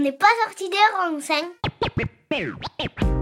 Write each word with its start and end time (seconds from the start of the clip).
On 0.00 0.02
n'est 0.02 0.12
pas 0.12 0.24
sorti 0.46 0.66
des 0.70 0.76
rangs, 0.96 1.18
hein 1.28 3.19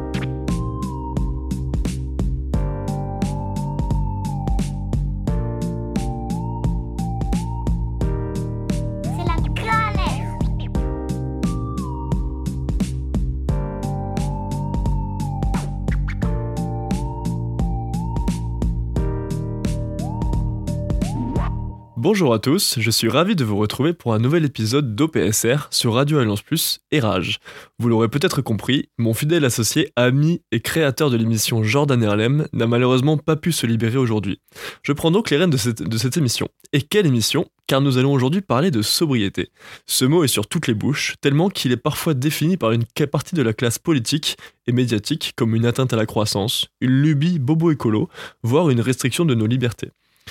Bonjour 22.01 22.33
à 22.33 22.39
tous, 22.39 22.77
je 22.79 22.91
suis 22.93 23.09
ravi 23.09 23.35
de 23.35 23.43
vous 23.43 23.57
retrouver 23.57 23.93
pour 23.93 24.15
un 24.15 24.21
nouvel 24.21 24.45
épisode 24.45 24.95
d'OPSR 24.95 25.67
sur 25.73 25.95
Radio 25.95 26.19
Alliance 26.19 26.43
Plus 26.43 26.79
et 26.93 27.01
Rage. 27.01 27.41
Vous 27.81 27.89
l'aurez 27.89 28.07
peut-être 28.07 28.41
compris, 28.41 28.89
mon 28.99 29.15
fidèle 29.15 29.45
associé, 29.45 29.91
ami 29.97 30.41
et 30.53 30.61
créateur 30.61 31.11
de 31.11 31.17
l'émission 31.17 31.65
Jordan 31.65 32.01
Erlem 32.01 32.47
n'a 32.53 32.69
malheureusement 32.69 33.17
pas 33.17 33.35
pu 33.35 33.51
se 33.51 33.67
libérer 33.67 33.97
aujourd'hui. 33.97 34.39
Je 34.85 34.93
prends 34.93 35.11
donc 35.11 35.31
les 35.31 35.39
rênes 35.39 35.51
de 35.51 35.57
cette, 35.57 35.83
de 35.83 35.99
cette 35.99 36.17
émission. 36.17 36.47
Et 36.73 36.83
quelle 36.83 37.05
émission? 37.05 37.51
Car 37.67 37.81
nous 37.81 37.99
allons 37.99 38.13
aujourd'hui 38.13 38.43
parler 38.43 38.71
de 38.71 38.81
sobriété. 38.81 39.51
Ce 39.87 40.05
mot 40.05 40.23
est 40.23 40.29
sur 40.29 40.47
toutes 40.47 40.69
les 40.69 40.75
bouches, 40.75 41.17
tellement 41.21 41.49
qu'il 41.49 41.73
est 41.73 41.77
parfois 41.77 42.15
défini 42.15 42.57
par 42.57 42.71
une 42.71 42.85
partie 43.11 43.35
de 43.35 43.43
la 43.43 43.53
classe 43.53 43.81
politique 43.81 44.37
et 44.69 44.73
médiatique 44.73 45.33
comme 45.35 45.57
une 45.57 45.67
atteinte 45.67 45.93
à 45.93 45.97
la 45.97 46.07
croissance, 46.07 46.69
une 46.81 47.03
lubie 47.03 47.41
bobo-écolo, 47.41 48.09
voire 48.45 48.71
une 48.71 48.81
restriction 48.81 49.25
de 49.25 49.35
nos 49.35 49.47
libertés. 49.47 49.91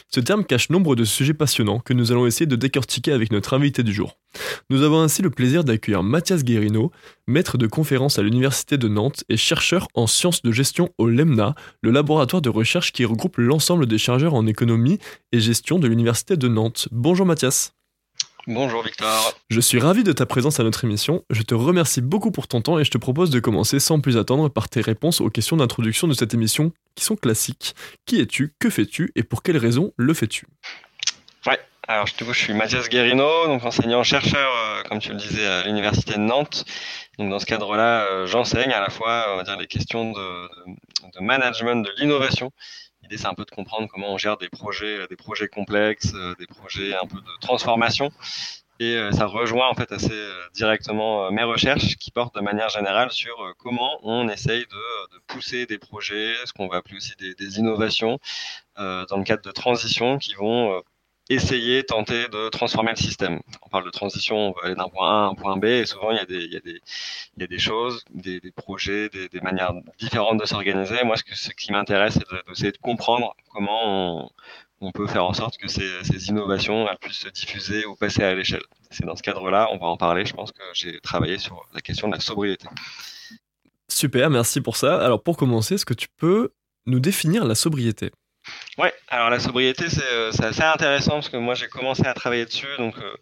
Ce 0.10 0.20
terme 0.20 0.44
cache 0.44 0.70
nombre 0.70 0.96
de 0.96 1.04
sujets 1.04 1.34
passionnants 1.34 1.80
que 1.80 1.94
nous 1.94 2.12
allons 2.12 2.26
essayer 2.26 2.46
de 2.46 2.56
décortiquer 2.56 3.12
avec 3.12 3.32
notre 3.32 3.54
invité 3.54 3.84
du 3.84 3.94
jour. 3.94 4.18
Nous 4.70 4.84
avons 4.84 5.02
ainsi 5.02 5.22
le 5.22 5.30
plaisir 5.30 5.64
d'accueillir 5.64 6.04
Mathias 6.04 6.44
Guérino, 6.44 6.92
maître 7.28 7.58
de 7.58 7.68
conférence 7.68 8.20
à 8.20 8.22
l'Université 8.22 8.78
de 8.78 8.88
Nantes 8.88 9.24
et 9.30 9.38
chercheur 9.38 9.88
en 9.94 10.08
sciences 10.08 10.42
de 10.42 10.52
gestion 10.52 10.90
au 10.98 11.08
LEMNA, 11.08 11.56
le 11.82 11.92
laboratoire 11.92 12.42
de 12.42 12.50
recherche 12.50 12.92
qui 12.92 13.06
regroupe 13.06 13.38
l'ensemble 13.38 13.86
des 13.86 13.98
chercheurs 13.98 14.34
en 14.34 14.46
économie 14.48 15.00
et 15.32 15.40
gestion 15.40 15.80
de 15.80 15.88
l'Université 15.88 16.38
de 16.38 16.48
Nantes. 16.48 16.88
Bonjour 16.92 17.26
Mathias. 17.26 17.77
Bonjour 18.50 18.82
Victor. 18.82 19.34
Je 19.50 19.60
suis 19.60 19.78
ravi 19.78 20.06
de 20.06 20.14
ta 20.14 20.26
présence 20.26 20.62
à 20.62 20.64
notre 20.64 20.86
émission. 20.86 21.22
Je 21.30 21.42
te 21.42 21.54
remercie 21.54 22.00
beaucoup 22.00 22.32
pour 22.32 22.48
ton 22.48 22.62
temps 22.62 22.80
et 22.80 22.86
je 22.86 22.92
te 22.92 22.98
propose 22.98 23.30
de 23.30 23.42
commencer 23.42 23.78
sans 23.82 24.00
plus 24.00 24.16
attendre 24.16 24.48
par 24.48 24.70
tes 24.70 24.80
réponses 24.80 25.20
aux 25.20 25.30
questions 25.30 25.58
d'introduction 25.58 26.08
de 26.08 26.14
cette 26.14 26.34
émission 26.34 26.72
qui 26.96 27.04
sont 27.04 27.18
classiques. 27.18 27.76
Qui 28.06 28.22
es-tu? 28.22 28.54
Que 28.58 28.70
fais-tu? 28.70 29.12
Et 29.18 29.24
pour 29.24 29.44
quelles 29.44 29.58
raisons 29.58 29.92
le 29.98 30.14
fais-tu? 30.14 30.48
Ouais, 31.46 31.60
alors 31.90 32.08
je, 32.08 32.14
je 32.26 32.32
suis 32.32 32.54
Mathias 32.54 32.88
Guérino, 32.88 33.48
donc 33.48 33.66
enseignant-chercheur, 33.66 34.50
euh, 34.56 34.84
comme 34.84 35.00
tu 35.00 35.10
le 35.10 35.18
disais, 35.18 35.46
à 35.46 35.64
l'Université 35.64 36.14
de 36.14 36.20
Nantes. 36.20 36.64
Donc 37.20 37.30
dans 37.30 37.40
ce 37.40 37.46
cadre-là, 37.46 38.06
euh, 38.06 38.28
j'enseigne 38.28 38.72
à 38.72 38.80
la 38.80 38.90
fois 38.90 39.26
on 39.34 39.36
va 39.36 39.44
dire, 39.44 39.58
les 39.58 39.68
questions 39.68 40.14
de, 40.14 40.20
de, 40.20 41.20
de 41.20 41.22
management 41.22 41.86
de 41.86 41.92
l'innovation 41.98 42.52
L'idée, 43.08 43.22
c'est 43.22 43.28
un 43.28 43.34
peu 43.34 43.46
de 43.46 43.52
comprendre 43.52 43.88
comment 43.88 44.14
on 44.14 44.18
gère 44.18 44.36
des 44.38 44.50
projets, 44.50 45.08
des 45.08 45.16
projets 45.16 45.48
complexes, 45.48 46.12
des 46.38 46.48
projets 46.48 46.94
un 46.94 47.08
peu 47.08 47.18
de 47.18 47.40
transformation. 47.40 48.12
Et 48.80 48.96
ça 49.12 49.26
rejoint 49.26 49.70
en 49.70 49.74
fait 49.74 49.92
assez 49.92 50.14
directement 50.54 51.32
mes 51.32 51.44
recherches 51.44 51.96
qui 51.96 52.12
portent 52.12 52.36
de 52.36 52.42
manière 52.42 52.70
générale 52.70 53.12
sur 53.12 53.54
comment 53.58 53.98
on 54.04 54.28
essaye 54.28 54.66
de, 54.66 55.18
pousser 55.28 55.66
des 55.66 55.78
projets, 55.78 56.34
ce 56.46 56.54
qu'on 56.54 56.68
va 56.68 56.78
appeler 56.78 56.98
aussi 56.98 57.14
des, 57.18 57.60
innovations, 57.60 58.20
euh, 58.78 59.06
dans 59.06 59.18
le 59.18 59.24
cadre 59.24 59.42
de 59.42 59.52
transitions 59.52 60.18
qui 60.18 60.34
vont 60.36 60.84
essayer, 61.30 61.84
tenter 61.84 62.28
de 62.30 62.50
transformer 62.50 62.92
le 62.92 62.98
système. 62.98 63.42
On 63.62 63.70
parle 63.70 63.86
de 63.86 63.90
transition, 63.90 64.36
on 64.38 64.52
va 64.52 64.62
aller 64.66 64.76
d'un 64.76 64.90
point 64.90 65.10
A 65.10 65.26
à 65.26 65.28
un 65.28 65.36
point 65.36 65.58
B, 65.58 65.66
et 65.66 65.86
souvent 65.86 66.12
il 66.12 66.18
y 66.18 67.44
a 67.44 67.48
des, 67.48 67.60
choses, 67.60 68.04
des, 68.14 68.40
projets, 68.56 69.10
des, 69.10 69.42
manières 69.42 69.74
différentes 69.98 70.40
de 70.40 70.46
s'organiser. 70.46 71.04
Moi, 71.04 71.16
ce, 71.18 71.50
qui 71.52 71.72
m'intéresse, 71.72 72.14
c'est 72.14 72.48
d'essayer 72.48 72.72
de, 72.72 72.78
comprendre 72.78 73.36
comment 73.50 74.32
on, 74.80 74.92
peut 74.92 75.08
faire 75.08 75.26
en 75.26 75.34
sorte 75.34 75.58
que 75.58 75.68
ces, 75.68 76.04
ces 76.04 76.30
innovations 76.30 76.88
elles 76.90 76.98
puissent 76.98 77.20
se 77.20 77.30
diffuser 77.30 77.86
ou 77.86 77.96
passer 77.96 78.24
à 78.24 78.34
l'échelle. 78.34 78.64
C'est 78.90 79.06
dans 79.06 79.16
ce 79.16 79.24
cadre-là, 79.24 79.68
on 79.72 79.78
va 79.78 79.88
en 79.88 79.98
parler. 79.98 80.26
Je 80.26 80.34
pense 80.34 80.52
que 80.52 80.64
j'ai 80.74 81.00
travaillé 81.02 81.38
sur 81.38 81.68
la 81.74 81.82
question 81.82 82.08
de 82.08 82.14
la 82.14 82.20
sobriété. 82.20 82.68
Super, 83.90 84.30
merci 84.30 84.62
pour 84.62 84.78
ça. 84.78 85.04
Alors 85.04 85.24
pour 85.24 85.38
commencer, 85.38 85.76
est-ce 85.76 85.86
que 85.86 85.94
tu 85.94 86.08
peux 86.18 86.52
nous 86.86 87.00
définir 87.00 87.46
la 87.46 87.56
sobriété? 87.56 88.12
Ouais, 88.78 88.94
alors 89.08 89.30
la 89.32 89.40
sobriété, 89.40 89.90
c'est 89.90 90.04
euh, 90.04 90.32
assez 90.40 90.62
intéressant 90.62 91.14
parce 91.14 91.30
que 91.30 91.38
moi 91.38 91.56
j'ai 91.56 91.68
commencé 91.68 92.06
à 92.06 92.14
travailler 92.14 92.46
dessus, 92.46 92.68
donc 92.78 92.96
euh, 93.00 93.16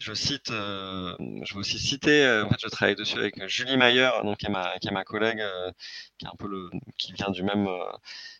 je 0.00 0.12
cite, 0.14 0.50
euh, 0.50 1.14
je 1.44 1.54
vais 1.54 1.60
aussi 1.60 1.78
citer, 1.78 2.42
en 2.44 2.48
fait 2.50 2.56
je 2.60 2.68
travaille 2.68 2.96
dessus 2.96 3.16
avec 3.18 3.46
Julie 3.48 3.76
Mayer, 3.76 4.10
donc 4.24 4.38
qui 4.38 4.46
est 4.46 4.50
ma, 4.50 4.76
qui 4.80 4.88
est 4.88 4.90
ma 4.90 5.04
collègue, 5.04 5.40
qui 6.18 6.26
est 6.26 6.28
un 6.28 6.34
peu 6.36 6.48
le, 6.48 6.70
qui 6.98 7.12
vient 7.12 7.30
du 7.30 7.44
même, 7.44 7.68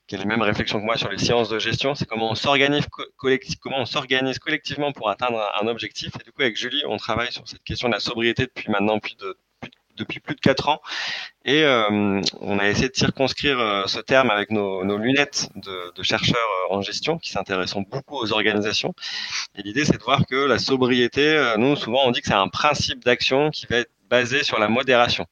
qui 0.09 0.17
a 0.17 0.19
les 0.19 0.25
mêmes 0.25 0.43
réflexions 0.43 0.81
que 0.81 0.85
moi 0.85 0.97
sur 0.97 1.09
les 1.09 1.19
sciences 1.19 1.49
de 1.49 1.59
gestion, 1.61 1.95
c'est 1.95 2.07
comment 2.07 2.31
on 2.31 2.35
s'organise 2.35 2.87
co 2.89 3.05
collectivement 3.17 4.93
pour 4.93 5.09
atteindre 5.09 5.41
un 5.63 5.69
objectif. 5.69 6.13
Et 6.21 6.25
du 6.25 6.33
coup 6.33 6.43
avec 6.43 6.57
Julie, 6.57 6.83
on 6.87 6.97
travaille 6.97 7.33
sur 7.33 7.47
cette 7.49 7.63
question 7.63 7.89
de 7.89 7.95
la 7.95 8.01
sobriété 8.01 8.47
depuis 8.47 8.71
maintenant 8.71 8.99
plus 8.99 9.17
de 9.17 9.39
depuis 9.97 10.21
plus 10.21 10.35
de 10.35 10.41
quatre 10.41 10.69
ans. 10.69 10.81
Et 11.45 11.63
euh, 11.63 12.21
on 12.41 12.59
a 12.59 12.69
essayé 12.69 12.89
de 12.89 12.97
circonscrire 12.97 13.59
euh, 13.59 13.87
ce 13.87 14.01
terme 14.01 14.31
avec 14.31 14.51
nos, 14.51 14.85
nos 14.85 14.99
lunettes 14.99 15.49
de, 15.55 15.93
de, 15.95 16.03
chercheurs 16.03 16.37
euh, 16.71 16.75
en 16.75 16.83
gestion 16.83 17.19
qui 17.19 17.31
s'intéressent 17.31 17.85
beaucoup 17.89 18.17
aux 18.17 18.33
organisations. 18.33 18.95
Et 19.55 19.63
l'idée, 19.63 19.85
c'est 19.85 19.99
de 19.99 20.03
voir 20.03 20.27
que 20.27 20.37
la 20.37 20.59
sobriété, 20.59 21.29
euh, 21.29 21.57
nous, 21.57 21.77
souvent, 21.77 22.01
on 22.05 22.11
dit 22.11 22.21
que 22.21 22.29
c'est 22.29 22.35
un 22.35 22.49
principe 22.49 23.05
d'action 23.05 23.51
qui 23.51 23.67
va 23.67 23.77
être 23.77 23.93
basé 24.11 24.43
sur 24.43 24.59
la 24.59 24.69
modération. 24.69 25.27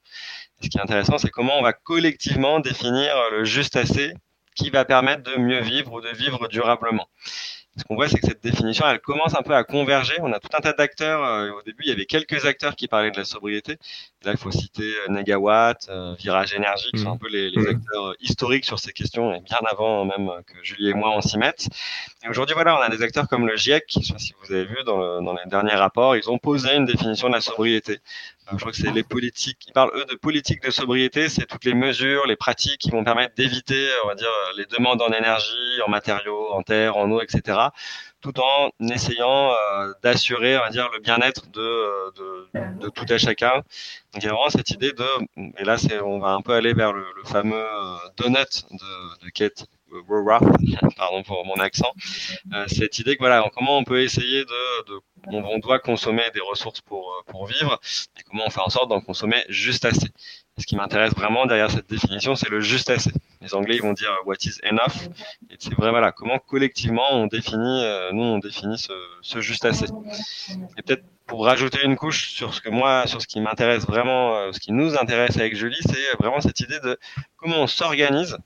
Ce 0.63 0.69
qui 0.69 0.79
est 0.79 0.81
intéressant, 0.81 1.19
c'est 1.19 1.31
comment 1.31 1.59
on 1.59 1.63
va 1.63 1.73
collectivement 1.73 2.61
définir 2.61 3.15
le 3.33 3.45
juste 3.45 3.77
assez 3.77 4.15
qui 4.55 4.71
va 4.71 4.85
permettre 4.85 5.25
de 5.25 5.37
mieux 5.37 5.61
vivre 5.61 5.93
ou 5.93 6.01
de 6.01 6.11
vivre 6.11 6.49
durablement 6.49 7.09
ce 7.77 7.83
qu'on 7.83 7.97
voit, 7.97 8.09
c'est 8.09 8.21
que 8.21 8.27
cette 8.29 8.43
définition, 8.43 8.87
elle 8.89 9.01
commence 9.01 9.35
un 9.35 9.43
peu 9.43 9.55
à 9.55 9.65
converger. 9.65 10.15
On 10.21 10.33
a 10.33 10.39
tout 10.39 10.49
un 10.57 10.61
tas 10.61 10.73
d'acteurs. 10.75 11.25
Euh, 11.25 11.51
au 11.51 11.62
début, 11.62 11.83
il 11.85 11.89
y 11.89 11.93
avait 11.93 12.07
quelques 12.07 12.47
acteurs 12.47 12.77
qui 12.77 12.87
parlaient 12.87 13.11
de 13.11 13.17
la 13.17 13.25
sobriété. 13.25 13.79
Là, 14.25 14.31
il 14.31 14.37
faut 14.37 14.53
citer 14.53 14.85
euh, 14.85 15.12
Negawatt, 15.12 15.89
euh, 15.89 16.15
Virage 16.17 16.55
Énergie, 16.55 16.91
qui 16.93 17.01
mmh. 17.01 17.05
sont 17.05 17.13
un 17.13 17.17
peu 17.17 17.29
les, 17.29 17.51
les, 17.51 17.67
acteurs 17.67 18.15
historiques 18.21 18.65
sur 18.65 18.79
ces 18.79 18.93
questions, 18.93 19.34
et 19.34 19.41
bien 19.41 19.59
avant 19.69 20.05
même 20.05 20.31
que 20.47 20.55
Julie 20.63 20.91
et 20.91 20.95
moi 20.95 21.11
on 21.17 21.21
s'y 21.21 21.37
mette. 21.37 21.67
Et 22.25 22.29
aujourd'hui, 22.29 22.55
voilà, 22.55 22.79
on 22.79 22.81
a 22.81 22.89
des 22.89 23.03
acteurs 23.03 23.29
comme 23.29 23.47
le 23.47 23.57
GIEC, 23.57 23.87
qui, 23.87 24.05
si 24.05 24.34
vous 24.41 24.53
avez 24.53 24.65
vu 24.65 24.77
dans, 24.87 24.99
le, 24.99 25.25
dans 25.25 25.34
les 25.34 25.51
derniers 25.51 25.75
rapports, 25.75 26.17
ils 26.17 26.31
ont 26.31 26.39
posé 26.39 26.77
une 26.77 26.87
définition 26.87 27.29
de 27.29 27.34
la 27.34 27.41
sobriété. 27.41 27.99
Je 28.53 28.56
crois 28.59 28.72
que 28.72 28.77
c'est 28.77 28.93
les 28.93 29.03
politiques. 29.03 29.59
Ils 29.66 29.72
parlent 29.72 29.93
eux 29.94 30.05
de 30.05 30.16
politique 30.16 30.62
de 30.62 30.71
sobriété, 30.71 31.28
c'est 31.28 31.47
toutes 31.47 31.65
les 31.65 31.75
mesures, 31.75 32.27
les 32.27 32.37
pratiques 32.37 32.78
qui 32.78 32.91
vont 32.91 33.03
permettre 33.03 33.34
d'éviter, 33.34 33.88
on 34.05 34.09
va 34.09 34.15
dire, 34.15 34.28
les 34.56 34.66
demandes 34.66 35.00
en 35.00 35.09
énergie, 35.12 35.81
en 35.87 35.91
matériaux, 35.91 36.53
en 36.53 36.62
terre, 36.62 36.97
en 36.97 37.10
eau, 37.10 37.21
etc. 37.22 37.59
Tout 38.21 38.38
en 38.41 38.71
essayant 38.81 39.50
euh, 39.53 39.93
d'assurer, 40.03 40.59
on 40.59 40.60
va 40.60 40.71
dire, 40.71 40.91
le 40.93 41.00
bien-être 41.00 41.50
de, 41.50 42.12
de, 42.16 42.49
de, 42.81 42.88
tout 42.91 43.06
à 43.09 43.19
chacun. 43.19 43.54
Donc 44.12 44.22
il 44.22 44.25
y 44.25 44.28
a 44.28 44.33
vraiment 44.33 44.50
cette 44.50 44.71
idée 44.71 44.93
de, 44.93 45.06
et 45.59 45.65
là 45.65 45.78
c'est, 45.78 46.00
on 46.00 46.19
va 46.19 46.31
un 46.31 46.41
peu 46.43 46.53
aller 46.53 46.75
vers 46.75 46.93
le, 46.93 47.04
le 47.16 47.25
fameux 47.25 47.65
donut 48.16 48.65
de, 48.71 49.25
de 49.25 49.31
Kate 49.31 49.66
pardon 50.97 51.22
pour 51.22 51.44
mon 51.44 51.55
accent, 51.55 51.93
euh, 52.53 52.65
cette 52.69 52.99
idée 52.99 53.15
que 53.16 53.21
voilà, 53.21 53.49
comment 53.55 53.78
on 53.78 53.84
peut 53.84 54.03
essayer 54.03 54.44
de, 54.44 55.00
on, 55.27 55.59
doit 55.59 55.78
consommer 55.78 56.22
des 56.34 56.41
ressources 56.41 56.81
pour, 56.81 57.25
pour 57.27 57.47
vivre 57.47 57.81
et 58.19 58.22
comment 58.22 58.44
on 58.47 58.50
fait 58.50 58.60
en 58.60 58.71
sorte 58.71 58.88
d'en 58.88 59.00
consommer 59.00 59.44
juste 59.49 59.84
assez. 59.84 60.09
Ce 60.56 60.66
qui 60.66 60.77
m'intéresse 60.77 61.12
vraiment 61.15 61.47
derrière 61.47 61.71
cette 61.71 61.88
définition, 61.88 62.37
c'est 62.37 62.49
le 62.49 62.60
juste 62.60 62.88
assez. 62.88 63.10
Les 63.41 63.54
Anglais 63.54 63.75
ils 63.77 63.83
vont 63.83 63.93
dire 63.93 64.16
what 64.25 64.37
is 64.44 64.60
enough? 64.65 65.09
Et 65.50 65.56
c'est 65.59 65.75
vrai, 65.75 65.91
voilà, 65.91 66.12
comment 66.12 66.38
collectivement 66.38 67.09
on 67.10 67.27
définit, 67.27 67.84
euh, 67.84 68.12
nous 68.12 68.22
on 68.22 68.38
définit 68.38 68.78
ce, 68.78 68.93
ce 69.21 69.41
juste 69.41 69.65
assez. 69.65 69.87
Et 70.78 70.83
peut-être 70.83 71.04
pour 71.27 71.44
rajouter 71.47 71.78
une 71.84 71.97
couche 71.97 72.31
sur 72.31 72.54
ce 72.54 72.60
que 72.60 72.69
moi, 72.69 73.06
sur 73.06 73.21
ce 73.21 73.27
qui 73.27 73.41
m'intéresse 73.41 73.87
vraiment, 73.87 74.37
euh, 74.37 74.53
ce 74.53 74.60
qui 74.60 74.72
nous 74.72 74.97
intéresse 74.97 75.36
avec 75.36 75.57
Julie, 75.57 75.80
c'est 75.80 76.16
vraiment 76.19 76.41
cette 76.41 76.60
idée 76.60 76.78
de 76.80 76.98
comment 77.36 77.60
on 77.60 77.66
s'organise 77.66 78.36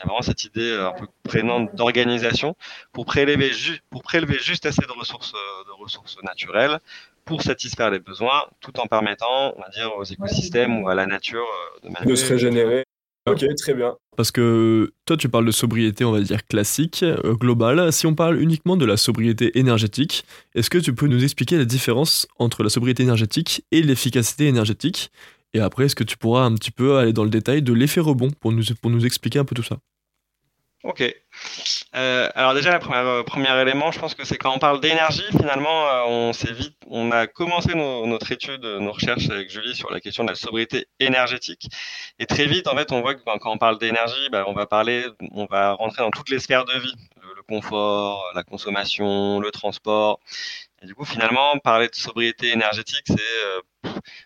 y 0.00 0.02
a 0.02 0.06
vraiment 0.06 0.22
cette 0.22 0.44
idée 0.44 0.72
un 0.72 0.92
peu 0.92 1.06
prégnante 1.22 1.74
d'organisation 1.74 2.56
pour 2.92 3.06
prélever, 3.06 3.52
ju 3.52 3.80
pour 3.90 4.02
prélever 4.02 4.38
juste 4.38 4.66
assez 4.66 4.82
de 4.82 4.98
ressources, 4.98 5.32
de 5.32 5.82
ressources 5.82 6.16
naturelles 6.22 6.78
pour 7.24 7.42
satisfaire 7.42 7.90
les 7.90 8.00
besoins, 8.00 8.42
tout 8.60 8.78
en 8.80 8.86
permettant, 8.86 9.54
on 9.56 9.60
va 9.60 9.68
dire, 9.68 9.92
aux 9.96 10.04
écosystèmes 10.04 10.82
ou 10.82 10.88
à 10.88 10.94
la 10.94 11.06
nature 11.06 11.46
de, 11.84 11.88
manière... 11.88 12.08
de 12.08 12.14
se 12.16 12.28
régénérer. 12.28 12.84
Ok, 13.28 13.44
très 13.56 13.74
bien. 13.74 13.94
Parce 14.16 14.32
que 14.32 14.92
toi, 15.04 15.16
tu 15.16 15.28
parles 15.28 15.44
de 15.44 15.50
sobriété, 15.50 16.04
on 16.04 16.12
va 16.12 16.20
dire 16.20 16.44
classique, 16.46 17.02
euh, 17.02 17.34
globale. 17.34 17.92
Si 17.92 18.06
on 18.06 18.14
parle 18.14 18.40
uniquement 18.40 18.76
de 18.76 18.84
la 18.84 18.96
sobriété 18.96 19.58
énergétique, 19.58 20.24
est-ce 20.54 20.70
que 20.70 20.78
tu 20.78 20.94
peux 20.94 21.06
nous 21.06 21.22
expliquer 21.22 21.56
la 21.56 21.64
différence 21.64 22.26
entre 22.38 22.62
la 22.62 22.70
sobriété 22.70 23.02
énergétique 23.02 23.64
et 23.70 23.82
l'efficacité 23.82 24.46
énergétique? 24.46 25.10
Et 25.52 25.60
après, 25.60 25.84
est-ce 25.84 25.96
que 25.96 26.04
tu 26.04 26.16
pourras 26.16 26.44
un 26.44 26.54
petit 26.54 26.70
peu 26.70 26.96
aller 26.96 27.12
dans 27.12 27.24
le 27.24 27.30
détail 27.30 27.62
de 27.62 27.72
l'effet 27.72 28.00
rebond 28.00 28.30
pour 28.40 28.52
nous, 28.52 28.62
pour 28.80 28.90
nous 28.90 29.04
expliquer 29.04 29.38
un 29.38 29.44
peu 29.44 29.54
tout 29.54 29.62
ça? 29.62 29.78
Ok. 30.82 31.02
Euh, 31.94 32.30
alors 32.34 32.54
déjà, 32.54 32.72
le 32.72 32.78
premier, 32.78 33.22
premier 33.24 33.60
élément, 33.60 33.92
je 33.92 33.98
pense 33.98 34.14
que 34.14 34.24
c'est 34.24 34.38
quand 34.38 34.54
on 34.54 34.58
parle 34.58 34.80
d'énergie, 34.80 35.26
finalement, 35.30 35.86
euh, 35.88 36.04
on 36.06 36.32
s'est 36.32 36.52
vite, 36.52 36.76
on 36.86 37.10
a 37.10 37.26
commencé 37.26 37.74
notre 37.74 38.32
étude, 38.32 38.64
nos 38.64 38.92
recherches 38.92 39.28
avec 39.28 39.50
Julie 39.50 39.74
sur 39.76 39.90
la 39.90 40.00
question 40.00 40.24
de 40.24 40.30
la 40.30 40.34
sobriété 40.34 40.86
énergétique. 40.98 41.68
Et 42.18 42.24
très 42.24 42.46
vite, 42.46 42.66
en 42.66 42.76
fait, 42.76 42.92
on 42.92 43.02
voit 43.02 43.14
que 43.14 43.22
ben, 43.24 43.36
quand 43.38 43.52
on 43.52 43.58
parle 43.58 43.78
d'énergie, 43.78 44.28
ben, 44.32 44.44
on 44.46 44.54
va 44.54 44.66
parler, 44.66 45.04
on 45.32 45.44
va 45.44 45.72
rentrer 45.72 46.02
dans 46.02 46.10
toutes 46.10 46.30
les 46.30 46.38
sphères 46.38 46.64
de 46.64 46.78
vie, 46.78 46.94
le 47.36 47.42
confort, 47.42 48.24
la 48.34 48.42
consommation, 48.42 49.38
le 49.40 49.50
transport. 49.50 50.18
Et 50.82 50.86
du 50.86 50.94
coup, 50.94 51.04
finalement, 51.04 51.58
parler 51.58 51.88
de 51.88 51.94
sobriété 51.94 52.52
énergétique, 52.52 53.04
c'est 53.06 53.14
euh, 53.14 53.60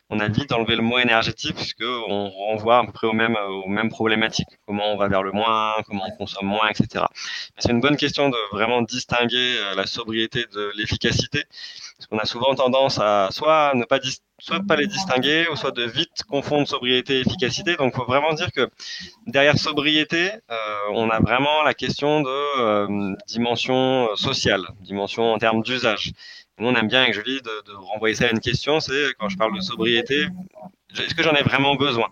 on 0.08 0.20
a 0.20 0.28
vite 0.28 0.52
enlevé 0.52 0.76
le 0.76 0.82
mot 0.82 0.98
énergétique 0.98 1.56
puisque 1.56 1.82
on 1.82 2.30
renvoie 2.30 2.78
à 2.78 2.86
peu 2.86 2.92
près 2.92 3.06
aux 3.08 3.12
mêmes 3.12 3.36
aux 3.36 3.68
mêmes 3.68 3.88
problématiques. 3.88 4.48
Comment 4.66 4.92
on 4.92 4.96
va 4.96 5.08
vers 5.08 5.24
le 5.24 5.32
moins, 5.32 5.74
comment 5.86 6.04
on 6.06 6.16
consomme 6.16 6.46
moins, 6.46 6.68
etc. 6.68 7.06
C'est 7.58 7.70
une 7.70 7.80
bonne 7.80 7.96
question 7.96 8.28
de 8.28 8.36
vraiment 8.52 8.82
distinguer 8.82 9.56
euh, 9.58 9.74
la 9.74 9.86
sobriété 9.86 10.44
de 10.52 10.70
l'efficacité, 10.76 11.44
parce 11.98 12.06
qu'on 12.06 12.18
a 12.18 12.24
souvent 12.24 12.54
tendance 12.54 12.98
à 13.00 13.28
soit 13.32 13.72
ne 13.74 13.84
pas 13.84 13.98
soit 14.40 14.60
pas 14.60 14.76
les 14.76 14.86
distinguer, 14.86 15.46
ou 15.50 15.56
soit 15.56 15.70
de 15.70 15.84
vite 15.84 16.22
confondre 16.28 16.68
sobriété 16.68 17.18
et 17.18 17.20
efficacité. 17.20 17.76
Donc, 17.76 17.92
il 17.94 17.96
faut 17.96 18.04
vraiment 18.04 18.34
dire 18.34 18.52
que 18.52 18.68
derrière 19.26 19.56
sobriété, 19.58 20.30
euh, 20.50 20.76
on 20.92 21.08
a 21.10 21.20
vraiment 21.20 21.62
la 21.62 21.74
question 21.74 22.20
de 22.20 23.16
dimension 23.26 24.08
sociale, 24.16 24.62
dimension 24.82 25.32
en 25.32 25.38
termes 25.38 25.62
d'usage. 25.62 26.12
Nous, 26.58 26.68
on 26.68 26.74
aime 26.76 26.88
bien 26.88 27.02
avec 27.02 27.14
Julie 27.14 27.40
de, 27.42 27.62
de 27.66 27.72
renvoyer 27.72 28.14
ça 28.14 28.26
à 28.26 28.30
une 28.30 28.40
question, 28.40 28.78
c'est 28.78 29.12
quand 29.18 29.28
je 29.28 29.36
parle 29.36 29.56
de 29.56 29.60
sobriété, 29.60 30.26
est-ce 30.96 31.14
que 31.14 31.22
j'en 31.22 31.34
ai 31.34 31.42
vraiment 31.42 31.74
besoin? 31.74 32.08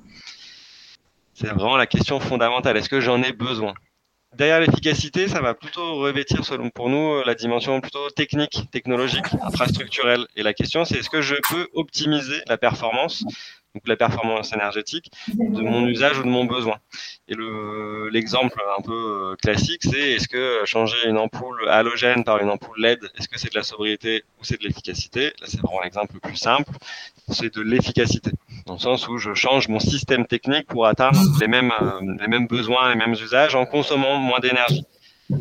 C'est 1.32 1.46
vraiment 1.46 1.76
la 1.76 1.86
question 1.86 2.18
fondamentale, 2.18 2.76
est-ce 2.76 2.88
que 2.88 3.00
j'en 3.00 3.22
ai 3.22 3.32
besoin? 3.32 3.74
Derrière 4.34 4.60
l'efficacité, 4.60 5.28
ça 5.28 5.40
va 5.40 5.54
plutôt 5.54 5.96
revêtir, 5.96 6.44
selon 6.44 6.70
pour 6.70 6.88
nous, 6.88 7.22
la 7.22 7.34
dimension 7.34 7.80
plutôt 7.80 8.08
technique, 8.10 8.70
technologique, 8.70 9.26
infrastructurelle. 9.42 10.26
Et 10.36 10.42
la 10.42 10.54
question, 10.54 10.84
c'est 10.86 10.98
est-ce 10.98 11.10
que 11.10 11.20
je 11.20 11.34
peux 11.50 11.68
optimiser 11.74 12.40
la 12.46 12.56
performance 12.56 13.24
donc 13.74 13.88
la 13.88 13.96
performance 13.96 14.52
énergétique 14.52 15.10
de 15.28 15.62
mon 15.62 15.86
usage 15.86 16.18
ou 16.18 16.22
de 16.22 16.28
mon 16.28 16.44
besoin. 16.44 16.76
Et 17.28 17.34
le 17.34 18.08
l'exemple 18.10 18.60
un 18.78 18.82
peu 18.82 18.92
euh, 19.32 19.36
classique, 19.36 19.82
c'est 19.82 20.12
est-ce 20.12 20.28
que 20.28 20.62
changer 20.66 21.08
une 21.08 21.16
ampoule 21.16 21.68
halogène 21.68 22.24
par 22.24 22.38
une 22.38 22.50
ampoule 22.50 22.78
LED, 22.80 23.10
est-ce 23.16 23.28
que 23.28 23.38
c'est 23.38 23.50
de 23.50 23.58
la 23.58 23.62
sobriété 23.62 24.24
ou 24.38 24.44
c'est 24.44 24.60
de 24.60 24.64
l'efficacité? 24.66 25.32
Là, 25.40 25.46
c'est 25.46 25.60
vraiment 25.60 25.80
l'exemple 25.80 26.14
le 26.14 26.20
plus 26.20 26.36
simple, 26.36 26.72
c'est 27.28 27.54
de 27.54 27.62
l'efficacité, 27.62 28.32
dans 28.66 28.74
le 28.74 28.78
sens 28.78 29.08
où 29.08 29.16
je 29.16 29.32
change 29.32 29.68
mon 29.68 29.80
système 29.80 30.26
technique 30.26 30.66
pour 30.66 30.86
atteindre 30.86 31.18
les 31.40 31.48
mêmes 31.48 31.72
euh, 31.80 32.00
les 32.20 32.28
mêmes 32.28 32.46
besoins, 32.46 32.90
les 32.90 32.96
mêmes 32.96 33.14
usages 33.14 33.54
en 33.54 33.64
consommant 33.64 34.16
moins 34.18 34.40
d'énergie. 34.40 34.84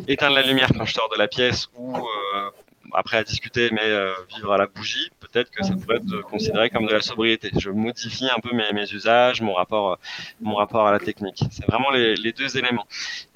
Éteindre 0.08 0.36
la 0.36 0.42
lumière 0.42 0.70
quand 0.74 0.86
je 0.86 0.94
sors 0.94 1.10
de 1.12 1.18
la 1.18 1.28
pièce 1.28 1.68
ou 1.76 1.94
euh, 1.96 2.50
après 2.94 3.16
à 3.18 3.24
discuter, 3.24 3.70
mais 3.72 3.80
euh, 3.82 4.12
vivre 4.34 4.52
à 4.52 4.58
la 4.58 4.66
bougie, 4.66 5.10
peut-être 5.20 5.50
que 5.50 5.64
ça 5.64 5.74
pourrait 5.74 5.96
être 5.96 6.22
considéré 6.22 6.70
comme 6.70 6.86
de 6.86 6.92
la 6.92 7.00
sobriété. 7.00 7.50
Je 7.58 7.70
modifie 7.70 8.28
un 8.28 8.40
peu 8.40 8.54
mes, 8.54 8.92
usages, 8.92 9.40
mon 9.40 9.54
rapport, 9.54 9.92
euh, 9.92 9.96
mon 10.40 10.54
rapport 10.54 10.86
à 10.86 10.92
la 10.92 10.98
technique. 10.98 11.42
C'est 11.50 11.66
vraiment 11.66 11.90
les, 11.90 12.32
deux 12.32 12.56
éléments. 12.56 12.86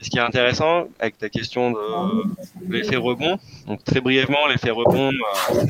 Et 0.01 0.05
ce 0.05 0.11
qui 0.11 0.19
est 0.19 0.23
intéressant 0.23 0.89
avec 0.99 1.19
ta 1.19 1.29
question 1.29 1.73
de 1.73 2.69
l'effet 2.69 2.97
rebond, 2.97 3.39
donc 3.67 3.85
très 3.85 4.01
brièvement, 4.01 4.47
l'effet 4.47 4.71
rebond, 4.71 5.13
euh, 5.13 5.65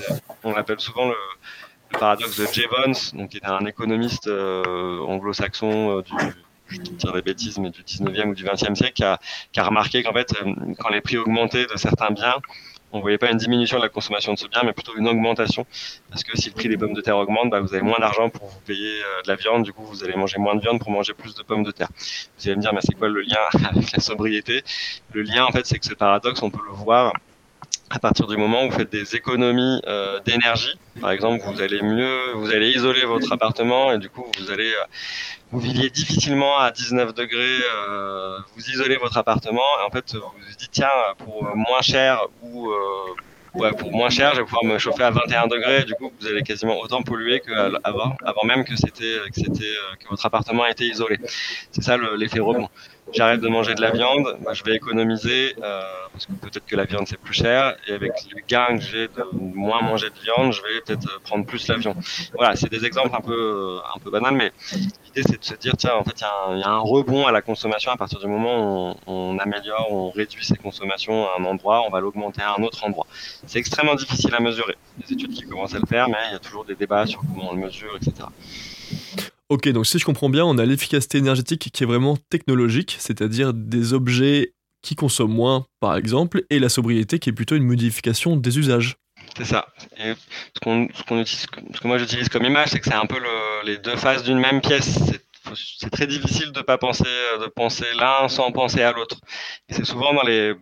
on 0.45 0.53
l'appelle 0.53 0.81
souvent 0.81 1.09
le, 1.09 1.15
paradoxe 1.99 2.37
de 2.39 2.47
Jevons, 2.47 3.17
donc 3.17 3.31
qui 3.31 3.37
est 3.39 3.47
un 3.47 3.65
économiste 3.65 4.29
anglo-saxon 4.29 6.01
du 6.01 6.13
je 6.69 6.79
tire 6.79 7.13
des 7.13 7.23
bêtises, 7.23 7.59
mais 7.59 7.71
du 7.71 7.83
19e 7.83 8.31
ou 8.31 8.35
du 8.35 8.45
20e 8.45 8.75
siècle, 8.75 8.93
qui 8.95 9.05
a 9.61 9.65
remarqué 9.65 10.03
qu'en 10.03 10.13
fait, 10.13 10.35
quand 10.81 10.89
les 10.89 11.01
prix 11.01 11.17
augmentaient 11.17 11.67
de 11.67 11.77
certains 11.77 12.11
biens, 12.11 12.35
on 12.97 13.01
voyait 13.01 13.19
pas 13.19 13.31
une 13.31 13.37
diminution 13.37 13.77
de 13.79 13.83
la 13.83 13.89
consommation 13.89 14.33
de 14.33 14.39
ce 14.39 14.47
bien, 14.49 14.63
mais 14.65 14.73
plutôt 14.73 14.97
une 14.97 15.09
augmentation. 15.09 15.67
Parce 16.11 16.25
que 16.25 16.37
si 16.37 16.49
le 16.49 16.55
prix 16.55 16.69
des 16.69 16.77
pommes 16.77 16.95
de 16.95 17.01
terre 17.01 17.17
augmente, 17.17 17.51
bah, 17.51 17.61
vous 17.61 17.73
avez 17.75 17.83
moins 17.83 17.99
d'argent 17.99 18.31
pour 18.31 18.47
vous 18.49 18.61
payer 18.61 19.01
euh, 19.03 19.23
de 19.23 19.29
la 19.29 19.37
viande, 19.37 19.65
du 19.65 19.73
coup 19.73 19.85
vous 19.85 20.03
allez 20.05 20.17
manger 20.17 20.39
moins 20.39 20.55
de 20.55 20.61
viande 20.61 20.81
pour 20.81 20.91
manger 20.91 21.13
plus 21.15 21.35
de 21.35 21.43
pommes 21.43 21.63
de 21.63 21.71
terre. 21.71 21.89
Vous 22.39 22.49
allez 22.49 22.57
me 22.57 22.63
dire, 22.63 22.73
mais 22.73 22.81
c'est 22.83 22.95
quoi 22.95 23.09
le 23.09 23.21
lien 23.21 23.39
avec 23.71 23.93
la 23.93 24.01
sobriété? 24.01 24.63
Le 25.13 25.23
lien, 25.23 25.45
en 25.45 25.53
fait, 25.53 25.67
c'est 25.67 25.79
que 25.79 25.87
ce 25.87 25.95
paradoxe, 25.95 26.43
on 26.43 26.51
peut 26.51 26.65
le 26.67 26.73
voir 26.75 27.13
à 27.91 27.99
partir 27.99 28.27
du 28.27 28.37
moment 28.37 28.65
où 28.65 28.71
vous 28.71 28.77
faites 28.77 28.91
des 28.91 29.15
économies 29.15 29.81
euh, 29.87 30.21
d'énergie, 30.21 30.79
par 31.01 31.11
exemple, 31.11 31.45
vous 31.47 31.61
allez 31.61 31.81
mieux, 31.83 32.33
vous 32.35 32.51
allez 32.51 32.71
isoler 32.71 33.05
votre 33.05 33.33
appartement 33.33 33.93
et 33.93 33.99
du 33.99 34.09
coup, 34.09 34.25
vous 34.39 34.51
allez, 34.51 34.71
euh, 34.71 34.85
vous 35.53 35.61
viviez 35.61 35.91
difficilement 35.91 36.59
à 36.59 36.73
19 36.73 37.15
degrés, 37.15 37.61
euh, 37.89 38.39
vous 38.57 38.71
isolez 38.71 38.97
votre 38.97 39.17
appartement 39.17 39.63
et 39.81 39.87
en 39.87 39.91
fait, 39.91 40.15
vous 40.15 40.21
vous 40.21 40.57
dites 40.59 40.71
tiens, 40.73 40.89
pour 41.19 41.45
moins 41.55 41.83
cher 41.83 42.27
ou 42.43 42.73
pour 43.79 43.93
moins 43.93 44.11
cher, 44.11 44.33
je 44.35 44.41
vais 44.41 44.45
pouvoir 44.45 44.65
me 44.65 44.79
chauffer 44.79 45.05
à 45.05 45.11
21 45.11 45.47
degrés. 45.47 45.85
Du 45.85 45.95
coup, 45.95 46.13
vous 46.21 46.27
allez 46.27 46.43
quasiment 46.43 46.79
autant 46.79 47.03
polluer 47.03 47.41
qu'avant, 47.41 48.17
avant 48.25 48.45
même 48.45 48.65
que 48.65 48.77
c'était, 48.77 49.19
que 49.33 49.35
c'était, 49.35 49.75
que 50.01 50.09
votre 50.09 50.25
appartement 50.27 50.67
était 50.67 50.87
isolé. 50.87 51.19
C'est 51.71 51.83
ça 51.83 51.97
l'effet 51.97 52.41
rebond 52.41 52.69
j'arrête 53.13 53.41
de 53.41 53.49
manger 53.49 53.75
de 53.75 53.81
la 53.81 53.91
viande, 53.91 54.37
bah, 54.45 54.53
je 54.53 54.65
vais 54.65 54.75
économiser 54.75 55.55
euh, 55.63 55.83
parce 56.13 56.27
que 56.27 56.33
peut-être 56.33 56.67
que 56.67 56.77
la 56.77 56.85
viande 56.85 57.07
c'est 57.07 57.19
plus 57.19 57.35
cher 57.35 57.77
et 57.87 57.93
avec 57.93 58.13
le 58.35 58.43
gain 58.47 58.77
que 58.77 58.83
j'ai 58.83 59.09
de 59.09 59.25
moins 59.33 59.83
manger 59.83 60.09
de 60.11 60.19
viande, 60.21 60.53
je 60.53 60.63
vais 60.63 60.81
peut-être 60.85 61.09
euh, 61.09 61.19
prendre 61.23 61.47
plus 61.47 61.67
l'avion. 61.69 61.95
Voilà, 62.35 62.57
c'est 62.57 62.71
des 62.71 62.85
exemples 62.85 63.15
un 63.15 63.21
peu 63.21 63.33
euh, 63.33 63.79
un 63.95 63.99
peu 64.01 64.11
banals, 64.11 64.35
mais 64.35 64.53
c'est 65.23 65.39
de 65.39 65.45
se 65.45 65.55
dire 65.55 65.75
tiens 65.77 65.95
en 65.95 66.05
fait 66.05 66.23
il 66.53 66.59
y, 66.59 66.63
a 66.63 66.71
un 66.71 66.79
rebond 66.79 67.27
à 67.27 67.33
la 67.33 67.43
consommation 67.43 67.91
à 67.91 67.97
partir 67.97 68.19
du 68.19 68.27
moment 68.27 68.93
où 68.93 68.97
on, 69.07 69.39
améliore, 69.39 69.87
on 69.91 70.11
réduit 70.11 70.45
ses 70.45 70.57
consommations 70.57 71.27
à 71.27 71.41
un 71.41 71.45
endroit, 71.45 71.83
on 71.87 71.91
va 71.91 72.01
l'augmenter 72.01 72.43
à 72.43 72.55
un 72.59 72.63
autre 72.63 72.85
endroit. 72.85 73.07
C'est 73.47 73.59
extrêmement 73.59 73.95
difficile 73.95 74.35
à 74.35 74.41
mesurer. 74.41 74.75
Des 74.99 75.15
études 75.15 75.33
qui 75.33 75.43
commencent 75.43 75.75
à 75.75 75.79
le 75.79 75.87
faire, 75.87 76.09
mais 76.09 76.19
il 76.31 76.33
y 76.33 76.37
a 76.37 76.39
toujours 76.39 76.65
des 76.65 76.75
débats 76.75 77.07
sur 77.07 77.21
comment 77.21 77.51
on 77.51 77.55
le 77.55 77.63
mesure, 77.63 77.97
etc. 77.97 78.29
Ok, 79.49 79.69
donc 79.69 79.87
si 79.87 79.99
je 79.99 80.05
comprends 80.05 80.29
bien, 80.29 80.45
on 80.45 80.59
a 80.59 80.65
l'efficacité 80.65 81.19
énergétique 81.19 81.71
qui 81.73 81.83
est 81.85 81.87
vraiment 81.87 82.17
technologique, 82.31 82.97
c'est-à-dire 82.99 83.55
des 83.55 83.93
objets 83.93 84.55
qui 84.83 84.97
consomment 84.97 85.35
moins, 85.35 85.67
par 85.81 85.97
exemple, 85.97 86.45
et 86.51 86.59
la 86.59 86.69
sobriété 86.69 87.19
qui 87.19 87.31
est 87.31 87.33
plutôt 87.33 87.57
une 87.57 87.65
modification 87.65 88.37
des 88.37 88.59
usages. 88.59 88.97
C'est 89.37 89.45
ça. 89.45 89.67
Et 89.99 90.15
ce, 90.55 90.61
qu'on, 90.61 90.85
utilise, 90.85 91.47
ce 91.75 91.81
que 91.81 91.87
moi 91.87 91.99
j'utilise 91.99 92.31
comme 92.31 92.45
image, 92.45 92.69
c'est 92.69 92.81
que 92.81 92.87
c'est 92.87 92.95
un 92.95 93.05
peu 93.05 93.21
les 93.65 93.77
deux 93.77 93.97
faces 93.97 94.23
d'une 94.23 94.39
même 94.39 94.63
pièce. 94.63 94.99
C'est, 95.79 95.91
très 95.91 96.07
difficile 96.07 96.53
de 96.53 96.63
pas 96.63 96.79
penser, 96.79 97.05
de 97.41 97.47
penser 97.47 97.85
l'un 97.99 98.29
sans 98.29 98.51
penser 98.51 98.83
à 98.83 98.93
l'autre. 98.93 99.19
C'est 99.69 99.85
souvent 99.85 100.15
dans 100.15 100.23
les 100.23 100.55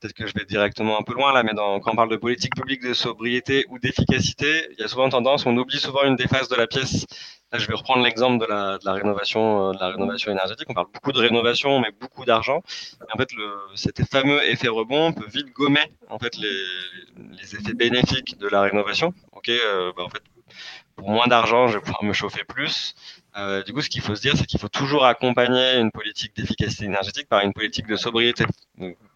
peut-être 0.00 0.14
que 0.14 0.26
je 0.26 0.34
vais 0.34 0.44
directement 0.44 0.98
un 0.98 1.02
peu 1.02 1.14
loin 1.14 1.32
là, 1.32 1.42
mais 1.42 1.52
quand 1.54 1.80
on 1.92 1.96
parle 1.96 2.10
de 2.10 2.16
politique 2.16 2.54
publique 2.54 2.82
de 2.82 2.94
sobriété 2.94 3.64
ou 3.70 3.78
d'efficacité, 3.78 4.68
il 4.72 4.80
y 4.80 4.84
a 4.84 4.88
souvent 4.88 5.08
tendance, 5.08 5.46
on 5.46 5.56
oublie 5.56 5.78
souvent 5.78 6.04
une 6.04 6.16
des 6.16 6.28
faces 6.28 6.48
de 6.48 6.56
la 6.56 6.66
pièce 6.66 7.06
Là, 7.52 7.60
je 7.60 7.68
vais 7.68 7.74
reprendre 7.74 8.02
l'exemple 8.02 8.44
de 8.44 8.50
la, 8.50 8.92
rénovation, 8.92 9.68
euh, 9.68 9.72
de 9.72 9.78
la 9.78 9.90
rénovation 9.90 10.32
énergétique. 10.32 10.66
On 10.68 10.74
parle 10.74 10.88
beaucoup 10.92 11.12
de 11.12 11.20
rénovation, 11.20 11.78
mais 11.78 11.92
beaucoup 11.92 12.24
d'argent. 12.24 12.60
En 13.14 13.16
fait, 13.16 13.32
le, 13.34 13.56
cet 13.76 14.04
fameux 14.10 14.42
effet 14.44 14.66
rebond 14.66 15.12
peut 15.12 15.28
vite 15.28 15.52
gommer 15.52 15.92
en 16.08 16.18
fait 16.18 16.36
les, 16.38 16.64
les 17.38 17.54
effets 17.54 17.74
bénéfiques 17.74 18.36
de 18.38 18.48
la 18.48 18.62
rénovation. 18.62 19.14
Ok, 19.30 19.48
euh, 19.48 19.92
bah, 19.96 20.02
en 20.02 20.08
fait, 20.08 20.22
pour 20.96 21.08
moins 21.08 21.28
d'argent, 21.28 21.68
je 21.68 21.74
vais 21.74 21.80
pouvoir 21.80 22.02
me 22.02 22.12
chauffer 22.12 22.42
plus. 22.42 22.94
Euh, 23.36 23.62
du 23.62 23.74
coup, 23.74 23.82
ce 23.82 23.90
qu'il 23.90 24.00
faut 24.00 24.14
se 24.14 24.22
dire, 24.22 24.34
c'est 24.36 24.46
qu'il 24.46 24.58
faut 24.58 24.68
toujours 24.68 25.04
accompagner 25.04 25.76
une 25.78 25.90
politique 25.90 26.34
d'efficacité 26.34 26.86
énergétique 26.86 27.28
par 27.28 27.42
une 27.42 27.52
politique 27.52 27.86
de 27.86 27.96
sobriété. 27.96 28.44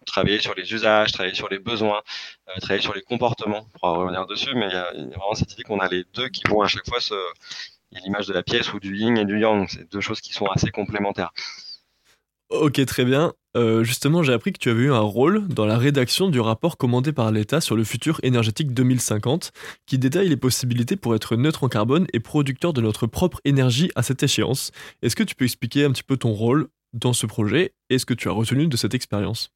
Travailler 0.05 0.39
sur 0.39 0.53
les 0.53 0.71
usages, 0.73 1.11
travailler 1.11 1.33
sur 1.35 1.49
les 1.49 1.57
besoins, 1.57 2.01
euh, 2.49 2.59
travailler 2.61 2.81
sur 2.83 2.93
les 2.93 3.01
comportements. 3.01 3.65
On 3.75 3.79
pourra 3.79 3.91
revenir 3.97 4.27
dessus, 4.27 4.53
mais 4.53 4.67
il 4.67 4.73
y, 4.73 4.75
a, 4.75 4.91
il 4.93 5.09
y 5.09 5.13
a 5.13 5.17
vraiment 5.17 5.33
cette 5.33 5.51
idée 5.53 5.63
qu'on 5.63 5.79
a 5.79 5.87
les 5.87 6.05
deux 6.13 6.29
qui 6.29 6.43
vont 6.47 6.61
à 6.61 6.67
chaque 6.67 6.87
fois 6.87 6.99
se, 7.01 7.15
il 7.91 7.97
y 7.97 8.01
a 8.01 8.03
l'image 8.05 8.27
de 8.27 8.33
la 8.33 8.43
pièce 8.43 8.73
ou 8.73 8.79
du 8.79 8.95
yin 8.95 9.17
et 9.17 9.25
du 9.25 9.39
yang. 9.39 9.67
C'est 9.69 9.91
deux 9.91 10.01
choses 10.01 10.21
qui 10.21 10.33
sont 10.33 10.47
assez 10.47 10.69
complémentaires. 10.69 11.31
Ok, 12.51 12.85
très 12.85 13.05
bien. 13.05 13.33
Euh, 13.55 13.85
justement, 13.85 14.23
j'ai 14.23 14.33
appris 14.33 14.51
que 14.51 14.59
tu 14.59 14.69
avais 14.69 14.83
eu 14.83 14.91
un 14.91 14.99
rôle 14.99 15.47
dans 15.47 15.65
la 15.65 15.77
rédaction 15.77 16.27
du 16.27 16.41
rapport 16.41 16.77
commandé 16.77 17.13
par 17.13 17.31
l'État 17.31 17.61
sur 17.61 17.77
le 17.77 17.85
futur 17.85 18.19
énergétique 18.23 18.73
2050, 18.73 19.53
qui 19.85 19.97
détaille 19.97 20.27
les 20.27 20.35
possibilités 20.35 20.97
pour 20.97 21.15
être 21.15 21.37
neutre 21.37 21.63
en 21.63 21.69
carbone 21.69 22.07
et 22.11 22.19
producteur 22.19 22.73
de 22.73 22.81
notre 22.81 23.07
propre 23.07 23.39
énergie 23.45 23.89
à 23.95 24.03
cette 24.03 24.21
échéance. 24.21 24.71
Est-ce 25.01 25.15
que 25.15 25.23
tu 25.23 25.33
peux 25.33 25.45
expliquer 25.45 25.85
un 25.85 25.91
petit 25.91 26.03
peu 26.03 26.17
ton 26.17 26.33
rôle 26.33 26.67
dans 26.91 27.13
ce 27.13 27.25
projet 27.25 27.73
et 27.89 27.97
ce 27.97 28.05
que 28.05 28.13
tu 28.13 28.27
as 28.27 28.33
retenu 28.33 28.67
de 28.67 28.75
cette 28.75 28.93
expérience? 28.93 29.51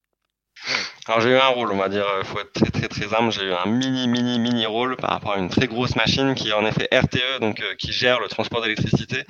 Alors 1.08 1.22
j'ai 1.22 1.30
eu 1.30 1.36
un 1.36 1.48
rôle, 1.50 1.72
on 1.72 1.78
va 1.78 1.88
dire, 1.88 2.06
il 2.18 2.26
faut 2.26 2.40
être 2.40 2.52
très 2.52 2.72
très 2.72 2.88
très 2.88 3.14
humble, 3.14 3.32
j'ai 3.32 3.44
eu 3.44 3.54
un 3.54 3.68
mini 3.68 4.08
mini 4.08 4.40
mini 4.40 4.66
rôle 4.66 4.96
par 4.96 5.12
rapport 5.12 5.34
à 5.34 5.38
une 5.38 5.50
très 5.50 5.68
grosse 5.68 5.96
machine 5.96 6.34
qui 6.34 6.50
est 6.50 6.54
en 6.54 6.66
effet 6.66 6.88
RTE, 6.92 7.42
donc 7.42 7.60
euh, 7.60 7.76
qui 7.76 7.92
gère 7.92 8.20
le 8.20 8.28
transport 8.28 8.64
d'électricité, 8.64 9.24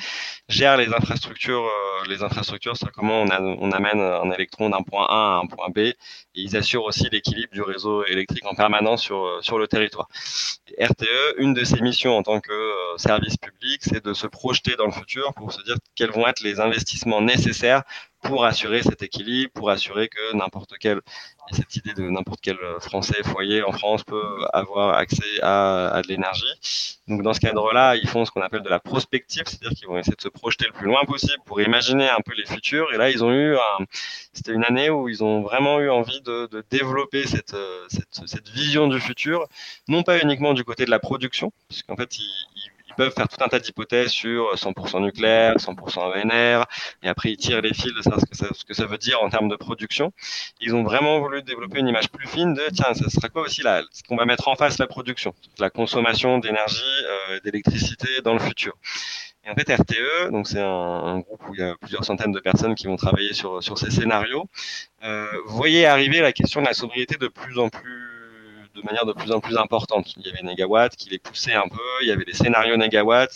gère 0.47 0.77
les 0.77 0.93
infrastructures, 0.93 1.65
euh, 1.65 2.07
les 2.07 2.23
infrastructures, 2.23 2.77
c'est 2.77 2.89
comment 2.91 3.23
on, 3.23 3.71
amène 3.71 3.99
un 3.99 4.31
électron 4.31 4.69
d'un 4.69 4.83
point 4.83 5.05
A 5.09 5.35
à 5.35 5.41
un 5.43 5.47
point 5.47 5.67
B, 5.67 5.79
et 5.79 5.95
ils 6.35 6.55
assurent 6.55 6.85
aussi 6.85 7.09
l'équilibre 7.11 7.51
du 7.51 7.61
réseau 7.61 8.05
électrique 8.05 8.45
en 8.45 8.55
permanence 8.55 9.01
sur 9.01 9.25
euh, 9.25 9.41
sur 9.41 9.59
le 9.59 9.67
territoire. 9.67 10.07
RTE, 10.79 11.35
une 11.39 11.53
de 11.53 11.65
ses 11.65 11.81
missions 11.81 12.15
en 12.15 12.23
tant 12.23 12.39
que 12.39 12.71
service 12.95 13.35
public, 13.35 13.81
c'est 13.83 14.03
de 14.03 14.13
se 14.13 14.27
projeter 14.27 14.77
dans 14.77 14.85
le 14.85 14.93
futur 14.93 15.33
pour 15.33 15.51
se 15.51 15.61
dire 15.63 15.75
quels 15.95 16.11
vont 16.11 16.25
être 16.25 16.41
les 16.41 16.61
investissements 16.61 17.21
nécessaires 17.21 17.83
pour 18.25 18.45
assurer 18.45 18.81
cet 18.81 19.03
équilibre, 19.03 19.51
pour 19.53 19.69
assurer 19.69 20.09
que 20.09 20.35
n'importe 20.35 20.73
quel 20.79 21.01
cette 21.51 21.75
idée 21.75 21.93
de 21.93 22.09
n'importe 22.09 22.39
quel 22.41 22.57
Français 22.79 23.21
foyer 23.23 23.61
en 23.63 23.71
France 23.71 24.03
peut 24.03 24.45
avoir 24.51 24.95
accès 24.95 25.39
à, 25.43 26.01
de 26.03 26.07
l'énergie. 26.07 26.99
Donc 27.07 27.21
dans 27.21 27.33
ce 27.33 27.39
cadre-là, 27.39 27.95
ils 27.95 28.07
font 28.07 28.25
ce 28.25 28.31
qu'on 28.31 28.41
appelle 28.41 28.63
de 28.63 28.69
la 28.69 28.79
prospective, 28.79 29.43
c'est-à-dire 29.45 29.77
qu'ils 29.77 29.87
vont 29.87 29.97
essayer 29.97 30.15
de 30.15 30.21
se 30.21 30.27
projeter 30.27 30.65
le 30.65 30.73
plus 30.73 30.87
loin 30.87 31.03
possible 31.05 31.41
pour 31.45 31.61
imaginer 31.61 32.09
un 32.09 32.19
peu 32.25 32.33
les 32.35 32.45
futurs. 32.45 32.91
Et 32.93 32.97
là, 32.97 33.11
ils 33.11 33.23
ont 33.23 33.31
eu, 33.31 33.55
c'était 34.33 34.53
une 34.53 34.63
année 34.63 34.89
où 34.89 35.07
ils 35.07 35.23
ont 35.23 35.41
vraiment 35.41 35.79
eu 35.79 35.89
envie 35.89 36.21
de, 36.21 36.49
développer 36.71 37.27
cette, 37.27 37.55
cette, 37.89 38.27
cette, 38.27 38.49
vision 38.49 38.87
du 38.87 38.99
futur, 38.99 39.47
non 39.87 40.01
pas 40.01 40.19
uniquement 40.19 40.53
du 40.53 40.63
côté 40.63 40.85
de 40.85 40.89
la 40.89 40.99
production, 40.99 41.51
puisqu'en 41.69 41.95
fait, 41.95 42.17
ils 42.17 42.71
peuvent 42.95 43.13
faire 43.13 43.27
tout 43.27 43.43
un 43.43 43.47
tas 43.47 43.59
d'hypothèses 43.59 44.09
sur 44.09 44.53
100% 44.55 45.01
nucléaire, 45.01 45.55
100% 45.55 45.99
ANR, 45.99 46.65
et 47.03 47.07
après 47.07 47.31
ils 47.31 47.37
tirent 47.37 47.61
les 47.61 47.73
fils 47.73 47.93
de 47.93 48.01
ça, 48.01 48.17
ce, 48.19 48.63
que 48.63 48.73
ça, 48.73 48.85
veut 48.85 48.97
dire 48.97 49.21
en 49.21 49.29
termes 49.29 49.49
de 49.49 49.55
production. 49.55 50.11
Ils 50.61 50.75
ont 50.75 50.83
vraiment 50.83 51.19
voulu 51.19 51.41
développer 51.43 51.79
une 51.79 51.87
image 51.87 52.09
plus 52.09 52.27
fine 52.27 52.53
de 52.53 52.63
tiens, 52.73 52.93
ça 52.93 53.09
sera 53.09 53.29
quoi 53.29 53.43
aussi 53.43 53.61
là, 53.61 53.83
ce 53.91 54.03
qu'on 54.03 54.15
va 54.15 54.25
mettre 54.25 54.47
en 54.47 54.55
face 54.55 54.77
la 54.77 54.87
production, 54.87 55.33
la 55.59 55.69
consommation 55.69 56.39
d'énergie, 56.39 56.81
euh, 57.05 57.39
d'électricité 57.43 58.07
dans 58.23 58.33
le 58.33 58.39
futur. 58.39 58.73
Et 59.45 59.49
en 59.51 59.53
fait, 59.53 59.71
RTE, 59.71 60.31
donc 60.31 60.47
c'est 60.47 60.59
un, 60.59 60.65
un, 60.65 61.19
groupe 61.19 61.41
où 61.47 61.53
il 61.53 61.59
y 61.59 61.63
a 61.63 61.75
plusieurs 61.79 62.03
centaines 62.03 62.31
de 62.31 62.39
personnes 62.39 62.73
qui 62.73 62.87
vont 62.87 62.95
travailler 62.95 63.33
sur, 63.33 63.61
sur 63.61 63.77
ces 63.77 63.91
scénarios, 63.91 64.47
euh, 65.03 65.27
voyez 65.45 65.85
arriver 65.85 66.19
la 66.19 66.31
question 66.31 66.61
de 66.61 66.65
la 66.65 66.73
sobriété 66.73 67.15
de 67.17 67.27
plus 67.27 67.59
en 67.59 67.69
plus 67.69 68.14
de 68.75 68.81
manière 68.83 69.05
de 69.05 69.13
plus 69.13 69.31
en 69.31 69.39
plus 69.39 69.57
importante. 69.57 70.13
Il 70.17 70.25
y 70.25 70.29
avait 70.29 70.43
Negawatt 70.43 70.95
qui 70.95 71.09
les 71.09 71.19
poussait 71.19 71.53
un 71.53 71.67
peu, 71.67 71.81
il 72.01 72.07
y 72.07 72.11
avait 72.11 72.25
des 72.25 72.33
scénarios 72.33 72.77
Negawatt. 72.77 73.31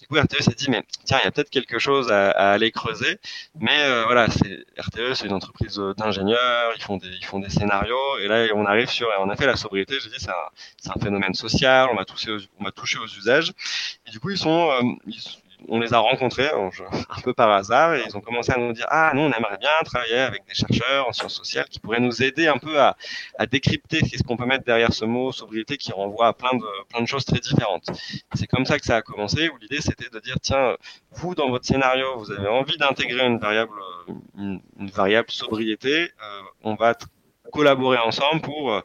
Du 0.00 0.08
coup, 0.08 0.16
RTE 0.16 0.42
s'est 0.42 0.54
dit, 0.54 0.68
mais 0.68 0.82
tiens, 1.04 1.18
il 1.22 1.24
y 1.24 1.28
a 1.28 1.30
peut-être 1.30 1.50
quelque 1.50 1.78
chose 1.78 2.10
à, 2.10 2.30
aller 2.30 2.72
creuser. 2.72 3.18
Mais 3.60 3.84
euh, 3.84 4.04
voilà, 4.04 4.26
RTE, 4.26 5.14
c'est 5.14 5.26
une 5.26 5.32
entreprise 5.32 5.80
d'ingénieurs, 5.96 6.72
ils 6.76 6.82
font 6.82 6.96
des, 6.96 7.08
ils 7.08 7.24
font 7.24 7.38
des 7.38 7.50
scénarios. 7.50 8.18
Et 8.18 8.26
là, 8.26 8.48
on 8.54 8.66
arrive 8.66 8.90
sur, 8.90 9.08
on 9.20 9.30
a 9.30 9.36
fait 9.36 9.46
la 9.46 9.56
sobriété, 9.56 9.94
j'ai 10.02 10.10
dit, 10.10 10.16
c'est 10.18 10.30
un, 10.30 10.90
un 10.94 11.00
phénomène 11.00 11.34
social, 11.34 11.88
on 11.92 11.96
va 11.96 12.04
toucher 12.04 12.32
aux, 12.32 12.40
on 12.58 12.64
va 12.64 12.72
toucher 12.72 12.98
aux 12.98 13.06
usages. 13.06 13.52
Et 14.06 14.10
du 14.10 14.18
coup, 14.18 14.30
ils 14.30 14.38
sont, 14.38 14.70
euh, 14.70 14.82
ils, 15.06 15.20
on 15.68 15.80
les 15.80 15.94
a 15.94 15.98
rencontrés 15.98 16.50
un 16.50 17.20
peu 17.22 17.34
par 17.34 17.50
hasard 17.50 17.94
et 17.94 18.02
ils 18.06 18.16
ont 18.16 18.20
commencé 18.20 18.52
à 18.52 18.58
nous 18.58 18.72
dire 18.72 18.86
ah 18.88 19.12
nous 19.14 19.22
on 19.22 19.32
aimerait 19.32 19.58
bien 19.58 19.70
travailler 19.84 20.18
avec 20.18 20.44
des 20.46 20.54
chercheurs 20.54 21.08
en 21.08 21.12
sciences 21.12 21.34
sociales 21.34 21.66
qui 21.68 21.78
pourraient 21.80 22.00
nous 22.00 22.22
aider 22.22 22.46
un 22.48 22.58
peu 22.58 22.80
à, 22.80 22.96
à 23.38 23.46
décrypter 23.46 24.00
ce 24.04 24.22
qu'on 24.22 24.36
peut 24.36 24.46
mettre 24.46 24.64
derrière 24.64 24.92
ce 24.92 25.04
mot 25.04 25.32
sobriété 25.32 25.76
qui 25.76 25.92
renvoie 25.92 26.28
à 26.28 26.32
plein 26.32 26.56
de 26.56 26.64
plein 26.88 27.00
de 27.00 27.06
choses 27.06 27.24
très 27.24 27.40
différentes. 27.40 27.86
C'est 28.34 28.46
comme 28.46 28.66
ça 28.66 28.78
que 28.78 28.84
ça 28.84 28.96
a 28.96 29.02
commencé 29.02 29.48
où 29.48 29.56
l'idée 29.58 29.80
c'était 29.80 30.10
de 30.10 30.20
dire 30.20 30.36
tiens 30.42 30.76
vous 31.12 31.34
dans 31.34 31.50
votre 31.50 31.66
scénario 31.66 32.18
vous 32.18 32.30
avez 32.30 32.48
envie 32.48 32.76
d'intégrer 32.76 33.26
une 33.26 33.38
variable 33.38 33.72
une, 34.36 34.60
une, 34.78 34.90
variable 34.90 35.30
sobriété 35.30 36.10
euh, 36.22 36.42
on 36.62 36.74
va 36.74 36.94
collaborer 37.52 37.98
ensemble 37.98 38.40
pour 38.40 38.72
euh, 38.72 38.80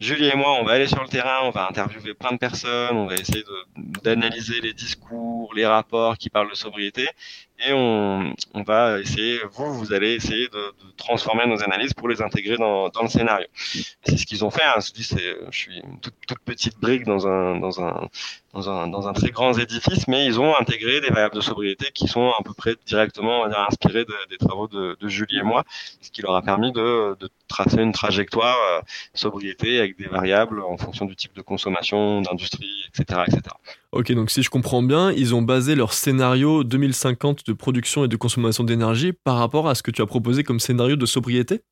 Julie 0.00 0.28
et 0.28 0.36
moi, 0.36 0.52
on 0.60 0.64
va 0.64 0.72
aller 0.72 0.86
sur 0.86 1.02
le 1.02 1.08
terrain, 1.08 1.40
on 1.42 1.50
va 1.50 1.66
interviewer 1.68 2.14
plein 2.14 2.32
de 2.32 2.38
personnes, 2.38 2.96
on 2.96 3.06
va 3.06 3.16
essayer 3.16 3.44
d'analyser 4.02 4.60
les 4.62 4.72
discours, 4.72 5.52
les 5.54 5.66
rapports 5.66 6.16
qui 6.16 6.30
parlent 6.30 6.50
de 6.50 6.54
sobriété 6.54 7.08
et 7.64 7.72
on, 7.72 8.34
va 8.66 9.00
essayer, 9.00 9.40
vous, 9.52 9.72
vous 9.74 9.92
allez 9.92 10.14
essayer 10.14 10.48
de, 10.48 10.74
transformer 10.96 11.46
nos 11.46 11.62
analyses 11.62 11.94
pour 11.94 12.08
les 12.08 12.22
intégrer 12.22 12.56
dans, 12.56 12.88
dans 12.88 13.02
le 13.02 13.08
scénario. 13.08 13.46
C'est 14.04 14.16
ce 14.16 14.26
qu'ils 14.26 14.44
ont 14.44 14.50
fait. 14.50 14.62
Hein. 14.62 14.80
Je, 14.84 14.92
dis, 14.92 15.02
je 15.02 15.56
suis 15.56 15.78
une 15.78 15.98
toute, 16.00 16.14
petite 16.44 16.78
brique 16.80 17.04
dans 17.04 17.26
un, 17.26 17.58
dans, 17.58 17.80
un, 17.80 18.08
dans, 18.52 18.68
un, 18.68 18.88
dans 18.88 19.08
un 19.08 19.12
très 19.12 19.30
grand 19.30 19.56
édifice, 19.58 20.06
mais 20.08 20.26
ils 20.26 20.40
ont 20.40 20.54
intégré 20.56 21.00
des 21.00 21.08
variables 21.08 21.34
de 21.34 21.40
sobriété 21.40 21.86
qui 21.92 22.06
sont 22.08 22.30
à 22.38 22.42
peu 22.44 22.52
près 22.54 22.76
directement 22.86 23.48
dire, 23.48 23.66
inspirées 23.68 24.04
de, 24.04 24.14
des 24.30 24.38
travaux 24.38 24.68
de, 24.68 24.96
Julie 25.08 25.38
et 25.38 25.42
moi, 25.42 25.64
ce 26.00 26.10
qui 26.10 26.22
leur 26.22 26.34
a 26.36 26.42
permis 26.42 26.72
de, 26.72 27.16
de 27.18 27.28
tracer 27.48 27.82
une 27.82 27.92
trajectoire 27.92 28.56
euh, 28.70 28.80
sobriété 29.14 29.78
avec 29.78 29.98
des 29.98 30.06
variables 30.06 30.62
en 30.62 30.76
fonction 30.76 31.04
du 31.04 31.16
type 31.16 31.34
de 31.34 31.42
consommation, 31.42 32.22
d'industrie, 32.22 32.84
etc., 32.88 33.22
etc. 33.26 33.42
Ok, 33.92 34.10
donc 34.12 34.30
si 34.30 34.42
je 34.42 34.48
comprends 34.48 34.82
bien, 34.82 35.12
ils 35.12 35.34
ont 35.34 35.42
basé 35.42 35.74
leur 35.74 35.92
scénario 35.92 36.64
2050 36.64 37.41
de 37.44 37.52
production 37.52 38.04
et 38.04 38.08
de 38.08 38.16
consommation 38.16 38.64
d'énergie 38.64 39.12
par 39.12 39.38
rapport 39.38 39.68
à 39.68 39.74
ce 39.74 39.82
que 39.82 39.90
tu 39.90 40.02
as 40.02 40.06
proposé 40.06 40.44
comme 40.44 40.60
scénario 40.60 40.96
de 40.96 41.06
sobriété? 41.06 41.62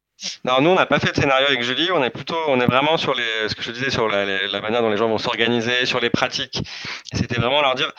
Non, 0.44 0.60
nous 0.60 0.70
on 0.70 0.74
n'a 0.74 0.86
pas 0.86 1.00
fait 1.00 1.12
de 1.12 1.16
scénario 1.16 1.46
avec 1.46 1.62
Julie. 1.62 1.90
On 1.92 2.02
est 2.02 2.10
plutôt, 2.10 2.36
on 2.48 2.60
est 2.60 2.66
vraiment 2.66 2.96
sur 2.96 3.14
les, 3.14 3.48
ce 3.48 3.54
que 3.54 3.62
je 3.62 3.70
disais 3.72 3.90
sur 3.90 4.08
la, 4.08 4.60
manière 4.60 4.82
dont 4.82 4.90
les 4.90 4.96
gens 4.96 5.08
vont 5.08 5.18
s'organiser, 5.18 5.86
sur 5.86 6.00
les 6.00 6.10
pratiques. 6.10 6.62
C'était 7.12 7.40
vraiment 7.40 7.62
leur 7.62 7.74
dire 7.74 7.92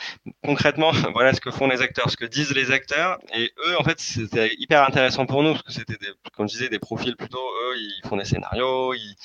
concrètement, 0.44 0.92
voilà 1.14 1.32
ce 1.34 1.40
que 1.40 1.50
font 1.50 1.68
les 1.68 1.82
acteurs, 1.82 2.10
ce 2.10 2.16
que 2.16 2.24
disent 2.24 2.54
les 2.54 2.70
acteurs. 2.70 3.18
Et 3.34 3.52
eux, 3.66 3.78
en 3.78 3.84
fait, 3.84 4.00
c'était 4.00 4.54
hyper 4.58 4.82
intéressant 4.84 5.26
pour 5.26 5.42
nous 5.42 5.52
parce 5.52 5.62
que 5.62 5.72
c'était, 5.72 5.96
comme 6.36 6.48
je 6.48 6.54
disais, 6.54 6.68
des 6.68 6.78
profils 6.78 7.16
plutôt. 7.16 7.38
Eux, 7.38 7.76
ils 7.76 8.08
font 8.08 8.16
des 8.16 8.24
scénarios, 8.24 8.94
ils, 8.94 9.16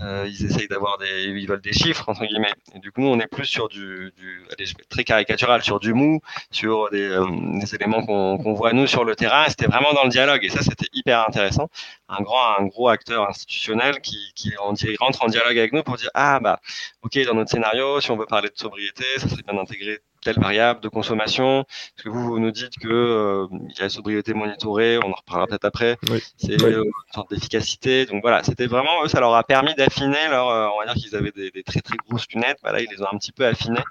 euh, 0.00 0.26
ils 0.28 0.46
essayent 0.46 0.68
d'avoir 0.68 0.98
des, 0.98 1.24
ils 1.24 1.46
veulent 1.46 1.60
des 1.60 1.72
chiffres 1.72 2.08
entre 2.08 2.24
guillemets. 2.24 2.52
Et 2.74 2.78
du 2.78 2.92
coup, 2.92 3.00
nous, 3.00 3.08
on 3.08 3.18
est 3.20 3.26
plus 3.26 3.46
sur 3.46 3.68
du, 3.68 4.12
du 4.16 4.42
très 4.88 5.04
caricatural, 5.04 5.62
sur 5.62 5.80
du 5.80 5.92
mou, 5.92 6.20
sur 6.50 6.88
des, 6.90 7.08
euh, 7.08 7.24
éléments 7.72 8.04
qu'on 8.04 8.38
qu 8.38 8.54
voit 8.54 8.72
nous 8.72 8.86
sur 8.86 9.04
le 9.04 9.16
terrain. 9.16 9.46
C'était 9.48 9.66
vraiment 9.66 9.92
dans 9.92 10.04
le 10.04 10.10
dialogue, 10.10 10.44
et 10.44 10.50
ça, 10.50 10.62
c'était 10.62 10.88
hyper 10.92 11.26
intéressant. 11.26 11.68
Un 12.08 12.22
grand, 12.22 12.37
un 12.58 12.66
gros 12.66 12.88
acteur 12.88 13.28
institutionnel 13.28 14.00
qui, 14.00 14.32
qui 14.34 14.52
rentre 14.98 15.22
en 15.22 15.28
dialogue 15.28 15.58
avec 15.58 15.72
nous 15.72 15.82
pour 15.82 15.96
dire 15.96 16.10
ah 16.14 16.40
bah 16.40 16.60
ok 17.02 17.18
dans 17.26 17.34
notre 17.34 17.50
scénario, 17.50 18.00
si 18.00 18.10
on 18.10 18.16
veut 18.16 18.26
parler 18.26 18.48
de 18.48 18.58
sobriété, 18.58 19.04
ça 19.18 19.28
serait 19.28 19.42
bien 19.42 19.54
d'intégrer 19.54 20.00
telle 20.22 20.38
variable 20.38 20.80
de 20.80 20.88
consommation 20.88 21.64
Parce 21.64 22.04
que 22.04 22.08
vous, 22.08 22.22
vous 22.24 22.38
nous 22.38 22.50
dites 22.50 22.78
que 22.78 22.88
euh, 22.88 23.46
il 23.52 23.76
y 23.76 23.80
a 23.80 23.84
la 23.84 23.88
sobriété 23.88 24.34
monitorée, 24.34 24.98
on 24.98 25.10
en 25.10 25.14
reparlera 25.14 25.46
peut-être 25.46 25.64
après. 25.64 25.96
Oui. 26.10 26.22
C'est 26.36 26.60
oui. 26.62 26.72
euh, 26.72 26.84
une 26.84 27.12
sorte 27.14 27.30
d'efficacité. 27.30 28.06
Donc 28.06 28.22
voilà, 28.22 28.42
c'était 28.42 28.66
vraiment 28.66 29.04
eux, 29.04 29.08
ça 29.08 29.20
leur 29.20 29.34
a 29.34 29.44
permis 29.44 29.74
d'affiner 29.74 30.28
leur. 30.28 30.48
Euh, 30.48 30.68
on 30.74 30.78
va 30.80 30.92
dire 30.92 30.94
qu'ils 31.02 31.16
avaient 31.16 31.32
des, 31.32 31.50
des, 31.50 31.62
très 31.62 31.80
très 31.80 31.96
grosses 32.08 32.26
lunettes. 32.34 32.58
Voilà, 32.62 32.80
ils 32.80 32.88
les 32.90 33.02
ont 33.02 33.08
un 33.12 33.18
petit 33.18 33.32
peu 33.32 33.46
affinées 33.46 33.84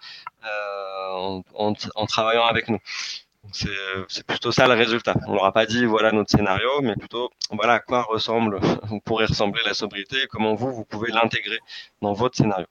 euh, 0.45 1.11
en, 1.13 1.43
en, 1.55 1.73
en, 1.95 2.05
travaillant 2.05 2.45
avec 2.45 2.67
nous. 2.69 2.79
C'est 3.51 4.25
plutôt 4.25 4.51
ça 4.51 4.67
le 4.67 4.73
résultat. 4.73 5.15
On 5.27 5.33
leur 5.33 5.45
a 5.45 5.51
pas 5.51 5.65
dit 5.65 5.85
voilà 5.85 6.11
notre 6.11 6.31
scénario, 6.31 6.69
mais 6.81 6.95
plutôt 6.95 7.29
voilà 7.51 7.73
à 7.73 7.79
quoi 7.79 8.03
ressemble, 8.03 8.59
vous 8.83 8.99
pourrez 8.99 9.25
ressembler 9.25 9.61
la 9.65 9.73
sobriété 9.73 10.23
et 10.23 10.27
comment 10.27 10.55
vous 10.55 10.71
vous 10.71 10.85
pouvez 10.85 11.11
l'intégrer 11.11 11.59
dans 12.01 12.13
votre 12.13 12.37
scénario. 12.37 12.65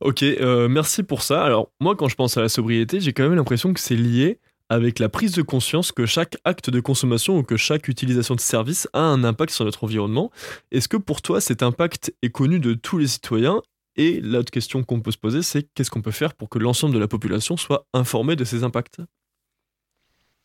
Ok, 0.00 0.22
euh, 0.22 0.68
merci 0.68 1.02
pour 1.02 1.22
ça. 1.22 1.44
Alors 1.44 1.70
moi, 1.80 1.94
quand 1.96 2.08
je 2.08 2.14
pense 2.14 2.36
à 2.36 2.40
la 2.40 2.48
sobriété, 2.48 3.00
j'ai 3.00 3.12
quand 3.12 3.24
même 3.24 3.34
l'impression 3.34 3.74
que 3.74 3.80
c'est 3.80 3.96
lié 3.96 4.38
avec 4.70 5.00
la 5.00 5.08
prise 5.08 5.32
de 5.32 5.42
conscience 5.42 5.90
que 5.90 6.06
chaque 6.06 6.36
acte 6.44 6.70
de 6.70 6.80
consommation 6.80 7.36
ou 7.36 7.42
que 7.42 7.56
chaque 7.56 7.88
utilisation 7.88 8.36
de 8.36 8.40
service 8.40 8.88
a 8.92 9.00
un 9.00 9.24
impact 9.24 9.52
sur 9.52 9.64
notre 9.64 9.82
environnement. 9.84 10.30
Est-ce 10.70 10.88
que 10.88 10.96
pour 10.96 11.22
toi, 11.22 11.40
cet 11.40 11.62
impact 11.62 12.14
est 12.22 12.30
connu 12.30 12.60
de 12.60 12.74
tous 12.74 12.96
les 12.96 13.08
citoyens? 13.08 13.62
Et 13.96 14.20
l'autre 14.20 14.52
question 14.52 14.84
qu'on 14.84 15.00
peut 15.00 15.10
se 15.10 15.18
poser, 15.18 15.42
c'est 15.42 15.64
qu'est-ce 15.74 15.90
qu'on 15.90 16.02
peut 16.02 16.12
faire 16.12 16.34
pour 16.34 16.48
que 16.48 16.58
l'ensemble 16.58 16.94
de 16.94 17.00
la 17.00 17.08
population 17.08 17.56
soit 17.56 17.84
informée 17.92 18.36
de 18.36 18.44
ces 18.44 18.62
impacts? 18.62 19.00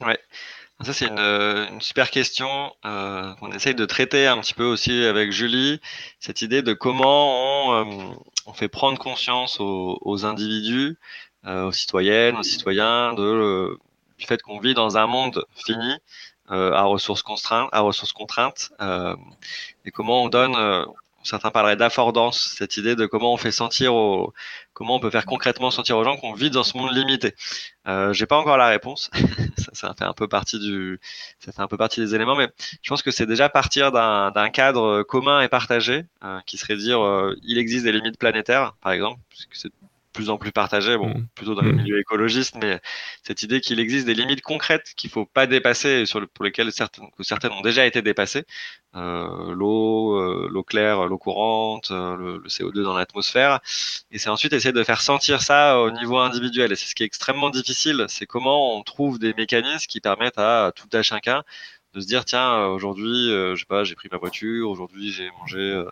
Ouais. 0.02 0.20
Ça, 0.84 0.94
c'est 0.94 1.08
une, 1.08 1.20
une, 1.20 1.82
super 1.82 2.12
question 2.12 2.74
euh, 2.84 3.34
qu'on 3.36 3.52
essaye 3.54 3.76
de 3.76 3.86
traiter 3.86 4.28
un 4.28 4.40
petit 4.40 4.54
peu 4.54 4.66
aussi 4.66 5.06
avec 5.06 5.32
Julie. 5.32 5.80
Cette 6.20 6.42
idée 6.42 6.62
de 6.62 6.74
comment 6.74 7.70
on, 7.70 8.12
euh, 8.12 8.16
on 8.46 8.54
fait 8.54 8.68
prendre 8.68 9.00
conscience 9.00 9.60
aux, 9.62 9.98
aux 10.02 10.26
individus, 10.26 10.98
euh, 11.46 11.68
aux 11.68 11.72
citoyennes, 11.72 12.36
aux 12.36 12.44
citoyens, 12.44 13.14
de, 13.14 13.24
euh, 13.24 13.78
du 14.18 14.26
fait 14.26 14.42
qu'on 14.42 14.60
vit 14.60 14.74
dans 14.74 14.98
un 14.98 15.08
monde 15.08 15.46
fini, 15.56 15.98
euh, 16.52 16.74
à 16.74 16.84
ressources 16.84 17.24
contraintes, 17.24 17.70
à 17.72 17.80
ressources 17.80 18.14
contraintes, 18.14 18.72
euh, 18.82 19.16
et 19.86 19.92
comment 19.92 20.24
on 20.24 20.30
donne 20.30 20.56
certains 21.26 21.52
parleraient 21.52 21.76
d'affordance, 21.76 22.56
cette 22.58 22.78
idée 22.78 22.96
de 22.96 23.06
comment 23.06 23.34
on 23.34 23.38
fait 23.38 23.52
sentir 23.52 23.94
aux, 23.96 24.34
comment 24.74 24.96
on 24.96 25.00
peut 25.00 25.10
faire 25.10 25.26
concrètement 25.26 25.72
sentir 25.72 25.98
aux 25.98 26.04
gens 26.04 26.18
qu'on 26.18 26.34
vit 26.34 26.50
dans 26.50 26.64
ce 26.64 26.78
monde 26.78 26.96
limité. 26.96 27.34
Euh, 27.88 28.14
J'ai 28.14 28.26
pas 28.26 28.38
encore 28.38 28.58
la 28.58 28.68
réponse, 28.68 29.10
ça, 29.58 29.72
ça, 29.74 29.96
fait 29.98 30.06
un 30.06 30.14
peu 30.14 30.28
partie 30.28 30.60
du, 30.60 31.00
ça 31.40 31.52
fait 31.52 31.62
un 31.62 31.68
peu 31.68 31.78
partie 31.78 32.00
des 32.00 32.16
éléments, 32.16 32.36
mais 32.36 32.50
je 32.82 32.90
pense 32.90 33.02
que 33.02 33.12
c'est 33.12 33.26
déjà 33.26 33.50
partir 33.50 33.92
d'un 33.92 34.50
cadre 34.50 35.04
commun 35.04 35.42
et 35.42 35.48
partagé, 35.48 36.06
euh, 36.24 36.40
qui 36.46 36.58
serait 36.58 36.78
dire 36.78 37.02
euh, 37.04 37.36
il 37.44 37.58
existe 37.58 37.86
des 37.86 37.92
limites 37.92 38.18
planétaires, 38.18 38.76
par 38.82 38.92
exemple, 38.92 39.20
plus 40.16 40.30
en 40.30 40.38
plus 40.38 40.52
partagé, 40.52 40.98
bon, 40.98 41.10
mmh. 41.10 41.28
plutôt 41.36 41.56
dans 41.56 41.62
les 41.62 41.74
milieux 41.74 42.00
écologistes, 42.00 42.56
mais 42.62 42.80
cette 43.22 43.44
idée 43.44 43.60
qu'il 43.60 43.80
existe 43.80 44.06
des 44.06 44.14
limites 44.14 44.42
concrètes 44.42 44.94
qu'il 44.96 45.10
faut 45.10 45.26
pas 45.26 45.46
dépasser, 45.46 46.06
sur 46.06 46.22
le, 46.22 46.28
pour 46.28 46.46
lesquelles 46.46 46.72
certaines, 46.72 47.10
que 47.18 47.24
certaines 47.24 47.52
ont 47.52 47.62
déjà 47.62 47.86
été 47.86 48.02
dépassées, 48.02 48.46
euh, 48.96 49.54
l'eau, 49.54 50.18
euh, 50.18 50.48
l'eau 50.50 50.64
claire, 50.64 51.06
l'eau 51.08 51.18
courante, 51.18 51.92
euh, 51.92 52.16
le, 52.16 52.38
le, 52.38 52.48
CO2 52.48 52.82
dans 52.84 52.96
l'atmosphère, 52.98 53.60
et 54.10 54.18
c'est 54.18 54.30
ensuite 54.30 54.54
essayer 54.54 54.72
de 54.72 54.84
faire 54.84 55.02
sentir 55.02 55.42
ça 55.42 55.82
au 55.82 55.92
niveau 55.92 56.18
individuel. 56.18 56.72
Et 56.72 56.76
c'est 56.76 56.88
ce 56.88 56.96
qui 56.96 57.04
est 57.04 57.06
extrêmement 57.06 57.50
difficile, 57.50 58.06
c'est 58.08 58.26
comment 58.26 58.78
on 58.78 58.84
trouve 58.84 59.20
des 59.20 59.34
mécanismes 59.34 59.88
qui 59.88 60.00
permettent 60.00 60.40
à 60.40 60.72
tout 60.76 60.90
à 60.94 61.02
chacun 61.02 61.44
de 61.96 62.02
se 62.02 62.08
dire 62.08 62.26
tiens 62.26 62.68
aujourd'hui 62.68 63.32
euh, 63.32 63.56
je 63.56 63.62
sais 63.62 63.66
pas 63.66 63.84
j'ai 63.84 63.96
pris 63.96 64.10
ma 64.12 64.18
voiture 64.18 64.70
aujourd'hui 64.70 65.12
j'ai 65.12 65.30
mangé 65.40 65.60
euh, 65.60 65.90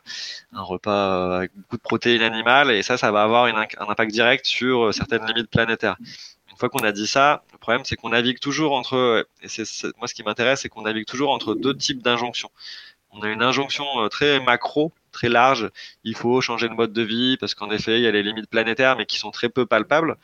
un 0.51 0.61
repas 0.61 1.37
avec 1.37 1.51
beaucoup 1.55 1.77
de 1.77 1.81
protéines 1.81 2.21
animales 2.21 2.71
et 2.71 2.83
ça 2.83 2.97
ça 2.97 3.11
va 3.11 3.23
avoir 3.23 3.45
un 3.45 3.65
impact 3.87 4.11
direct 4.11 4.45
sur 4.45 4.93
certaines 4.93 5.25
limites 5.25 5.49
planétaires 5.49 5.97
Une 6.51 6.57
fois 6.57 6.69
qu'on 6.69 6.83
a 6.83 6.91
dit 6.91 7.07
ça, 7.07 7.43
le 7.53 7.57
problème 7.57 7.83
c'est 7.85 7.95
qu'on 7.95 8.09
navigue 8.09 8.39
toujours 8.39 8.73
entre, 8.73 9.25
et 9.41 9.47
c'est 9.47 9.65
moi 9.97 10.07
ce 10.07 10.13
qui 10.13 10.23
m'intéresse, 10.23 10.61
c'est 10.61 10.69
qu'on 10.69 10.83
navigue 10.83 11.05
toujours 11.05 11.31
entre 11.31 11.55
deux 11.55 11.75
types 11.75 12.03
d'injonctions. 12.03 12.51
On 13.15 13.21
a 13.21 13.29
une 13.29 13.43
injonction 13.43 13.85
euh, 14.01 14.07
très 14.09 14.39
macro, 14.39 14.91
très 15.11 15.29
large. 15.29 15.69
Il 16.03 16.15
faut 16.15 16.41
changer 16.41 16.67
de 16.67 16.73
mode 16.73 16.93
de 16.93 17.03
vie 17.03 17.37
parce 17.37 17.53
qu'en 17.53 17.69
effet, 17.69 17.99
il 17.99 18.03
y 18.03 18.07
a 18.07 18.11
les 18.11 18.23
limites 18.23 18.49
planétaires, 18.49 18.97
mais 18.97 19.05
qui 19.05 19.19
sont 19.19 19.29
très 19.29 19.49
peu 19.49 19.67
palpables. 19.67 20.17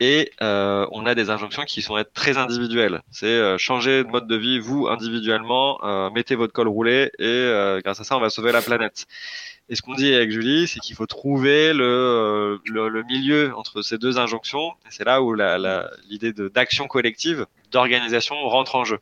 Et 0.00 0.32
euh, 0.42 0.86
on 0.90 1.06
a 1.06 1.14
des 1.14 1.30
injonctions 1.30 1.62
qui 1.64 1.80
sont 1.80 2.02
très 2.14 2.36
individuelles. 2.36 3.02
C'est 3.10 3.26
euh, 3.26 3.58
changer 3.58 4.02
de 4.02 4.08
mode 4.08 4.26
de 4.26 4.36
vie, 4.36 4.58
vous 4.58 4.88
individuellement, 4.88 5.78
euh, 5.84 6.10
mettez 6.10 6.34
votre 6.34 6.52
col 6.52 6.68
roulé 6.68 7.10
et 7.18 7.80
grâce 7.82 8.00
à 8.00 8.04
ça, 8.04 8.16
on 8.16 8.20
va 8.20 8.30
sauver 8.30 8.52
la 8.52 8.62
planète. 8.62 9.06
Et 9.68 9.76
ce 9.76 9.82
qu'on 9.82 9.94
dit 9.94 10.12
avec 10.12 10.30
Julie, 10.30 10.66
c'est 10.68 10.80
qu'il 10.80 10.94
faut 10.94 11.06
trouver 11.06 11.72
le, 11.72 12.60
milieu 13.08 13.54
entre 13.56 13.82
ces 13.82 13.96
deux 13.96 14.18
injonctions. 14.18 14.72
Et 14.86 14.90
c'est 14.90 15.04
là 15.04 15.22
où 15.22 15.34
l'idée 16.08 16.32
d'action 16.32 16.86
collective, 16.86 17.46
d'organisation 17.70 18.34
rentre 18.48 18.74
en 18.74 18.84
jeu 18.84 18.98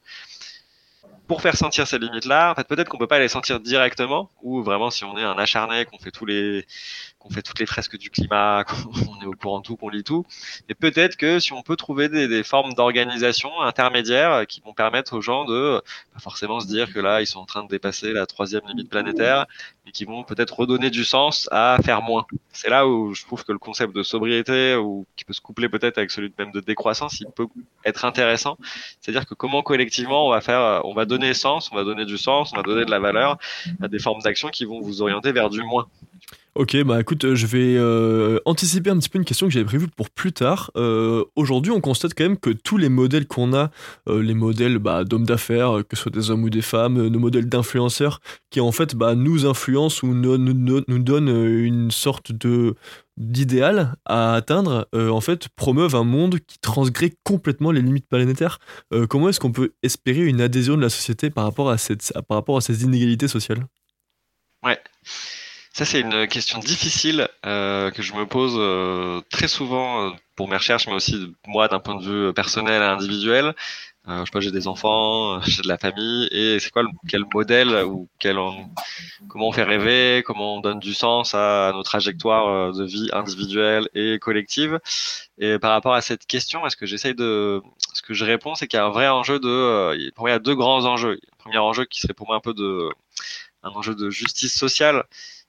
pour 1.26 1.40
faire 1.40 1.56
sentir 1.56 1.86
ces 1.86 1.98
limites-là, 1.98 2.54
peut-être 2.68 2.88
qu'on 2.88 2.98
peut 2.98 3.06
pas 3.06 3.18
les 3.18 3.28
sentir 3.28 3.60
directement, 3.60 4.28
ou 4.42 4.62
vraiment 4.62 4.90
si 4.90 5.04
on 5.04 5.16
est 5.16 5.22
un 5.22 5.38
acharné, 5.38 5.84
qu'on 5.86 5.98
fait 5.98 6.10
tous 6.10 6.26
les, 6.26 6.66
qu'on 7.22 7.30
fait 7.30 7.42
toutes 7.42 7.60
les 7.60 7.66
fresques 7.66 7.96
du 7.96 8.10
climat, 8.10 8.64
qu'on 8.68 9.20
est 9.20 9.26
au 9.26 9.32
courant 9.32 9.60
de 9.60 9.64
tout, 9.64 9.76
qu'on 9.76 9.88
lit 9.88 10.02
tout. 10.02 10.26
Et 10.68 10.74
peut-être 10.74 11.16
que 11.16 11.38
si 11.38 11.52
on 11.52 11.62
peut 11.62 11.76
trouver 11.76 12.08
des, 12.08 12.26
des 12.28 12.42
formes 12.42 12.74
d'organisation 12.74 13.60
intermédiaires 13.60 14.46
qui 14.46 14.60
vont 14.60 14.74
permettre 14.74 15.16
aux 15.16 15.20
gens 15.20 15.44
de 15.44 15.80
pas 16.12 16.20
forcément 16.20 16.60
se 16.60 16.66
dire 16.66 16.92
que 16.92 16.98
là 16.98 17.20
ils 17.20 17.26
sont 17.26 17.38
en 17.40 17.46
train 17.46 17.62
de 17.62 17.68
dépasser 17.68 18.12
la 18.12 18.26
troisième 18.26 18.62
limite 18.66 18.90
planétaire, 18.90 19.46
mais 19.84 19.92
qui 19.92 20.04
vont 20.04 20.24
peut-être 20.24 20.58
redonner 20.58 20.90
du 20.90 21.04
sens 21.04 21.48
à 21.52 21.78
faire 21.84 22.02
moins. 22.02 22.26
C'est 22.52 22.68
là 22.68 22.86
où 22.86 23.14
je 23.14 23.24
trouve 23.24 23.44
que 23.44 23.52
le 23.52 23.58
concept 23.58 23.94
de 23.94 24.02
sobriété, 24.02 24.76
ou 24.76 25.06
qui 25.16 25.24
peut 25.24 25.32
se 25.32 25.40
coupler 25.40 25.68
peut-être 25.68 25.98
avec 25.98 26.10
celui 26.10 26.32
même 26.38 26.50
de 26.50 26.60
décroissance, 26.60 27.20
il 27.20 27.26
peut 27.26 27.46
être 27.84 28.04
intéressant. 28.04 28.58
C'est-à-dire 29.00 29.26
que 29.26 29.34
comment 29.34 29.62
collectivement 29.62 30.26
on 30.26 30.30
va 30.30 30.40
faire, 30.40 30.82
on 30.84 30.94
va 30.94 31.04
donner 31.04 31.34
sens, 31.34 31.70
on 31.72 31.76
va 31.76 31.84
donner 31.84 32.04
du 32.04 32.18
sens, 32.18 32.52
on 32.52 32.56
va 32.56 32.62
donner 32.62 32.84
de 32.84 32.90
la 32.90 32.98
valeur 32.98 33.38
à 33.80 33.88
des 33.88 33.98
formes 33.98 34.20
d'action 34.22 34.48
qui 34.48 34.64
vont 34.64 34.80
vous 34.80 35.02
orienter 35.02 35.32
vers 35.32 35.50
du 35.50 35.62
moins. 35.62 35.88
Ok, 36.54 36.76
bah 36.84 37.00
écoute, 37.00 37.24
euh, 37.24 37.34
je 37.34 37.46
vais 37.46 37.76
euh, 37.78 38.38
anticiper 38.44 38.90
un 38.90 38.98
petit 38.98 39.08
peu 39.08 39.16
une 39.18 39.24
question 39.24 39.46
que 39.46 39.52
j'avais 39.54 39.64
prévue 39.64 39.88
pour 39.88 40.10
plus 40.10 40.34
tard. 40.34 40.70
Euh, 40.76 41.24
Aujourd'hui, 41.34 41.72
on 41.72 41.80
constate 41.80 42.12
quand 42.14 42.24
même 42.24 42.36
que 42.36 42.50
tous 42.50 42.76
les 42.76 42.90
modèles 42.90 43.26
qu'on 43.26 43.54
a, 43.54 43.70
les 44.06 44.34
modèles 44.34 44.78
bah, 44.78 45.04
d'hommes 45.04 45.24
d'affaires, 45.24 45.78
que 45.88 45.96
ce 45.96 46.02
soit 46.02 46.12
des 46.12 46.30
hommes 46.30 46.44
ou 46.44 46.50
des 46.50 46.60
femmes, 46.60 47.06
nos 47.06 47.18
modèles 47.18 47.48
d'influenceurs, 47.48 48.20
qui 48.50 48.60
en 48.60 48.70
fait 48.70 48.94
bah, 48.94 49.14
nous 49.14 49.46
influencent 49.46 50.06
ou 50.06 50.12
nous, 50.12 50.36
nous, 50.36 50.82
nous 50.86 50.98
donnent 50.98 51.30
une 51.30 51.90
sorte 51.90 52.32
de 52.32 52.74
d'idéal 53.16 53.94
à 54.04 54.34
atteindre, 54.34 54.88
en 54.94 55.20
fait, 55.20 55.48
promeuvent 55.56 55.94
un 55.94 56.04
monde 56.04 56.38
qui 56.40 56.58
transgrée 56.58 57.14
complètement 57.24 57.70
les 57.70 57.82
limites 57.82 58.08
planétaires. 58.08 58.58
comment 59.08 59.28
est-ce 59.28 59.40
qu'on 59.40 59.52
peut 59.52 59.72
espérer 59.82 60.26
une 60.26 60.40
adhésion 60.40 60.76
de 60.76 60.82
la 60.82 60.90
société 60.90 61.30
par 61.30 61.44
rapport 61.44 61.70
à, 61.70 61.78
cette, 61.78 62.12
par 62.28 62.36
rapport 62.38 62.56
à 62.56 62.60
ces 62.60 62.84
inégalités 62.84 63.28
sociales? 63.28 63.66
Ouais. 64.64 64.78
Ça, 65.74 65.86
c'est 65.86 66.00
une 66.00 66.26
question 66.28 66.58
difficile 66.58 67.28
euh, 67.46 67.90
que 67.90 68.02
je 68.02 68.12
me 68.12 68.26
pose 68.26 68.56
euh, 68.58 69.22
très 69.30 69.48
souvent 69.48 70.06
euh, 70.06 70.10
pour 70.36 70.46
mes 70.46 70.56
recherches, 70.56 70.86
mais 70.86 70.92
aussi 70.92 71.34
moi 71.46 71.66
d'un 71.68 71.80
point 71.80 71.94
de 71.94 72.04
vue 72.04 72.32
personnel 72.34 72.82
et 72.82 72.84
individuel. 72.84 73.54
Euh, 74.06 74.20
je 74.20 74.24
sais 74.26 74.30
pas, 74.32 74.40
j'ai 74.40 74.50
des 74.50 74.68
enfants, 74.68 75.40
j'ai 75.42 75.62
de 75.62 75.68
la 75.68 75.78
famille, 75.78 76.28
et 76.30 76.58
c'est 76.60 76.70
quoi, 76.70 76.82
quel 77.08 77.24
modèle 77.32 77.84
ou 77.86 78.06
quel, 78.18 78.36
comment 79.28 79.48
on 79.48 79.52
fait 79.52 79.62
rêver, 79.62 80.22
comment 80.26 80.56
on 80.56 80.60
donne 80.60 80.78
du 80.78 80.92
sens 80.92 81.34
à 81.34 81.72
nos 81.72 81.82
trajectoires 81.82 82.74
de 82.74 82.84
vie 82.84 83.08
individuelle 83.14 83.88
et 83.94 84.18
collective. 84.18 84.78
Et 85.38 85.58
par 85.58 85.70
rapport 85.70 85.94
à 85.94 86.02
cette 86.02 86.26
question, 86.26 86.66
est-ce 86.66 86.76
que 86.76 86.84
j'essaye 86.84 87.14
de, 87.14 87.62
ce 87.94 88.02
que 88.02 88.12
je 88.12 88.26
réponds, 88.26 88.54
c'est 88.54 88.66
qu'il 88.66 88.76
y 88.76 88.80
a 88.80 88.84
un 88.84 88.90
vrai 88.90 89.08
enjeu 89.08 89.38
de, 89.38 90.10
pour 90.14 90.24
moi, 90.24 90.30
il 90.30 90.32
y 90.34 90.36
a 90.36 90.38
deux 90.38 90.54
grands 90.54 90.84
enjeux. 90.84 91.12
Le 91.14 91.36
premier 91.38 91.58
enjeu 91.58 91.86
qui 91.86 92.00
serait 92.00 92.14
pour 92.14 92.26
moi 92.26 92.36
un 92.36 92.40
peu 92.40 92.52
de, 92.52 92.90
un 93.62 93.70
enjeu 93.70 93.94
de 93.94 94.10
justice 94.10 94.54
sociale 94.54 95.04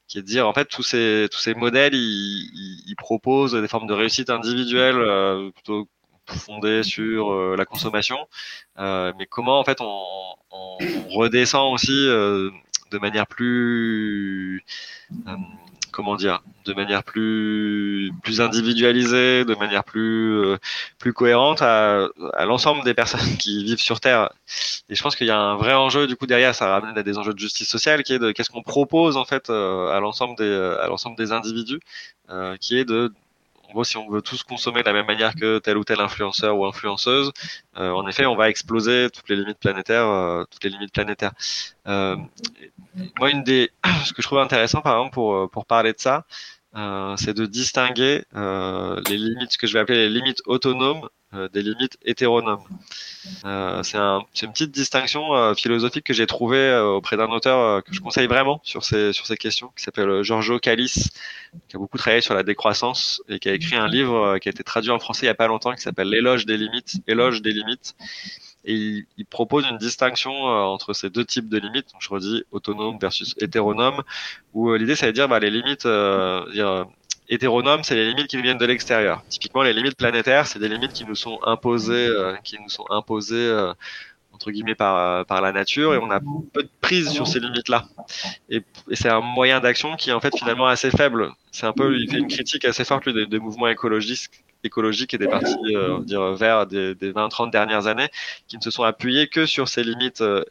qui 0.07 0.19
est 0.19 0.21
de 0.21 0.27
dire 0.27 0.47
en 0.47 0.53
fait 0.53 0.65
tous 0.65 0.83
ces 0.83 1.27
tous 1.31 1.39
ces 1.39 1.53
modèles 1.55 1.93
ils, 1.95 2.83
ils 2.87 2.95
proposent 2.95 3.53
des 3.53 3.67
formes 3.67 3.87
de 3.87 3.93
réussite 3.93 4.29
individuelle 4.29 4.97
euh, 4.97 5.51
plutôt 5.51 5.87
fondées 6.27 6.83
sur 6.83 7.31
euh, 7.33 7.55
la 7.57 7.65
consommation. 7.65 8.17
Euh, 8.79 9.11
mais 9.17 9.25
comment 9.25 9.59
en 9.59 9.63
fait 9.63 9.79
on, 9.81 10.03
on 10.51 10.77
redescend 11.09 11.73
aussi 11.73 11.91
euh, 12.07 12.49
de 12.91 12.97
manière 12.99 13.27
plus 13.27 14.63
euh, 15.27 15.35
comment 15.93 16.15
dire, 16.17 16.43
de 16.65 16.73
manière 16.73 17.03
plus 17.03 18.11
plus 18.23 18.41
individualisée, 18.41 19.45
de 19.45 19.55
manière 19.55 19.85
plus 19.85 20.33
euh, 20.33 20.57
plus 20.99 21.13
cohérente 21.13 21.61
à, 21.61 22.09
à 22.33 22.45
l'ensemble 22.45 22.83
des 22.83 22.93
personnes 22.93 23.37
qui 23.39 23.63
vivent 23.63 23.79
sur 23.79 24.01
Terre. 24.01 24.31
Et 24.89 24.95
je 24.95 25.01
pense 25.01 25.15
qu'il 25.15 25.27
y 25.27 25.31
a 25.31 25.39
un 25.39 25.55
vrai 25.55 25.73
enjeu 25.73 26.07
du 26.07 26.15
coup 26.17 26.27
derrière, 26.27 26.53
ça 26.55 26.67
ramène 26.67 26.97
à 26.97 27.03
des 27.03 27.17
enjeux 27.17 27.33
de 27.33 27.39
justice 27.39 27.69
sociale, 27.69 28.03
qui 28.03 28.13
est 28.13 28.19
de 28.19 28.31
qu'est-ce 28.31 28.49
qu'on 28.49 28.63
propose 28.63 29.15
en 29.15 29.25
fait 29.25 29.49
euh, 29.49 29.87
à 29.95 29.99
l'ensemble 30.01 30.35
des 30.37 30.51
à 30.81 30.87
l'ensemble 30.87 31.15
des 31.15 31.31
individus, 31.31 31.79
euh, 32.29 32.57
qui 32.57 32.77
est 32.77 32.85
de 32.85 33.13
si 33.83 33.97
on 33.97 34.09
veut 34.09 34.21
tous 34.21 34.43
consommer 34.43 34.81
de 34.81 34.85
la 34.85 34.93
même 34.93 35.07
manière 35.07 35.33
que 35.33 35.57
tel 35.59 35.77
ou 35.77 35.83
tel 35.83 35.99
influenceur 35.99 36.55
ou 36.57 36.65
influenceuse, 36.65 37.31
euh, 37.77 37.91
en 37.91 38.07
effet, 38.07 38.25
on 38.25 38.35
va 38.35 38.49
exploser 38.49 39.09
toutes 39.11 39.29
les 39.29 39.35
limites 39.35 39.59
planétaires, 39.59 40.05
euh, 40.07 40.43
toutes 40.51 40.63
les 40.63 40.69
limites 40.69 40.93
planétaires. 40.93 41.33
Euh, 41.87 42.15
moi, 43.17 43.31
une 43.31 43.43
des, 43.43 43.71
ce 44.05 44.13
que 44.13 44.21
je 44.21 44.27
trouve 44.27 44.39
intéressant, 44.39 44.81
par 44.81 44.97
exemple, 44.97 45.13
pour 45.13 45.49
pour 45.49 45.65
parler 45.65 45.93
de 45.93 45.99
ça, 45.99 46.25
euh, 46.75 47.15
c'est 47.17 47.35
de 47.35 47.45
distinguer 47.45 48.23
euh, 48.35 48.99
les 49.09 49.17
limites, 49.17 49.51
ce 49.51 49.57
que 49.57 49.67
je 49.67 49.73
vais 49.73 49.79
appeler 49.79 50.09
les 50.09 50.09
limites 50.09 50.41
autonomes 50.45 51.07
euh, 51.35 51.47
des 51.49 51.61
limites 51.61 51.97
hétéronomes. 52.03 52.63
c'est 53.83 53.97
un, 53.97 54.21
une 54.41 54.51
petite 54.51 54.71
distinction 54.71 55.53
philosophique 55.55 56.03
que 56.03 56.13
j'ai 56.13 56.25
trouvée 56.27 56.75
auprès 56.79 57.17
d'un 57.17 57.29
auteur 57.29 57.83
que 57.83 57.93
je 57.93 57.99
conseille 57.99 58.27
vraiment 58.27 58.59
sur 58.63 58.83
ces, 58.83 59.13
sur 59.13 59.25
ces 59.27 59.37
questions, 59.37 59.71
qui 59.75 59.83
s'appelle 59.83 60.23
Giorgio 60.23 60.59
Callis, 60.59 61.09
qui 61.67 61.75
a 61.75 61.79
beaucoup 61.79 61.97
travaillé 61.97 62.21
sur 62.21 62.33
la 62.33 62.43
décroissance 62.43 63.21
et 63.29 63.39
qui 63.39 63.49
a 63.49 63.53
écrit 63.53 63.75
un 63.75 63.87
livre 63.87 64.37
qui 64.39 64.49
a 64.49 64.51
été 64.51 64.63
traduit 64.63 64.91
en 64.91 64.99
français 64.99 65.25
il 65.25 65.29
n'y 65.29 65.31
a 65.31 65.35
pas 65.35 65.47
longtemps, 65.47 65.73
qui 65.73 65.81
s'appelle 65.81 66.09
L'éloge 66.09 66.45
des 66.45 66.57
limites, 66.57 67.01
éloge 67.07 67.41
des 67.41 67.51
limites. 67.51 67.95
Et 68.65 68.73
il, 68.73 69.05
il, 69.17 69.25
propose 69.25 69.65
une 69.69 69.77
distinction 69.77 70.31
euh, 70.31 70.61
entre 70.61 70.93
ces 70.93 71.09
deux 71.09 71.25
types 71.25 71.49
de 71.49 71.57
limites. 71.57 71.91
Donc, 71.91 72.01
je 72.01 72.09
redis 72.09 72.43
autonome 72.51 72.97
versus 72.99 73.35
hétéronome, 73.39 74.03
où 74.53 74.69
euh, 74.69 74.77
l'idée, 74.77 74.95
ça 74.95 75.07
veut 75.07 75.13
dire 75.13 75.27
bah, 75.27 75.39
les 75.39 75.49
limites 75.49 75.85
euh, 75.85 76.49
dire, 76.51 76.85
hétéronomes, 77.29 77.83
c'est 77.83 77.95
les 77.95 78.05
limites 78.05 78.27
qui 78.27 78.37
nous 78.37 78.43
viennent 78.43 78.57
de 78.57 78.65
l'extérieur. 78.65 79.23
Typiquement, 79.29 79.63
les 79.63 79.73
limites 79.73 79.97
planétaires, 79.97 80.47
c'est 80.47 80.59
des 80.59 80.69
limites 80.69 80.93
qui 80.93 81.05
nous 81.05 81.15
sont 81.15 81.39
imposées, 81.43 82.07
euh, 82.07 82.35
qui 82.43 82.57
nous 82.59 82.69
sont 82.69 82.85
imposées 82.89 83.35
euh, 83.35 83.73
entre 84.31 84.51
guillemets 84.51 84.75
par 84.75 85.25
par 85.25 85.41
la 85.41 85.51
nature, 85.51 85.93
et 85.93 85.97
on 85.97 86.09
a 86.09 86.19
peu 86.19 86.63
de 86.63 86.69
prise 86.81 87.11
sur 87.11 87.27
ces 87.27 87.39
limites-là. 87.39 87.85
Et, 88.49 88.63
et 88.89 88.95
c'est 88.95 89.09
un 89.09 89.21
moyen 89.21 89.59
d'action 89.59 89.95
qui 89.95 90.09
est 90.09 90.13
en 90.13 90.19
fait 90.19 90.35
finalement 90.35 90.65
assez 90.65 90.89
faible. 90.89 91.31
C'est 91.51 91.67
un 91.67 91.73
peu, 91.73 91.95
il 91.97 92.09
fait 92.09 92.17
une 92.17 92.27
critique 92.27 92.65
assez 92.65 92.83
forte 92.83 93.05
lui, 93.05 93.13
des, 93.13 93.27
des 93.27 93.39
mouvements 93.39 93.67
écologistes 93.67 94.31
écologiques 94.63 95.13
et 95.13 95.17
des 95.17 95.27
partis 95.27 95.57
euh, 95.75 95.99
dire, 96.01 96.33
verts 96.33 96.65
des, 96.67 96.95
des 96.95 97.11
20-30 97.11 97.51
dernières 97.51 97.87
années 97.87 98.09
qui 98.47 98.57
ne 98.57 98.61
se 98.61 98.71
sont 98.71 98.83
appuyés 98.83 99.27
que 99.27 99.45
sur 99.45 99.67
ces 99.67 99.83
limites 99.83 100.21
euh, 100.21 100.43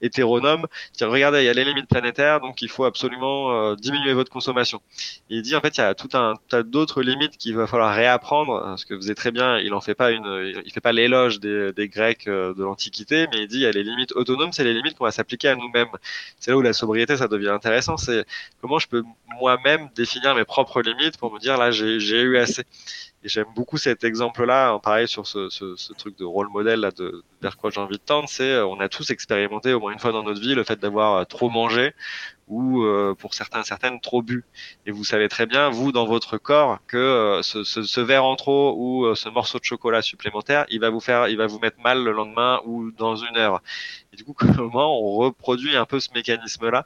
hétéronomes. 0.00 0.66
Dire, 0.96 1.10
regardez, 1.10 1.42
il 1.42 1.46
y 1.46 1.48
a 1.48 1.52
les 1.52 1.64
limites 1.64 1.88
planétaires, 1.88 2.40
donc 2.40 2.62
il 2.62 2.68
faut 2.68 2.84
absolument 2.84 3.52
euh, 3.52 3.76
diminuer 3.76 4.12
votre 4.12 4.30
consommation. 4.30 4.80
Il 5.28 5.42
dit 5.42 5.54
en 5.56 5.60
fait 5.60 5.76
il 5.76 5.80
y 5.80 5.84
a 5.84 5.94
tout 5.94 6.08
un 6.16 6.34
tas 6.48 6.62
d'autres 6.62 7.02
limites 7.02 7.36
qu'il 7.36 7.54
va 7.56 7.66
falloir 7.66 7.94
réapprendre, 7.94 8.60
parce 8.62 8.84
que 8.84 8.94
vous 8.94 9.10
êtes 9.10 9.16
très 9.16 9.30
bien, 9.30 9.58
il 9.58 9.74
en 9.74 9.80
fait 9.80 9.94
pas 9.94 10.10
une, 10.10 10.52
il 10.64 10.72
fait 10.72 10.80
pas 10.80 10.92
l'éloge 10.92 11.40
des, 11.40 11.72
des 11.72 11.88
Grecs 11.88 12.26
euh, 12.26 12.54
de 12.54 12.62
l'Antiquité, 12.64 13.26
mais 13.32 13.42
il 13.42 13.48
dit 13.48 13.56
il 13.56 13.62
y 13.62 13.66
a 13.66 13.70
les 13.72 13.82
limites 13.82 14.12
autonomes, 14.12 14.52
c'est 14.52 14.64
les 14.64 14.74
limites 14.74 14.96
qu'on 14.96 15.04
va 15.04 15.10
s'appliquer 15.10 15.48
à 15.48 15.56
nous-mêmes. 15.56 15.88
C'est 16.38 16.50
là 16.50 16.56
où 16.56 16.62
la 16.62 16.72
sobriété 16.72 17.16
ça 17.16 17.28
devient 17.28 17.48
intéressant, 17.48 17.96
c'est 17.96 18.24
comment 18.60 18.78
je 18.78 18.88
peux 18.88 19.02
moi-même 19.40 19.88
définir 19.94 20.34
mes 20.34 20.44
propres 20.44 20.82
limites 20.82 21.16
pour 21.18 21.32
me 21.32 21.38
dire 21.38 21.56
là 21.56 21.70
j'ai 21.70 22.20
eu 22.22 22.38
assez. 22.38 22.64
Et 23.22 23.28
j'aime 23.28 23.46
beaucoup 23.54 23.76
cet 23.76 24.02
exemple-là, 24.04 24.78
pareil 24.78 25.06
sur 25.06 25.26
ce, 25.26 25.50
ce, 25.50 25.76
ce, 25.76 25.92
truc 25.92 26.16
de 26.18 26.24
rôle 26.24 26.48
modèle 26.48 26.80
là, 26.80 26.90
de, 26.90 27.22
vers 27.42 27.56
quoi 27.56 27.70
j'ai 27.70 27.80
envie 27.80 27.98
de 27.98 28.02
tendre, 28.02 28.28
c'est 28.28 28.50
euh, 28.52 28.66
on 28.66 28.80
a 28.80 28.88
tous 28.88 29.10
expérimenté 29.10 29.74
au 29.74 29.80
moins 29.80 29.92
une 29.92 29.98
fois 29.98 30.12
dans 30.12 30.22
notre 30.22 30.40
vie 30.40 30.54
le 30.54 30.64
fait 30.64 30.80
d'avoir 30.80 31.16
euh, 31.16 31.24
trop 31.24 31.50
mangé 31.50 31.92
ou 32.50 32.82
euh, 32.82 33.14
pour 33.14 33.32
certains 33.32 33.62
certaines 33.62 34.00
trop 34.00 34.22
bu. 34.22 34.44
Et 34.84 34.90
vous 34.90 35.04
savez 35.04 35.28
très 35.28 35.46
bien, 35.46 35.70
vous 35.70 35.92
dans 35.92 36.04
votre 36.04 36.36
corps, 36.36 36.78
que 36.86 36.96
euh, 36.96 37.42
ce, 37.42 37.64
ce, 37.64 37.82
ce, 37.84 38.00
verre 38.00 38.24
en 38.24 38.36
trop 38.36 38.74
ou 38.76 39.06
euh, 39.06 39.14
ce 39.14 39.28
morceau 39.28 39.58
de 39.58 39.64
chocolat 39.64 40.02
supplémentaire, 40.02 40.66
il 40.68 40.80
va 40.80 40.90
vous 40.90 41.00
faire, 41.00 41.28
il 41.28 41.36
va 41.36 41.46
vous 41.46 41.60
mettre 41.60 41.80
mal 41.80 42.02
le 42.02 42.12
lendemain 42.12 42.60
ou 42.66 42.90
dans 42.90 43.16
une 43.16 43.36
heure. 43.36 43.62
Et 44.12 44.16
du 44.16 44.24
coup, 44.24 44.34
comment 44.56 45.00
on 45.00 45.12
reproduit 45.16 45.76
un 45.76 45.86
peu 45.86 46.00
ce 46.00 46.10
mécanisme-là 46.12 46.84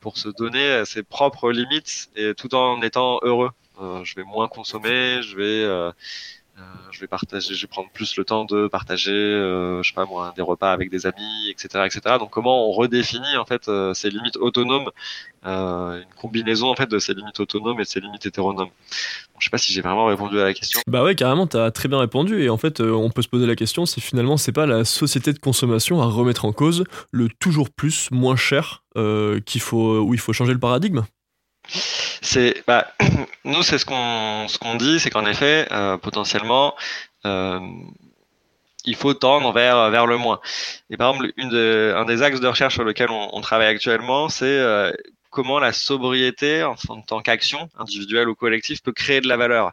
pour 0.00 0.18
se 0.18 0.28
donner 0.28 0.84
ses 0.84 1.02
propres 1.02 1.50
limites 1.50 2.10
et 2.14 2.34
tout 2.34 2.54
en 2.54 2.82
étant 2.82 3.18
heureux? 3.22 3.50
Euh, 3.80 4.04
je 4.04 4.14
vais 4.16 4.24
moins 4.24 4.48
consommer, 4.48 5.22
je 5.22 5.36
vais, 5.36 5.64
euh, 5.64 5.90
je 6.90 7.00
vais 7.00 7.06
partager, 7.06 7.54
je 7.54 7.62
vais 7.62 7.66
prendre 7.66 7.88
plus 7.90 8.16
le 8.16 8.24
temps 8.24 8.44
de 8.44 8.68
partager, 8.68 9.10
je 9.10 9.94
pas 9.94 10.04
moi, 10.04 10.32
des 10.36 10.42
repas 10.42 10.72
avec 10.72 10.90
des 10.90 11.06
amis, 11.06 11.48
etc., 11.50 11.86
etc. 11.86 12.18
Donc 12.18 12.30
comment 12.30 12.68
on 12.68 12.72
redéfinit 12.72 13.36
en 13.36 13.46
fait 13.46 13.70
ces 13.94 14.10
limites 14.10 14.36
autonomes, 14.36 14.90
une 15.44 16.04
combinaison 16.20 16.70
en 16.70 16.76
fait 16.76 16.90
de 16.90 16.98
ces 16.98 17.14
limites 17.14 17.40
autonomes 17.40 17.80
et 17.80 17.84
de 17.84 17.88
ces 17.88 18.00
limites 18.00 18.26
hétéronomes? 18.26 18.70
je 19.38 19.46
sais 19.46 19.50
pas 19.50 19.58
si 19.58 19.72
j'ai 19.72 19.80
vraiment 19.80 20.06
répondu 20.06 20.38
à 20.38 20.44
la 20.44 20.54
question. 20.54 20.80
Bah 20.86 21.02
ouais, 21.02 21.16
carrément, 21.16 21.48
t'as 21.48 21.72
très 21.72 21.88
bien 21.88 21.98
répondu. 21.98 22.44
Et 22.44 22.48
en 22.48 22.58
fait, 22.58 22.80
on 22.80 23.10
peut 23.10 23.22
se 23.22 23.28
poser 23.28 23.46
la 23.46 23.56
question 23.56 23.86
si 23.86 24.00
finalement 24.00 24.36
c'est 24.36 24.52
pas 24.52 24.66
la 24.66 24.84
société 24.84 25.32
de 25.32 25.38
consommation 25.40 26.00
à 26.00 26.06
remettre 26.06 26.44
en 26.44 26.52
cause 26.52 26.84
le 27.10 27.28
toujours 27.28 27.70
plus, 27.70 28.08
moins 28.12 28.36
cher, 28.36 28.84
où 28.94 29.40
il 30.14 30.20
faut 30.20 30.32
changer 30.32 30.52
le 30.52 30.60
paradigme? 30.60 31.02
C'est 31.68 32.64
bah, 32.66 32.92
nous 33.44 33.62
c'est 33.62 33.78
ce 33.78 33.84
qu'on 33.86 34.46
ce 34.48 34.58
qu'on 34.58 34.74
dit, 34.74 35.00
c'est 35.00 35.10
qu'en 35.10 35.26
effet 35.26 35.66
euh, 35.72 35.96
potentiellement 35.96 36.74
euh, 37.24 37.60
il 38.84 38.96
faut 38.96 39.14
tendre 39.14 39.52
vers 39.52 39.90
vers 39.90 40.06
le 40.06 40.16
moins. 40.16 40.40
Et 40.90 40.96
par 40.96 41.14
exemple 41.14 41.32
un 41.38 42.04
des 42.04 42.22
axes 42.22 42.40
de 42.40 42.48
recherche 42.48 42.74
sur 42.74 42.84
lequel 42.84 43.10
on, 43.10 43.40
travaille 43.40 43.68
actuellement, 43.68 44.28
c'est 44.28 44.44
euh, 44.46 44.92
comment 45.30 45.58
la 45.58 45.72
sobriété 45.72 46.62
en 46.64 46.74
tant 47.06 47.20
qu'action 47.22 47.68
individuelle 47.78 48.28
ou 48.28 48.34
collective 48.34 48.82
peut 48.82 48.92
créer 48.92 49.20
de 49.20 49.28
la 49.28 49.36
valeur 49.36 49.72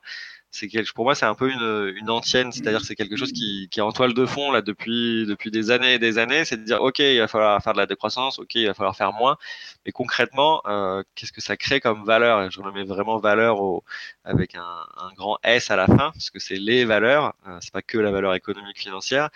c'est 0.51 0.67
pour 0.93 1.05
moi 1.05 1.15
c'est 1.15 1.25
un 1.25 1.35
peu 1.35 1.49
une, 1.51 1.93
une 1.97 2.09
antienne, 2.09 2.51
c'est-à-dire 2.51 2.81
c'est 2.81 2.95
quelque 2.95 3.15
chose 3.15 3.31
qui, 3.31 3.67
qui 3.71 3.79
est 3.79 3.83
en 3.83 3.91
toile 3.91 4.13
de 4.13 4.25
fond 4.25 4.51
là 4.51 4.61
depuis 4.61 5.25
depuis 5.27 5.51
des 5.51 5.71
années 5.71 5.93
et 5.95 5.99
des 5.99 6.17
années, 6.17 6.45
c'est 6.45 6.57
de 6.57 6.63
dire 6.63 6.81
ok 6.81 6.99
il 6.99 7.19
va 7.19 7.27
falloir 7.27 7.61
faire 7.61 7.73
de 7.73 7.77
la 7.77 7.85
décroissance, 7.85 8.39
ok 8.39 8.55
il 8.55 8.67
va 8.67 8.73
falloir 8.73 8.95
faire 8.95 9.13
moins, 9.13 9.37
mais 9.85 9.91
concrètement 9.91 10.61
euh, 10.67 11.03
qu'est-ce 11.15 11.31
que 11.31 11.41
ça 11.41 11.57
crée 11.57 11.79
comme 11.79 12.03
valeur? 12.05 12.43
Et 12.43 12.51
Je 12.51 12.61
remets 12.61 12.83
vraiment 12.83 13.17
valeur 13.17 13.61
au, 13.61 13.83
avec 14.23 14.55
un, 14.55 14.85
un, 14.97 15.11
grand 15.15 15.37
S 15.43 15.71
à 15.71 15.75
la 15.75 15.87
fin 15.87 16.11
parce 16.11 16.29
que 16.31 16.39
c'est 16.39 16.55
les 16.55 16.85
valeurs, 16.85 17.33
euh, 17.47 17.57
c'est 17.61 17.71
pas 17.73 17.81
que 17.81 17.97
la 17.97 18.11
valeur 18.11 18.33
économique 18.33 18.79
financière, 18.79 19.29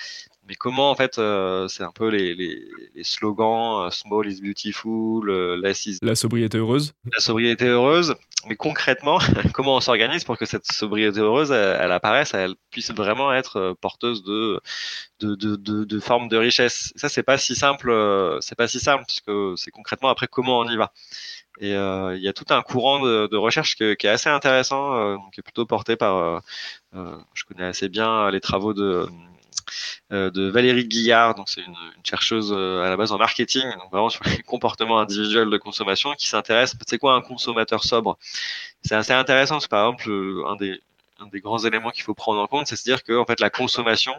mais 0.48 0.56
comment 0.56 0.92
en 0.92 0.96
fait 0.96 1.18
euh, 1.18 1.68
c'est 1.68 1.84
un 1.84 1.92
peu 1.92 2.10
les, 2.10 2.34
les, 2.36 2.68
les 2.96 3.04
slogans 3.04 3.86
euh, 3.86 3.90
small 3.90 4.28
is 4.28 4.42
beautiful, 4.42 5.30
euh, 5.30 5.56
less 5.62 5.86
is 5.86 5.98
la 6.02 6.16
sobriété 6.16 6.58
heureuse. 6.58 6.94
La 7.12 7.20
sobriété 7.20 7.66
heureuse, 7.66 8.16
mais 8.48 8.56
concrètement 8.56 9.20
comment 9.54 9.76
on 9.76 9.80
s'organise 9.80 10.24
pour 10.24 10.38
que 10.38 10.46
cette 10.46 10.66
sobriété 10.72 11.20
heureuse 11.20 11.52
elle, 11.52 11.92
apparaisse, 11.92 12.34
elle 12.34 12.56
puisse 12.72 12.92
vraiment 12.92 13.34
être 13.34 13.76
porteuse 13.80 14.24
de 14.24 14.60
de, 15.20 15.36
de, 15.36 15.56
de, 15.56 15.84
de 15.86 16.00
formes 16.00 16.28
de 16.28 16.38
richesse? 16.38 16.92
Ça 16.96 17.10
c'est 17.10 17.24
pas 17.24 17.38
si 17.38 17.56
simple, 17.56 18.38
c'est 18.42 18.58
pas 18.58 18.68
si 18.68 18.80
simple 18.80 19.06
puisque 19.08 19.32
c'est 19.58 19.72
concrètement 19.72 20.10
après 20.10 20.28
comment 20.28 20.60
on 20.60 20.70
y 20.70 20.76
va. 20.76 20.92
Et 21.60 21.70
il 21.72 22.22
y 22.22 22.28
a 22.28 22.34
tout 22.34 22.48
un 22.50 22.62
courant 22.64 23.00
de, 23.00 23.28
de 23.28 23.38
recherche 23.38 23.76
qui, 23.76 23.96
qui 23.96 24.08
est 24.08 24.10
assez 24.10 24.30
intéressant, 24.30 25.20
qui 25.32 25.40
est 25.40 25.44
plutôt 25.44 25.66
porté 25.66 25.96
par, 25.96 26.42
je 26.94 27.44
connais 27.46 27.66
assez 27.66 27.90
bien 27.90 28.30
les 28.32 28.40
travaux 28.42 28.74
de 28.74 28.84
euh, 28.84 29.08
de 30.10 30.50
Valérie 30.50 30.88
Guillard, 30.88 31.36
donc 31.36 31.50
c'est 31.50 31.62
une, 31.62 31.76
chercheuse 32.04 32.54
euh, 32.56 32.84
à 32.84 32.90
la 32.90 32.98
base 32.98 33.12
en 33.12 33.18
marketing, 33.18 33.64
donc 33.80 33.92
vraiment 33.92 34.10
sur 34.10 34.24
les 34.26 34.44
comportements 34.44 35.00
individuels 35.00 35.50
de 35.50 35.58
consommation, 35.58 36.14
qui 36.14 36.28
s'intéresse, 36.28 36.76
c'est 36.88 36.98
quoi 36.98 37.16
un 37.16 37.22
consommateur 37.22 37.84
sobre? 37.84 38.18
C'est 38.82 38.96
assez 38.96 39.14
intéressant, 39.14 39.56
parce 39.56 39.66
que 39.66 39.70
par 39.70 39.88
exemple, 39.88 40.44
un 40.48 40.56
des, 40.56 40.82
un 41.20 41.28
des 41.28 41.40
grands 41.40 41.60
éléments 41.60 41.92
qu'il 41.92 42.04
faut 42.04 42.14
prendre 42.14 42.40
en 42.42 42.48
compte, 42.48 42.68
c'est 42.68 42.76
de 42.76 42.80
se 42.80 42.84
dire 42.84 43.04
que 43.04 43.18
en 43.18 43.26
fait 43.26 43.40
la 43.40 43.50
consommation 43.50 44.14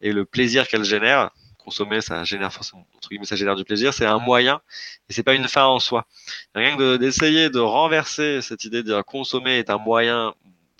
et 0.00 0.12
le 0.12 0.24
plaisir 0.24 0.68
qu'elle 0.68 0.84
génère, 0.84 1.30
consommer, 1.64 2.00
ça 2.00 2.22
génère 2.24 2.52
forcément, 2.52 2.86
entre 2.94 3.08
ça 3.24 3.36
génère 3.36 3.56
du 3.56 3.64
plaisir, 3.64 3.94
c'est 3.94 4.04
un 4.04 4.18
moyen 4.18 4.60
et 5.08 5.12
c'est 5.14 5.22
pas 5.22 5.34
une 5.34 5.48
fin 5.48 5.64
en 5.64 5.78
soi. 5.78 6.06
Rien 6.54 6.76
que 6.76 6.96
d'essayer 6.98 7.48
de, 7.48 7.58
renverser 7.58 8.42
cette 8.42 8.64
idée 8.64 8.82
de 8.82 8.92
dire 8.92 9.04
consommer 9.04 9.58
est 9.58 9.70
un 9.70 9.78
moyen 9.78 10.34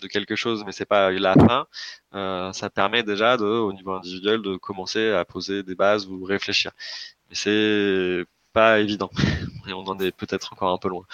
de 0.05 0.09
quelque 0.09 0.35
chose, 0.35 0.63
mais 0.65 0.71
c'est 0.71 0.85
pas 0.85 1.11
la 1.11 1.33
fin, 1.33 1.65
euh, 2.13 2.53
ça 2.53 2.69
permet 2.69 3.03
déjà 3.03 3.37
de, 3.37 3.45
au 3.45 3.73
niveau 3.73 3.93
individuel, 3.93 4.41
de 4.41 4.55
commencer 4.55 5.11
à 5.11 5.25
poser 5.25 5.63
des 5.63 5.75
bases 5.75 6.07
ou 6.07 6.23
réfléchir. 6.23 6.71
Mais 7.29 7.35
c'est 7.35 8.25
pas 8.53 8.79
évident. 8.79 9.09
Et 9.67 9.73
on 9.73 9.85
en 9.87 9.99
est 9.99 10.11
peut-être 10.11 10.53
encore 10.53 10.71
un 10.71 10.77
peu 10.77 10.89
loin. 10.89 11.05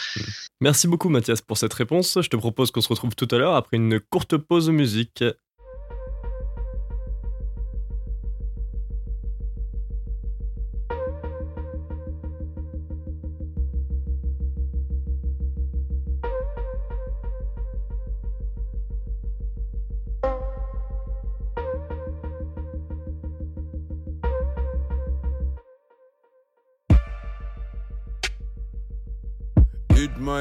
Merci 0.59 0.87
beaucoup 0.87 1.09
Mathias 1.09 1.41
pour 1.41 1.57
cette 1.57 1.73
réponse. 1.73 2.19
Je 2.21 2.29
te 2.29 2.35
propose 2.35 2.69
qu'on 2.71 2.81
se 2.81 2.89
retrouve 2.89 3.15
tout 3.15 3.27
à 3.31 3.37
l'heure 3.37 3.55
après 3.55 3.77
une 3.77 3.99
courte 3.99 4.35
pause 4.37 4.69
musique. 4.69 5.23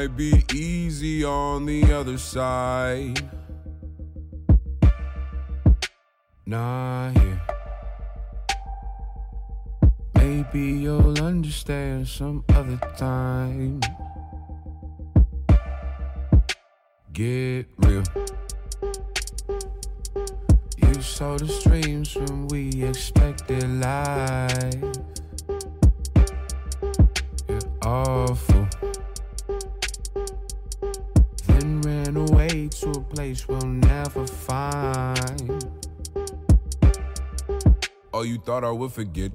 Might 0.00 0.16
be 0.16 0.42
easy 0.54 1.22
on 1.22 1.66
the 1.66 1.92
other 1.92 2.16
side. 2.16 3.20
Nah, 6.46 7.10
yeah. 7.10 7.38
Maybe 10.14 10.60
you'll 10.84 11.22
understand 11.22 12.08
some 12.08 12.42
other 12.54 12.78
time. 12.96 13.80
Get 17.12 17.66
real. 17.80 18.04
You 20.78 21.02
saw 21.02 21.36
the 21.36 21.46
streams 21.46 22.16
when 22.16 22.48
we 22.48 22.84
expected 22.84 23.68
life. 23.68 24.96
You're 27.46 27.60
awful. 27.82 28.79
To 32.68 32.90
a 32.90 33.00
place 33.00 33.48
we'll 33.48 33.60
never 33.62 34.26
find. 34.26 35.64
Oh, 38.12 38.22
you 38.22 38.38
thought 38.38 38.64
I 38.64 38.70
would 38.70 38.92
forget? 38.92 39.32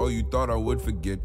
Oh, 0.00 0.08
you 0.08 0.22
thought 0.22 0.50
I 0.50 0.56
would 0.56 0.80
forget? 0.80 1.18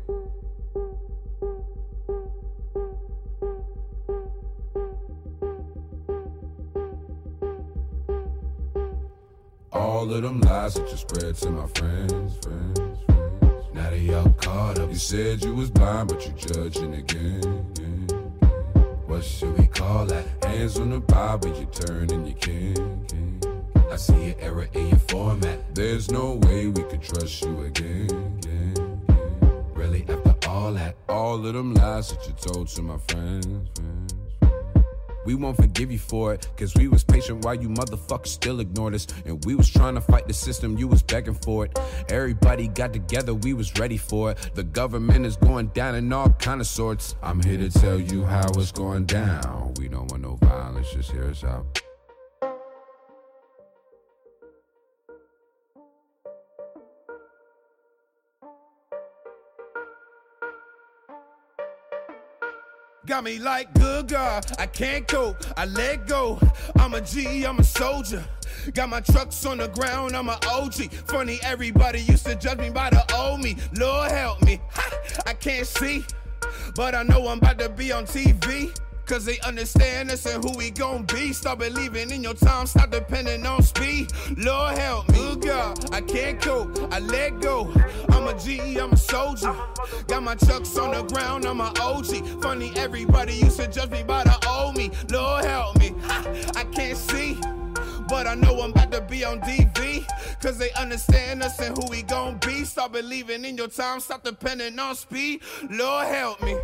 Lies 10.63 10.75
that 10.75 10.89
you 10.89 10.95
spread 10.95 11.35
to 11.35 11.49
my 11.49 11.67
friends, 11.75 12.37
friends, 12.41 12.79
friends. 13.05 13.65
Now 13.73 13.89
they 13.89 14.13
all 14.13 14.29
caught 14.41 14.79
up. 14.79 14.89
You 14.89 14.95
said 14.95 15.43
you 15.43 15.53
was 15.53 15.69
blind, 15.69 16.07
but 16.07 16.25
you 16.25 16.31
judging 16.37 16.93
again. 16.93 17.65
again. 17.71 18.07
What 19.05 19.25
should 19.25 19.57
we 19.57 19.67
call 19.67 20.05
that? 20.05 20.25
Hands 20.41 20.79
on 20.79 20.91
the 20.91 21.01
Bible, 21.01 21.49
you 21.59 21.65
turn 21.65 22.09
and 22.11 22.25
you 22.25 22.35
can, 22.35 23.05
can. 23.07 23.41
I 23.91 23.97
see 23.97 24.13
an 24.13 24.35
error 24.39 24.69
in 24.73 24.87
your 24.87 24.99
format. 24.99 25.75
There's 25.75 26.09
no 26.09 26.35
way 26.43 26.67
we 26.67 26.83
could 26.83 27.01
trust 27.01 27.41
you 27.41 27.63
again. 27.63 28.39
Really, 29.73 30.05
after 30.07 30.49
all 30.49 30.71
that, 30.73 30.95
all 31.09 31.45
of 31.45 31.53
them 31.53 31.73
lies 31.73 32.13
that 32.13 32.25
you 32.25 32.33
told 32.39 32.69
to 32.69 32.81
my 32.81 32.97
friends, 33.09 33.67
friends. 33.75 33.92
We 35.25 35.35
won't 35.35 35.57
forgive 35.57 35.91
you 35.91 35.99
for 35.99 36.33
it, 36.33 36.47
cause 36.57 36.73
we 36.75 36.87
was 36.87 37.03
patient 37.03 37.45
while 37.45 37.55
you 37.55 37.69
motherfuckers 37.69 38.27
still 38.27 38.59
ignored 38.59 38.95
us. 38.95 39.07
And 39.25 39.43
we 39.45 39.55
was 39.55 39.69
trying 39.69 39.95
to 39.95 40.01
fight 40.01 40.27
the 40.27 40.33
system, 40.33 40.77
you 40.77 40.87
was 40.87 41.01
begging 41.01 41.35
for 41.35 41.65
it. 41.65 41.77
Everybody 42.09 42.67
got 42.67 42.93
together, 42.93 43.33
we 43.33 43.53
was 43.53 43.77
ready 43.79 43.97
for 43.97 44.31
it. 44.31 44.51
The 44.53 44.63
government 44.63 45.25
is 45.25 45.35
going 45.35 45.67
down 45.67 45.95
in 45.95 46.11
all 46.11 46.29
kind 46.29 46.61
of 46.61 46.67
sorts. 46.67 47.15
I'm 47.21 47.41
here 47.41 47.57
to 47.57 47.69
tell 47.69 47.99
you 47.99 48.23
how 48.25 48.47
it's 48.55 48.71
going 48.71 49.05
down. 49.05 49.73
We 49.77 49.87
don't 49.87 50.09
want 50.11 50.23
no 50.23 50.35
violence, 50.35 50.91
just 50.91 51.11
hear 51.11 51.25
us 51.25 51.43
out. 51.43 51.82
Got 63.13 63.25
me 63.25 63.37
like 63.37 63.71
good 63.75 64.07
God, 64.07 64.43
I 64.57 64.65
can't 64.65 65.07
go, 65.07 65.37
I 65.55 65.65
let 65.65 66.07
go. 66.07 66.39
I'm 66.77 66.95
a 66.95 67.01
G, 67.01 67.45
I'm 67.45 67.59
a 67.59 67.63
soldier. 67.63 68.25
Got 68.73 68.89
my 68.89 69.01
trucks 69.01 69.45
on 69.45 69.59
the 69.59 69.67
ground, 69.67 70.15
I'm 70.15 70.29
an 70.29 70.39
OG. 70.49 70.91
Funny, 71.05 71.37
everybody 71.43 72.01
used 72.01 72.25
to 72.25 72.33
judge 72.33 72.57
me 72.57 72.71
by 72.71 72.89
the 72.89 73.05
old 73.15 73.41
me. 73.41 73.55
Lord 73.77 74.11
help 74.11 74.41
me, 74.41 74.59
ha, 74.71 74.89
I 75.27 75.33
can't 75.35 75.67
see, 75.67 76.03
but 76.75 76.95
I 76.95 77.03
know 77.03 77.27
I'm 77.27 77.37
about 77.37 77.59
to 77.59 77.69
be 77.69 77.91
on 77.91 78.05
TV. 78.05 78.75
Cause 79.13 79.25
they 79.25 79.39
understand 79.41 80.09
us 80.09 80.25
and 80.25 80.43
who 80.43 80.57
we 80.57 80.71
gon' 80.71 81.03
be. 81.03 81.33
Start 81.33 81.59
believing 81.59 82.09
in 82.09 82.23
your 82.23 82.33
time, 82.33 82.65
stop 82.65 82.89
depending 82.89 83.45
on 83.45 83.61
speed. 83.61 84.11
Lord 84.37 84.75
help 84.75 85.07
me. 85.09 85.19
Oh 85.19 85.35
God, 85.35 85.93
I 85.93 86.01
can't 86.01 86.41
cope, 86.41 86.91
I 86.91 86.97
let 86.97 87.39
go. 87.39 87.71
I'm 88.09 88.27
a 88.27 88.33
G, 88.39 88.79
I'm 88.79 88.93
a 88.93 88.97
soldier. 88.97 89.55
Got 90.07 90.23
my 90.23 90.33
chucks 90.33 90.75
on 90.79 90.95
the 90.95 91.03
ground, 91.13 91.45
I'm 91.45 91.61
a 91.61 91.71
OG. 91.79 92.41
Funny, 92.41 92.71
everybody 92.75 93.35
used 93.35 93.59
to 93.59 93.67
judge 93.67 93.91
me 93.91 94.01
by 94.01 94.23
the 94.23 94.47
old 94.49 94.75
me. 94.75 94.89
Lord 95.11 95.45
help 95.45 95.77
me, 95.77 95.93
I 96.55 96.65
can't 96.71 96.97
see. 96.97 97.37
But 98.09 98.25
I 98.25 98.33
know 98.33 98.61
I'm 98.61 98.71
about 98.71 98.91
to 98.93 99.01
be 99.01 99.23
on 99.23 99.41
DV. 99.41 100.07
Cause 100.41 100.57
they 100.57 100.71
understand 100.71 101.43
us 101.43 101.59
and 101.59 101.77
who 101.77 101.87
we 101.87 102.01
gon' 102.01 102.39
be. 102.39 102.63
Start 102.63 102.93
believing 102.93 103.45
in 103.45 103.57
your 103.57 103.67
time, 103.67 103.99
stop 103.99 104.23
depending 104.23 104.79
on 104.79 104.95
speed. 104.95 105.41
Lord 105.69 106.07
help 106.07 106.41
me. 106.41 106.57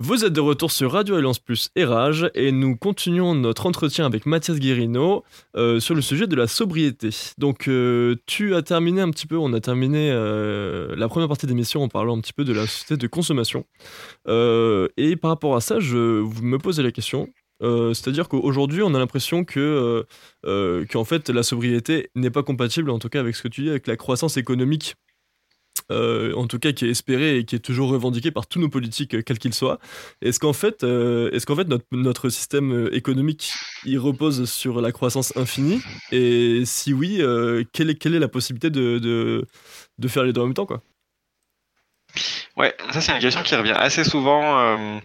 Vous 0.00 0.24
êtes 0.24 0.32
de 0.32 0.40
retour 0.40 0.70
sur 0.70 0.92
Radio 0.92 1.16
Alliance 1.16 1.40
Plus 1.40 1.70
et 1.74 1.84
et 2.34 2.52
nous 2.52 2.76
continuons 2.76 3.34
notre 3.34 3.66
entretien 3.66 4.06
avec 4.06 4.26
Mathias 4.26 4.60
Guérino 4.60 5.24
euh, 5.56 5.80
sur 5.80 5.96
le 5.96 6.02
sujet 6.02 6.28
de 6.28 6.36
la 6.36 6.46
sobriété. 6.46 7.10
Donc 7.36 7.66
euh, 7.66 8.14
tu 8.26 8.54
as 8.54 8.62
terminé 8.62 9.00
un 9.00 9.10
petit 9.10 9.26
peu, 9.26 9.36
on 9.36 9.52
a 9.54 9.60
terminé 9.60 10.12
euh, 10.12 10.94
la 10.96 11.08
première 11.08 11.26
partie 11.26 11.48
d'émission 11.48 11.82
en 11.82 11.88
parlant 11.88 12.16
un 12.16 12.20
petit 12.20 12.32
peu 12.32 12.44
de 12.44 12.52
la 12.52 12.68
société 12.68 12.96
de 12.96 13.06
consommation. 13.08 13.64
Et 14.28 15.16
par 15.20 15.32
rapport 15.32 15.56
à 15.56 15.60
ça, 15.60 15.80
je 15.80 15.96
me 15.96 16.58
posais 16.58 16.84
la 16.84 16.92
question. 16.92 17.28
Euh, 17.62 17.94
C'est-à-dire 17.94 18.28
qu'aujourd'hui, 18.28 18.82
on 18.82 18.94
a 18.94 18.98
l'impression 18.98 19.44
que, 19.44 19.60
euh, 20.46 20.84
euh, 20.94 21.04
fait, 21.04 21.28
la 21.28 21.42
sobriété 21.42 22.10
n'est 22.14 22.30
pas 22.30 22.42
compatible, 22.42 22.90
en 22.90 22.98
tout 22.98 23.08
cas 23.08 23.20
avec 23.20 23.36
ce 23.36 23.42
que 23.42 23.48
tu 23.48 23.62
dis, 23.62 23.70
avec 23.70 23.86
la 23.86 23.96
croissance 23.96 24.36
économique 24.36 24.94
en 25.90 26.46
tout 26.46 26.58
cas 26.58 26.72
qui 26.72 26.84
est 26.84 26.90
espéré 26.90 27.38
et 27.38 27.44
qui 27.44 27.56
est 27.56 27.60
toujours 27.60 27.88
revendiqué 27.88 28.30
par 28.30 28.46
tous 28.46 28.58
nos 28.58 28.68
politiques, 28.68 29.24
quels 29.24 29.38
qu'ils 29.38 29.54
soient. 29.54 29.78
Est-ce 30.20 30.38
qu'en 30.38 30.52
fait, 30.52 30.82
notre, 30.82 32.28
système 32.28 32.90
économique 32.92 33.52
il 33.86 33.98
repose 33.98 34.50
sur 34.50 34.82
la 34.82 34.92
croissance 34.92 35.34
infinie? 35.34 35.80
Et 36.12 36.64
si 36.66 36.92
oui, 36.92 37.22
quelle, 37.72 37.88
est, 37.88 38.18
la 38.18 38.28
possibilité 38.28 38.68
de, 38.68 38.98
de, 38.98 39.46
de 39.98 40.08
faire 40.08 40.24
les 40.24 40.34
deux 40.34 40.42
en 40.42 40.46
même 40.46 40.54
temps 40.54 40.66
quoi? 40.66 40.82
Ouais, 42.58 42.74
ça 42.92 43.00
c'est 43.00 43.12
une 43.12 43.20
question 43.20 43.42
qui 43.44 43.54
revient 43.54 43.70
assez 43.76 44.02
souvent. 44.04 44.58
euh, 44.60 44.98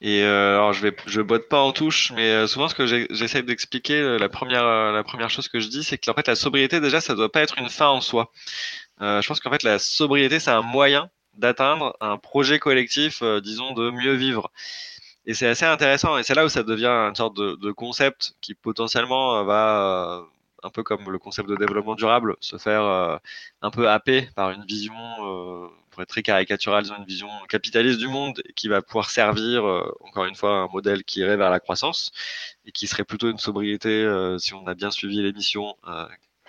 et 0.00 0.22
euh, 0.24 0.56
alors 0.56 0.72
je 0.72 0.82
vais, 0.82 0.96
je 1.06 1.20
botte 1.20 1.48
pas 1.48 1.60
en 1.60 1.72
touche, 1.72 2.12
mais 2.16 2.30
euh, 2.32 2.46
souvent 2.48 2.68
ce 2.68 2.74
que 2.74 2.86
j'essaie 2.86 3.42
d'expliquer, 3.42 4.00
euh, 4.00 4.18
la 4.18 4.28
première, 4.28 4.64
euh, 4.64 4.92
la 4.92 5.04
première 5.04 5.30
chose 5.30 5.48
que 5.48 5.60
je 5.60 5.68
dis, 5.68 5.84
c'est 5.84 5.98
que 5.98 6.10
en 6.10 6.14
fait 6.14 6.26
la 6.28 6.34
sobriété 6.36 6.80
déjà 6.80 7.00
ça 7.00 7.14
doit 7.14 7.30
pas 7.30 7.40
être 7.42 7.58
une 7.58 7.68
fin 7.68 7.88
en 7.88 8.00
soi. 8.00 8.32
Euh, 9.02 9.22
je 9.22 9.28
pense 9.28 9.40
qu'en 9.40 9.50
fait 9.50 9.62
la 9.64 9.78
sobriété 9.78 10.40
c'est 10.40 10.50
un 10.52 10.62
moyen 10.62 11.10
d'atteindre 11.34 11.96
un 12.00 12.18
projet 12.18 12.58
collectif, 12.58 13.22
disons 13.42 13.72
de 13.74 13.90
mieux 13.90 14.14
vivre. 14.14 14.50
Et 15.26 15.34
c'est 15.34 15.48
assez 15.48 15.66
intéressant, 15.66 16.18
et 16.18 16.24
c'est 16.24 16.34
là 16.34 16.44
où 16.46 16.50
ça 16.50 16.62
devient 16.64 16.86
une 16.88 17.14
sorte 17.16 17.36
de, 17.36 17.56
de 17.56 17.72
concept 17.72 18.34
qui 18.40 18.54
potentiellement 18.54 19.44
va, 19.44 20.24
un 20.62 20.70
peu 20.70 20.82
comme 20.82 21.10
le 21.10 21.18
concept 21.18 21.48
de 21.48 21.56
développement 21.56 21.94
durable, 21.94 22.36
se 22.40 22.56
faire 22.58 22.82
euh, 22.82 23.16
un 23.62 23.70
peu 23.70 23.88
happer 23.88 24.28
par 24.34 24.50
une 24.50 24.64
vision, 24.64 24.94
euh, 24.94 25.68
pour 25.90 26.02
être 26.02 26.08
très 26.08 26.22
caricatural, 26.22 26.84
une 26.96 27.04
vision 27.04 27.28
capitaliste 27.48 27.98
du 27.98 28.08
monde 28.08 28.42
qui 28.56 28.68
va 28.68 28.82
pouvoir 28.82 29.10
servir, 29.10 29.64
euh, 29.66 29.94
encore 30.00 30.24
une 30.26 30.34
fois, 30.34 30.50
un 30.50 30.68
modèle 30.68 31.04
qui 31.04 31.20
irait 31.20 31.36
vers 31.36 31.50
la 31.50 31.60
croissance 31.60 32.12
et 32.64 32.72
qui 32.72 32.86
serait 32.86 33.04
plutôt 33.04 33.30
une 33.30 33.38
sobriété, 33.38 34.06
si 34.38 34.54
on 34.54 34.66
a 34.66 34.74
bien 34.74 34.90
suivi 34.90 35.22
l'émission, 35.22 35.76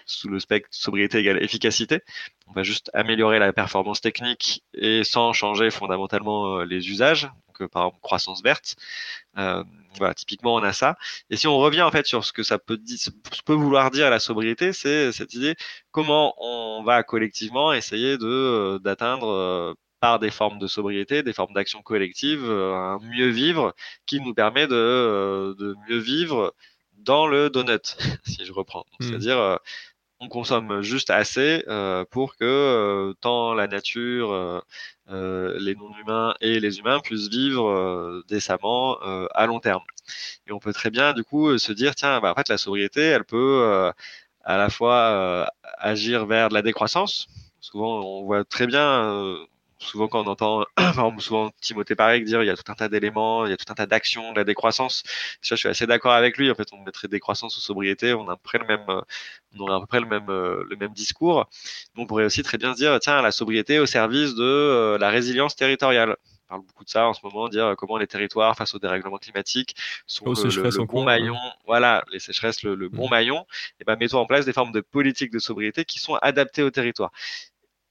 sous 0.05 0.27
le 0.27 0.39
spectre 0.39 0.69
sobriété 0.71 1.19
égale 1.19 1.41
efficacité. 1.43 2.01
On 2.47 2.53
va 2.53 2.63
juste 2.63 2.89
améliorer 2.93 3.39
la 3.39 3.53
performance 3.53 4.01
technique 4.01 4.63
et 4.73 5.03
sans 5.03 5.33
changer 5.33 5.69
fondamentalement 5.69 6.59
les 6.63 6.89
usages. 6.89 7.29
Donc, 7.47 7.69
par 7.69 7.83
exemple, 7.83 8.01
croissance 8.01 8.41
verte. 8.43 8.75
Voilà, 9.97 10.13
typiquement, 10.13 10.55
on 10.55 10.63
a 10.63 10.73
ça. 10.73 10.97
Et 11.29 11.37
si 11.37 11.47
on 11.47 11.57
revient 11.57 11.81
en 11.81 11.91
fait 11.91 12.05
sur 12.05 12.23
ce 12.23 12.31
que 12.31 12.43
ça 12.43 12.59
peut, 12.59 12.79
ce 12.85 13.09
peut 13.45 13.53
vouloir 13.53 13.91
dire 13.91 14.09
la 14.09 14.19
sobriété, 14.19 14.73
c'est 14.73 15.11
cette 15.11 15.33
idée 15.33 15.55
comment 15.91 16.35
on 16.37 16.83
va 16.83 17.03
collectivement 17.03 17.73
essayer 17.73 18.17
de 18.17 18.25
euh, 18.27 18.79
d'atteindre 18.79 19.27
euh, 19.29 19.73
par 19.99 20.19
des 20.19 20.29
formes 20.31 20.59
de 20.59 20.67
sobriété, 20.67 21.23
des 21.23 21.33
formes 21.33 21.53
d'action 21.53 21.81
collective, 21.81 22.43
euh, 22.45 22.73
un 22.73 22.99
mieux 22.99 23.29
vivre 23.29 23.73
qui 24.05 24.21
nous 24.21 24.33
permet 24.33 24.67
de, 24.67 25.55
de 25.57 25.75
mieux 25.89 25.97
vivre 25.97 26.53
dans 26.99 27.27
le 27.27 27.49
donut, 27.49 27.97
si 28.25 28.45
je 28.45 28.53
reprends. 28.53 28.85
Donc, 28.91 28.99
Mm. 28.99 29.07
C'est-à-dire, 29.07 29.37
euh, 29.39 29.55
on 30.19 30.27
consomme 30.27 30.81
juste 30.81 31.09
assez 31.09 31.63
euh, 31.67 32.03
pour 32.11 32.35
que 32.35 32.43
euh, 32.43 33.13
tant 33.21 33.53
la 33.53 33.67
nature, 33.67 34.33
euh, 35.09 35.57
les 35.59 35.75
non-humains 35.75 36.35
et 36.41 36.59
les 36.59 36.79
humains 36.79 36.99
puissent 36.99 37.29
vivre 37.29 38.23
décemment 38.27 38.97
à 39.33 39.45
long 39.47 39.59
terme. 39.59 39.83
Et 40.47 40.51
on 40.51 40.59
peut 40.59 40.73
très 40.73 40.89
bien, 40.89 41.13
du 41.13 41.23
coup, 41.23 41.57
se 41.57 41.71
dire, 41.71 41.95
tiens, 41.95 42.19
bah, 42.19 42.31
en 42.31 42.35
fait, 42.35 42.49
la 42.49 42.57
sobriété, 42.57 43.01
elle 43.01 43.23
peut 43.25 43.91
à 44.43 44.57
la 44.57 44.69
fois 44.69 45.51
agir 45.77 46.25
vers 46.25 46.49
de 46.49 46.53
la 46.53 46.61
décroissance. 46.61 47.27
Souvent, 47.61 48.01
on 48.01 48.23
voit 48.25 48.43
très 48.45 48.67
bien, 48.67 49.35
souvent 49.79 50.07
quand 50.07 50.25
on 50.25 50.27
entend, 50.29 50.65
souvent 51.19 51.51
Timothée 51.61 51.95
Parek 51.95 52.23
dire 52.25 52.43
il 52.43 52.47
y 52.47 52.49
a 52.49 52.55
tout 52.57 52.69
un 52.71 52.75
tas 52.75 52.89
d'éléments, 52.89 53.45
il 53.45 53.49
y 53.51 53.53
a 53.53 53.57
tout 53.57 53.71
un 53.71 53.75
tas 53.75 53.85
d'actions 53.85 54.31
de 54.33 54.37
la 54.37 54.43
décroissance. 54.43 55.03
Ça, 55.41 55.55
je 55.55 55.59
suis 55.59 55.69
assez 55.69 55.87
d'accord 55.87 56.13
avec 56.13 56.37
lui. 56.37 56.51
En 56.51 56.55
fait, 56.55 56.67
on 56.73 56.83
mettrait 56.83 57.07
décroissance 57.07 57.57
ou 57.57 57.61
sobriété, 57.61 58.13
on 58.13 58.27
a 58.29 58.33
à 58.33 58.35
peu 58.35 58.41
près 58.43 58.57
le 58.59 58.65
même, 58.65 58.85
euh, 58.89 59.01
on 59.55 59.59
aurait 59.61 59.75
à 59.75 59.79
peu 59.79 59.87
près 59.87 59.99
le 59.99 60.05
même, 60.07 60.29
euh, 60.29 60.63
le 60.69 60.75
même 60.75 60.93
discours. 60.93 61.49
On 61.97 62.05
pourrait 62.05 62.25
aussi 62.25 62.43
très 62.43 62.57
bien 62.57 62.73
se 62.73 62.77
dire, 62.77 62.99
tiens, 62.99 63.21
la 63.21 63.31
sobriété 63.31 63.79
au 63.79 63.85
service 63.85 64.35
de 64.35 64.43
euh, 64.43 64.97
la 64.97 65.09
résilience 65.09 65.55
territoriale. 65.55 66.15
On 66.49 66.53
parle 66.55 66.61
beaucoup 66.65 66.83
de 66.83 66.89
ça 66.89 67.07
en 67.07 67.13
ce 67.13 67.19
moment, 67.23 67.47
dire 67.47 67.75
comment 67.77 67.97
les 67.97 68.07
territoires 68.07 68.55
face 68.55 68.73
au 68.73 68.79
dérèglement 68.79 69.17
climatique 69.17 69.75
sont 70.07 70.25
Aux 70.25 70.33
le, 70.33 70.71
bon 70.79 70.87
cours, 70.87 71.05
maillon, 71.05 71.37
voilà, 71.67 72.03
les 72.11 72.17
sécheresses, 72.19 72.63
le, 72.63 72.73
le 72.73 72.89
bon 72.89 73.03
Mhm. 73.03 73.09
maillon, 73.11 73.45
et 73.79 73.83
ben 73.83 73.95
mettons 73.99 74.17
en 74.17 74.25
place 74.25 74.45
des 74.45 74.53
formes 74.53 74.71
de 74.71 74.81
politiques 74.81 75.31
de 75.31 75.37
sobriété 75.37 75.85
qui 75.85 75.99
sont 75.99 76.15
adaptées 76.15 76.63
au 76.63 76.71
territoire. 76.71 77.11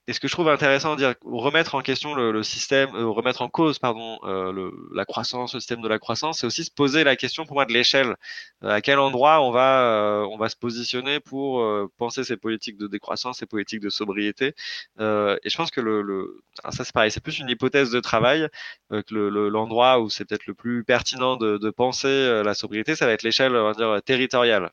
Et 0.09 0.15
ce 0.15 0.21
que 0.21 0.27
je 0.29 0.33
trouve 0.33 0.49
intéressant, 0.49 0.97
dire 0.97 1.15
remettre 1.25 1.75
en 1.77 1.83
question 1.83 2.15
le, 2.15 2.33
le 2.33 2.43
système, 2.43 2.95
euh, 2.97 3.07
remettre 3.09 3.43
en 3.43 3.51
cause, 3.51 3.79
pardon, 3.79 4.19
euh, 4.25 4.51
le, 4.53 4.73
la 4.95 5.05
croissance, 5.05 5.55
le 5.55 5.61
système 5.61 5.83
de 5.83 5.89
la 5.89 5.99
croissance, 6.01 6.39
c'est 6.41 6.47
aussi 6.47 6.65
se 6.65 6.71
poser 6.73 7.05
la 7.05 7.15
question 7.15 7.45
pour 7.45 7.55
moi 7.57 7.67
de 7.67 7.75
l'échelle. 7.75 8.17
Euh, 8.65 8.71
à 8.71 8.81
quel 8.81 8.99
endroit 9.01 9.43
on 9.43 9.51
va, 9.53 9.83
euh, 10.23 10.27
on 10.33 10.39
va 10.39 10.49
se 10.49 10.57
positionner 10.57 11.21
pour 11.21 11.61
euh, 11.61 11.93
penser 11.99 12.25
ces 12.25 12.39
politiques 12.39 12.79
de 12.79 12.87
décroissance, 12.89 13.39
ces 13.39 13.47
politiques 13.47 13.81
de 13.83 13.91
sobriété. 13.91 14.55
Euh, 14.99 15.37
et 15.45 15.51
je 15.51 15.57
pense 15.59 15.71
que 15.71 15.81
le, 15.83 16.03
le 16.03 16.41
alors 16.65 16.73
ça 16.75 16.85
c'est 16.85 16.95
pareil, 16.95 17.11
c'est 17.11 17.21
plus 17.23 17.39
une 17.39 17.51
hypothèse 17.51 17.91
de 17.91 18.01
travail 18.01 18.49
que 18.91 19.15
le- 19.15 19.29
le- 19.29 19.49
l'endroit 19.51 20.01
où 20.01 20.09
c'est 20.11 20.25
peut-être 20.25 20.47
le 20.47 20.55
plus 20.55 20.85
pertinent 20.85 21.37
de, 21.37 21.59
de 21.59 21.71
penser 21.71 22.43
la 22.45 22.55
sobriété, 22.55 22.97
ça 22.97 23.07
va 23.07 23.13
être 23.13 23.23
l'échelle, 23.23 23.55
on 23.55 23.65
va 23.65 23.75
dire 23.75 24.03
territoriale. 24.05 24.71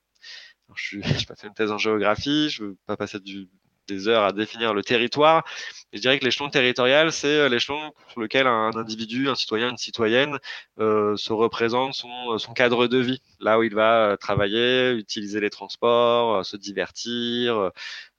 Je 0.75 0.97
n'ai 0.97 1.03
pas 1.27 1.35
fait 1.35 1.47
une 1.47 1.53
thèse 1.53 1.71
en 1.71 1.77
géographie, 1.77 2.49
je 2.49 2.63
veux 2.63 2.77
pas 2.87 2.97
passer 2.97 3.19
du, 3.19 3.47
des 3.87 4.07
heures 4.07 4.23
à 4.23 4.31
définir 4.33 4.73
le 4.73 4.83
territoire. 4.83 5.43
Je 5.93 5.99
dirais 5.99 6.19
que 6.19 6.25
l'échelon 6.25 6.49
territorial, 6.49 7.11
c'est 7.11 7.27
euh, 7.27 7.49
l'échelon 7.49 7.93
sur 8.09 8.19
lequel 8.21 8.47
un 8.47 8.71
individu, 8.75 9.29
un 9.29 9.35
citoyen, 9.35 9.69
une 9.69 9.77
citoyenne 9.77 10.37
euh, 10.79 11.15
se 11.15 11.31
représente 11.33 11.93
son, 11.93 12.37
son 12.37 12.53
cadre 12.53 12.87
de 12.87 12.97
vie, 12.97 13.21
là 13.39 13.59
où 13.59 13.63
il 13.63 13.73
va 13.73 14.11
euh, 14.11 14.17
travailler, 14.17 14.91
utiliser 14.93 15.39
les 15.39 15.49
transports, 15.49 16.35
euh, 16.37 16.43
se 16.43 16.57
divertir, 16.57 17.55
euh, 17.57 17.69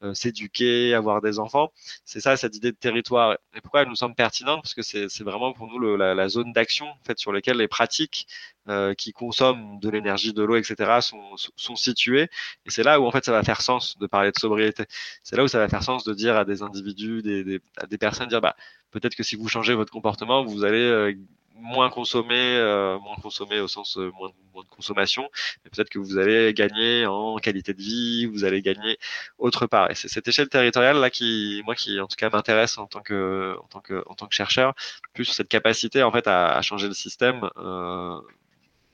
euh, 0.03 0.15
s'éduquer, 0.15 0.95
avoir 0.95 1.21
des 1.21 1.39
enfants. 1.39 1.73
C'est 2.05 2.21
ça, 2.21 2.37
cette 2.37 2.57
idée 2.57 2.73
de 2.73 2.77
territoire. 2.77 3.37
Et 3.55 3.61
pourquoi 3.61 3.83
elle 3.83 3.89
nous 3.89 3.97
semble 3.97 4.15
pertinente? 4.15 4.63
Parce 4.63 4.75
que 4.75 4.83
c'est 4.83 5.09
c'est 5.09 5.25
vraiment 5.25 5.53
pour 5.53 5.67
nous 5.69 5.79
le, 5.79 5.97
la, 5.97 6.15
la 6.15 6.29
zone 6.29 6.53
d'action 6.53 6.87
en 6.87 7.05
fait, 7.07 7.19
sur 7.19 7.33
laquelle 7.33 7.57
les 7.59 7.69
pratiques 7.69 8.27
euh, 8.69 8.95
qui 8.95 9.13
consomment 9.13 9.79
de 9.81 9.89
l'énergie, 9.91 10.33
de 10.33 10.43
l'eau, 10.43 10.57
etc., 10.57 11.01
sont, 11.01 11.37
sont 11.57 11.77
situées. 11.77 12.29
Et 12.67 12.71
c'est 12.71 12.83
là 12.83 13.01
où 13.01 13.07
en 13.07 13.11
fait 13.11 13.25
ça 13.25 13.33
va 13.33 13.43
faire 13.43 13.63
sens 13.63 13.99
de 13.99 14.07
parler 14.07 14.31
de 14.31 14.39
sobriété. 14.39 14.85
C'est 15.23 15.37
là 15.37 15.45
où 15.45 15.49
ça 15.49 15.59
va 15.59 15.69
faire 15.69 15.83
sens 15.83 16.05
de 16.05 16.15
dire 16.15 16.37
à 16.37 16.45
des 16.45 16.63
individus, 16.63 17.23
des, 17.23 17.45
des, 17.45 17.61
à 17.77 17.87
des 17.87 17.99
personnes, 17.99 18.29
dire 18.29 18.41
bah 18.41 18.57
peut-être 18.91 19.15
que 19.15 19.23
si 19.23 19.37
vous 19.37 19.49
changez 19.49 19.75
votre 19.75 19.93
comportement, 19.93 20.45
vous 20.45 20.65
allez 20.65 20.79
euh, 20.79 21.15
moins 21.59 21.91
consommer, 21.91 22.57
euh, 22.57 22.99
moins 22.99 23.17
consommer 23.17 23.61
au 23.61 23.69
sens 23.69 23.97
euh, 23.99 24.11
moins, 24.19 24.31
moins 24.53 24.63
de 24.63 24.69
consommation, 24.69 25.29
mais 25.65 25.71
peut-être 25.71 25.89
que 25.89 25.99
vous 25.99 26.19
allez 26.19 26.53
gagner 26.55 27.07
en 27.07 27.37
qualité 27.37 27.75
de 27.75 27.81
vie, 27.83 28.27
vous 28.27 28.45
allez 28.45 28.63
gagner 28.63 28.99
autre 29.39 29.67
part. 29.67 29.91
Et 29.91 29.95
c'est 29.95 30.09
cette 30.09 30.29
échelle 30.29 30.49
territoriale 30.49 30.99
là 30.99 31.11
qui, 31.11 31.63
moi, 31.65 31.75
qui 31.75 32.01
en 32.01 32.07
tout 32.07 32.17
cas 32.17 32.31
m'intéresse 32.31 32.79
en 32.79 32.87
tant 32.87 33.01
que, 33.01 33.57
en 33.63 33.67
tant 33.69 33.81
que, 33.81 34.05
en 34.07 34.15
tant 34.15 34.27
que 34.27 34.35
chercheur, 34.35 34.75
plus 35.15 35.25
sur 35.25 35.35
cette 35.35 35.49
capacité 35.49 36.03
en 36.03 36.13
fait 36.13 36.27
à, 36.27 36.57
à 36.57 36.63
changer 36.63 36.89
le 36.89 36.95
système. 36.95 37.49
Euh, 37.59 38.21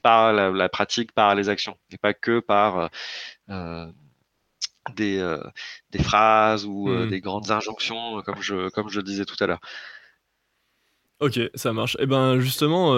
par 0.02 0.32
la, 0.32 0.68
pratique, 0.68 1.12
par 1.12 1.34
les 1.34 1.48
actions, 1.48 1.76
et 1.90 1.98
pas 1.98 2.14
que 2.14 2.40
par 2.40 2.90
des, 4.96 5.38
des 5.90 6.02
phrases 6.02 6.66
ou 6.66 6.88
hmm. 6.88 7.08
des 7.08 7.20
grandes 7.20 7.50
injonctions, 7.50 8.20
comme 8.22 8.42
je, 8.42 8.68
comme 8.70 8.88
je 8.88 8.98
le 8.98 9.04
disais 9.04 9.24
tout 9.24 9.36
à 9.40 9.46
l'heure. 9.46 9.60
Ok, 11.20 11.38
ça 11.54 11.72
marche. 11.72 11.94
Et 11.96 12.02
eh 12.02 12.06
ben 12.06 12.40
justement, 12.40 12.94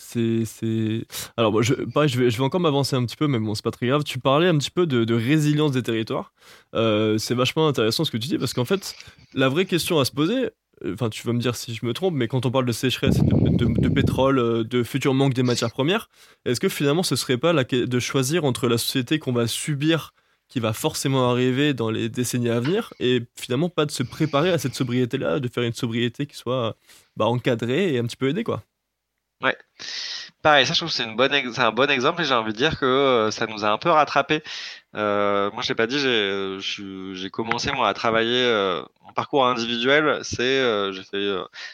c'est. 0.00 1.06
Alors, 1.36 1.62
je, 1.62 1.74
pareil, 1.74 2.08
je 2.08 2.18
vais, 2.18 2.30
je 2.30 2.36
vais 2.36 2.42
encore 2.42 2.60
m'avancer 2.60 2.96
un 2.96 3.04
petit 3.04 3.16
peu, 3.16 3.26
mais 3.26 3.38
bon, 3.38 3.54
c'est 3.54 3.64
pas 3.64 3.70
très 3.70 3.86
grave. 3.86 4.04
Tu 4.04 4.18
parlais 4.18 4.48
un 4.48 4.58
petit 4.58 4.70
peu 4.70 4.86
de, 4.86 5.14
résilience 5.14 5.72
des 5.72 5.82
territoires. 5.82 6.32
Euh, 6.74 7.18
c'est 7.18 7.34
vachement 7.34 7.68
intéressant 7.68 8.04
ce 8.04 8.10
que 8.10 8.16
tu 8.16 8.28
dis, 8.28 8.38
parce 8.38 8.54
qu'en 8.54 8.64
fait, 8.64 8.94
la 9.34 9.48
vraie 9.48 9.66
question 9.66 9.98
à 10.00 10.04
se 10.04 10.12
poser, 10.12 10.46
euh, 10.46 10.50
enfin, 10.86 11.10
tu 11.10 11.26
vas 11.26 11.32
me 11.32 11.40
dire 11.40 11.56
si 11.56 11.74
je 11.74 11.84
me 11.84 11.92
trompe, 11.92 12.14
mais 12.14 12.28
quand 12.28 12.46
on 12.46 12.50
parle 12.50 12.66
de 12.66 12.72
sécheresse, 12.72 13.18
de, 13.18 13.88
pétrole, 13.88 14.38
euh, 14.38 14.64
de 14.64 14.82
futur 14.82 15.14
manque 15.14 15.34
des 15.34 15.42
matières 15.42 15.70
premières, 15.70 16.08
est-ce 16.44 16.60
que 16.60 16.68
finalement 16.68 17.02
ce 17.02 17.16
serait 17.16 17.38
pas 17.38 17.52
de 17.52 18.00
choisir 18.00 18.44
entre 18.44 18.68
la 18.68 18.78
société 18.78 19.18
qu'on 19.18 19.32
va 19.32 19.46
subir, 19.46 20.14
qui 20.48 20.60
va 20.60 20.72
forcément 20.72 21.30
arriver 21.30 21.74
dans 21.74 21.90
les 21.90 22.08
décennies 22.08 22.48
à 22.48 22.60
venir, 22.60 22.92
et 23.00 23.22
finalement 23.38 23.68
pas 23.68 23.86
de 23.86 23.90
se 23.90 24.02
préparer 24.02 24.50
à 24.50 24.58
cette 24.58 24.74
sobriété-là, 24.74 25.40
de 25.40 25.48
faire 25.48 25.62
une 25.62 25.72
sobriété 25.72 26.26
qui 26.26 26.36
soit 26.36 26.76
bah, 27.16 27.26
encadrée 27.26 27.94
et 27.94 27.98
un 27.98 28.04
petit 28.04 28.16
peu 28.16 28.28
aidée, 28.28 28.44
quoi? 28.44 28.62
Ouais. 29.42 29.56
Pareil, 30.42 30.64
ça 30.66 30.72
je 30.72 30.78
trouve 30.78 30.90
c'est 30.90 31.04
une 31.04 31.16
bonne 31.16 31.32
c'est 31.52 31.60
un 31.60 31.70
bon 31.70 31.90
exemple 31.90 32.22
et 32.22 32.24
j'ai 32.24 32.32
envie 32.32 32.52
de 32.52 32.56
dire 32.56 32.78
que 32.78 32.86
euh, 32.86 33.30
ça 33.30 33.46
nous 33.46 33.62
a 33.64 33.68
un 33.70 33.76
peu 33.76 33.90
rattrapé. 33.90 34.42
Euh, 34.94 35.50
moi 35.52 35.62
je 35.62 35.68
l'ai 35.68 35.74
pas 35.74 35.86
dit, 35.86 35.98
j'ai 35.98 36.56
j'ai 37.14 37.30
commencé 37.30 37.70
moi 37.72 37.88
à 37.88 37.94
travailler 37.94 38.42
euh, 38.44 38.82
en 39.02 39.12
parcours 39.12 39.46
individuel, 39.46 40.20
c'est 40.24 40.42
euh, 40.42 40.92
j'ai 40.92 41.02
fait 41.04 41.28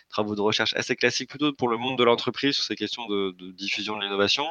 travaux 0.09 0.35
de 0.35 0.41
recherche 0.41 0.75
assez 0.75 0.97
classiques 0.97 1.31
plutôt 1.31 1.53
pour 1.53 1.69
le 1.69 1.77
monde 1.77 1.97
de 1.97 2.03
l'entreprise 2.05 2.57
sur 2.57 2.65
ces 2.65 2.75
questions 2.75 3.07
de, 3.07 3.33
de 3.39 3.53
diffusion 3.53 3.97
de 3.97 4.03
l'innovation. 4.03 4.45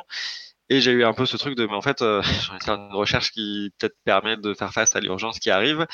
Et 0.70 0.82
j'ai 0.82 0.92
eu 0.92 1.04
un 1.06 1.14
peu 1.14 1.26
ce 1.28 1.38
truc 1.38 1.56
de, 1.56 1.66
mais 1.68 1.76
en 1.76 1.82
fait, 1.82 2.02
euh, 2.02 2.22
j'ai 2.66 2.72
une 2.72 2.94
recherche 2.94 3.32
qui 3.32 3.72
peut-être 3.78 3.96
permet 4.04 4.36
de 4.38 4.54
faire 4.54 4.74
face 4.74 4.96
à 4.96 5.00
l'urgence 5.00 5.40
qui 5.40 5.52
arrive. 5.52 5.86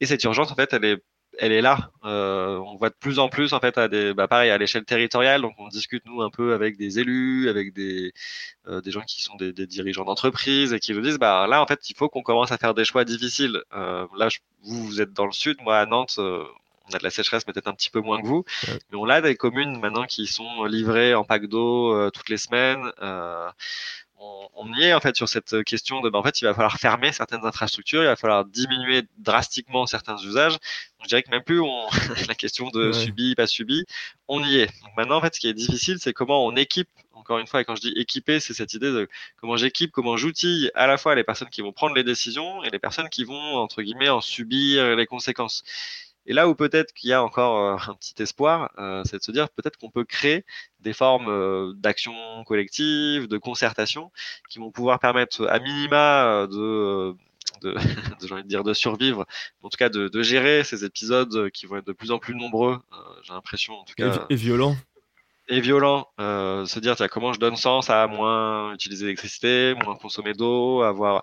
Et 0.00 0.06
cette 0.06 0.22
urgence, 0.24 0.50
en 0.52 0.54
fait, 0.54 0.72
elle 0.72 0.84
est 0.84 1.02
elle 1.38 1.52
est 1.52 1.62
là. 1.62 1.90
Euh, 2.04 2.58
on 2.58 2.76
voit 2.76 2.90
de 2.90 2.94
plus 2.94 3.18
en 3.18 3.28
plus 3.28 3.52
en 3.52 3.60
fait 3.60 3.78
à 3.78 3.88
des, 3.88 4.14
bah 4.14 4.28
pareil 4.28 4.50
à 4.50 4.58
l'échelle 4.58 4.84
territoriale. 4.84 5.42
Donc 5.42 5.54
on 5.58 5.68
discute 5.68 6.04
nous 6.06 6.22
un 6.22 6.30
peu 6.30 6.54
avec 6.54 6.76
des 6.76 6.98
élus, 6.98 7.48
avec 7.48 7.72
des 7.72 8.12
euh, 8.68 8.80
des 8.80 8.90
gens 8.90 9.02
qui 9.02 9.22
sont 9.22 9.36
des, 9.36 9.52
des 9.52 9.66
dirigeants 9.66 10.04
d'entreprise 10.04 10.72
et 10.72 10.80
qui 10.80 10.92
nous 10.92 11.00
disent 11.00 11.18
bah 11.18 11.46
là 11.48 11.62
en 11.62 11.66
fait 11.66 11.88
il 11.90 11.96
faut 11.96 12.08
qu'on 12.08 12.22
commence 12.22 12.52
à 12.52 12.58
faire 12.58 12.74
des 12.74 12.84
choix 12.84 13.04
difficiles. 13.04 13.62
Euh, 13.74 14.06
là 14.16 14.28
vous 14.62 14.84
vous 14.84 15.00
êtes 15.00 15.12
dans 15.12 15.26
le 15.26 15.32
sud, 15.32 15.56
moi 15.62 15.78
à 15.78 15.86
Nantes. 15.86 16.16
Euh, 16.18 16.44
on 16.90 16.94
a 16.94 16.98
de 16.98 17.04
la 17.04 17.10
sécheresse 17.10 17.44
peut-être 17.44 17.68
un 17.68 17.74
petit 17.74 17.90
peu 17.90 18.00
moins 18.00 18.20
que 18.20 18.26
vous, 18.26 18.44
mais 18.66 18.98
on 18.98 19.08
a 19.08 19.20
des 19.20 19.36
communes 19.36 19.78
maintenant 19.78 20.04
qui 20.04 20.26
sont 20.26 20.64
livrées 20.64 21.14
en 21.14 21.22
pack 21.22 21.46
d'eau 21.46 21.94
euh, 21.94 22.10
toutes 22.10 22.28
les 22.28 22.36
semaines 22.36 22.90
on, 24.54 24.72
y 24.74 24.84
est 24.84 24.94
en 24.94 25.00
fait 25.00 25.16
sur 25.16 25.28
cette 25.28 25.62
question 25.64 26.00
de, 26.00 26.10
ben, 26.10 26.18
en 26.18 26.22
fait, 26.22 26.40
il 26.40 26.44
va 26.44 26.54
falloir 26.54 26.76
fermer 26.78 27.12
certaines 27.12 27.44
infrastructures, 27.44 28.02
il 28.02 28.06
va 28.06 28.16
falloir 28.16 28.44
diminuer 28.44 29.02
drastiquement 29.18 29.86
certains 29.86 30.16
usages. 30.18 30.58
je 31.02 31.08
dirais 31.08 31.22
que 31.22 31.30
même 31.30 31.42
plus 31.42 31.60
on, 31.60 31.86
la 32.28 32.34
question 32.34 32.68
de 32.70 32.92
subi, 32.92 33.34
pas 33.34 33.46
subi, 33.46 33.84
on 34.28 34.42
y 34.44 34.56
est. 34.56 34.66
Donc 34.82 34.96
maintenant, 34.96 35.16
en 35.16 35.20
fait, 35.20 35.34
ce 35.34 35.40
qui 35.40 35.48
est 35.48 35.54
difficile, 35.54 35.98
c'est 36.00 36.12
comment 36.12 36.46
on 36.46 36.56
équipe. 36.56 36.88
Encore 37.14 37.38
une 37.38 37.46
fois, 37.46 37.60
et 37.60 37.64
quand 37.64 37.76
je 37.76 37.82
dis 37.82 37.92
équiper, 37.94 38.40
c'est 38.40 38.54
cette 38.54 38.74
idée 38.74 38.90
de 38.90 39.08
comment 39.36 39.56
j'équipe, 39.56 39.92
comment 39.92 40.16
j'outille 40.16 40.72
à 40.74 40.88
la 40.88 40.98
fois 40.98 41.14
les 41.14 41.22
personnes 41.22 41.50
qui 41.50 41.60
vont 41.60 41.72
prendre 41.72 41.94
les 41.94 42.02
décisions 42.02 42.64
et 42.64 42.70
les 42.70 42.80
personnes 42.80 43.08
qui 43.10 43.22
vont 43.22 43.56
entre 43.56 43.82
guillemets 43.82 44.08
en 44.08 44.20
subir 44.20 44.96
les 44.96 45.06
conséquences. 45.06 45.62
Et 46.26 46.32
là 46.32 46.48
où 46.48 46.54
peut-être 46.54 46.92
qu'il 46.92 47.10
y 47.10 47.12
a 47.12 47.22
encore 47.22 47.58
euh, 47.58 47.90
un 47.90 47.94
petit 47.94 48.20
espoir, 48.22 48.70
euh, 48.78 49.02
c'est 49.04 49.18
de 49.18 49.22
se 49.22 49.32
dire 49.32 49.48
peut-être 49.50 49.76
qu'on 49.76 49.90
peut 49.90 50.04
créer 50.04 50.44
des 50.80 50.92
formes 50.92 51.28
euh, 51.28 51.72
d'action 51.74 52.12
collective, 52.44 53.26
de 53.26 53.38
concertation, 53.38 54.12
qui 54.48 54.58
vont 54.58 54.70
pouvoir 54.70 55.00
permettre 55.00 55.46
à 55.48 55.58
minima 55.58 56.46
de 56.50 57.14
de, 57.60 57.74
de, 58.20 58.32
envie 58.32 58.42
de 58.42 58.48
dire 58.48 58.64
de 58.64 58.72
survivre, 58.72 59.26
en 59.62 59.68
tout 59.68 59.76
cas 59.76 59.88
de, 59.88 60.08
de, 60.08 60.22
gérer 60.22 60.64
ces 60.64 60.84
épisodes 60.84 61.50
qui 61.50 61.66
vont 61.66 61.76
être 61.76 61.86
de 61.86 61.92
plus 61.92 62.10
en 62.10 62.18
plus 62.18 62.34
nombreux. 62.34 62.78
J'ai 63.22 63.32
l'impression, 63.32 63.74
en 63.74 63.84
tout 63.84 63.94
cas, 63.96 64.26
et, 64.30 64.34
et 64.34 64.36
violents 64.36 64.76
et 65.48 65.60
violent. 65.60 66.06
Euh, 66.20 66.66
se 66.66 66.78
dire 66.80 66.96
tiens, 66.96 67.08
comment 67.08 67.32
je 67.32 67.40
donne 67.40 67.56
sens 67.56 67.90
à 67.90 68.06
moins 68.06 68.72
utiliser 68.74 69.04
l'électricité, 69.06 69.74
moins 69.84 69.96
consommer 69.96 70.34
d'eau, 70.34 70.82
avoir 70.82 71.22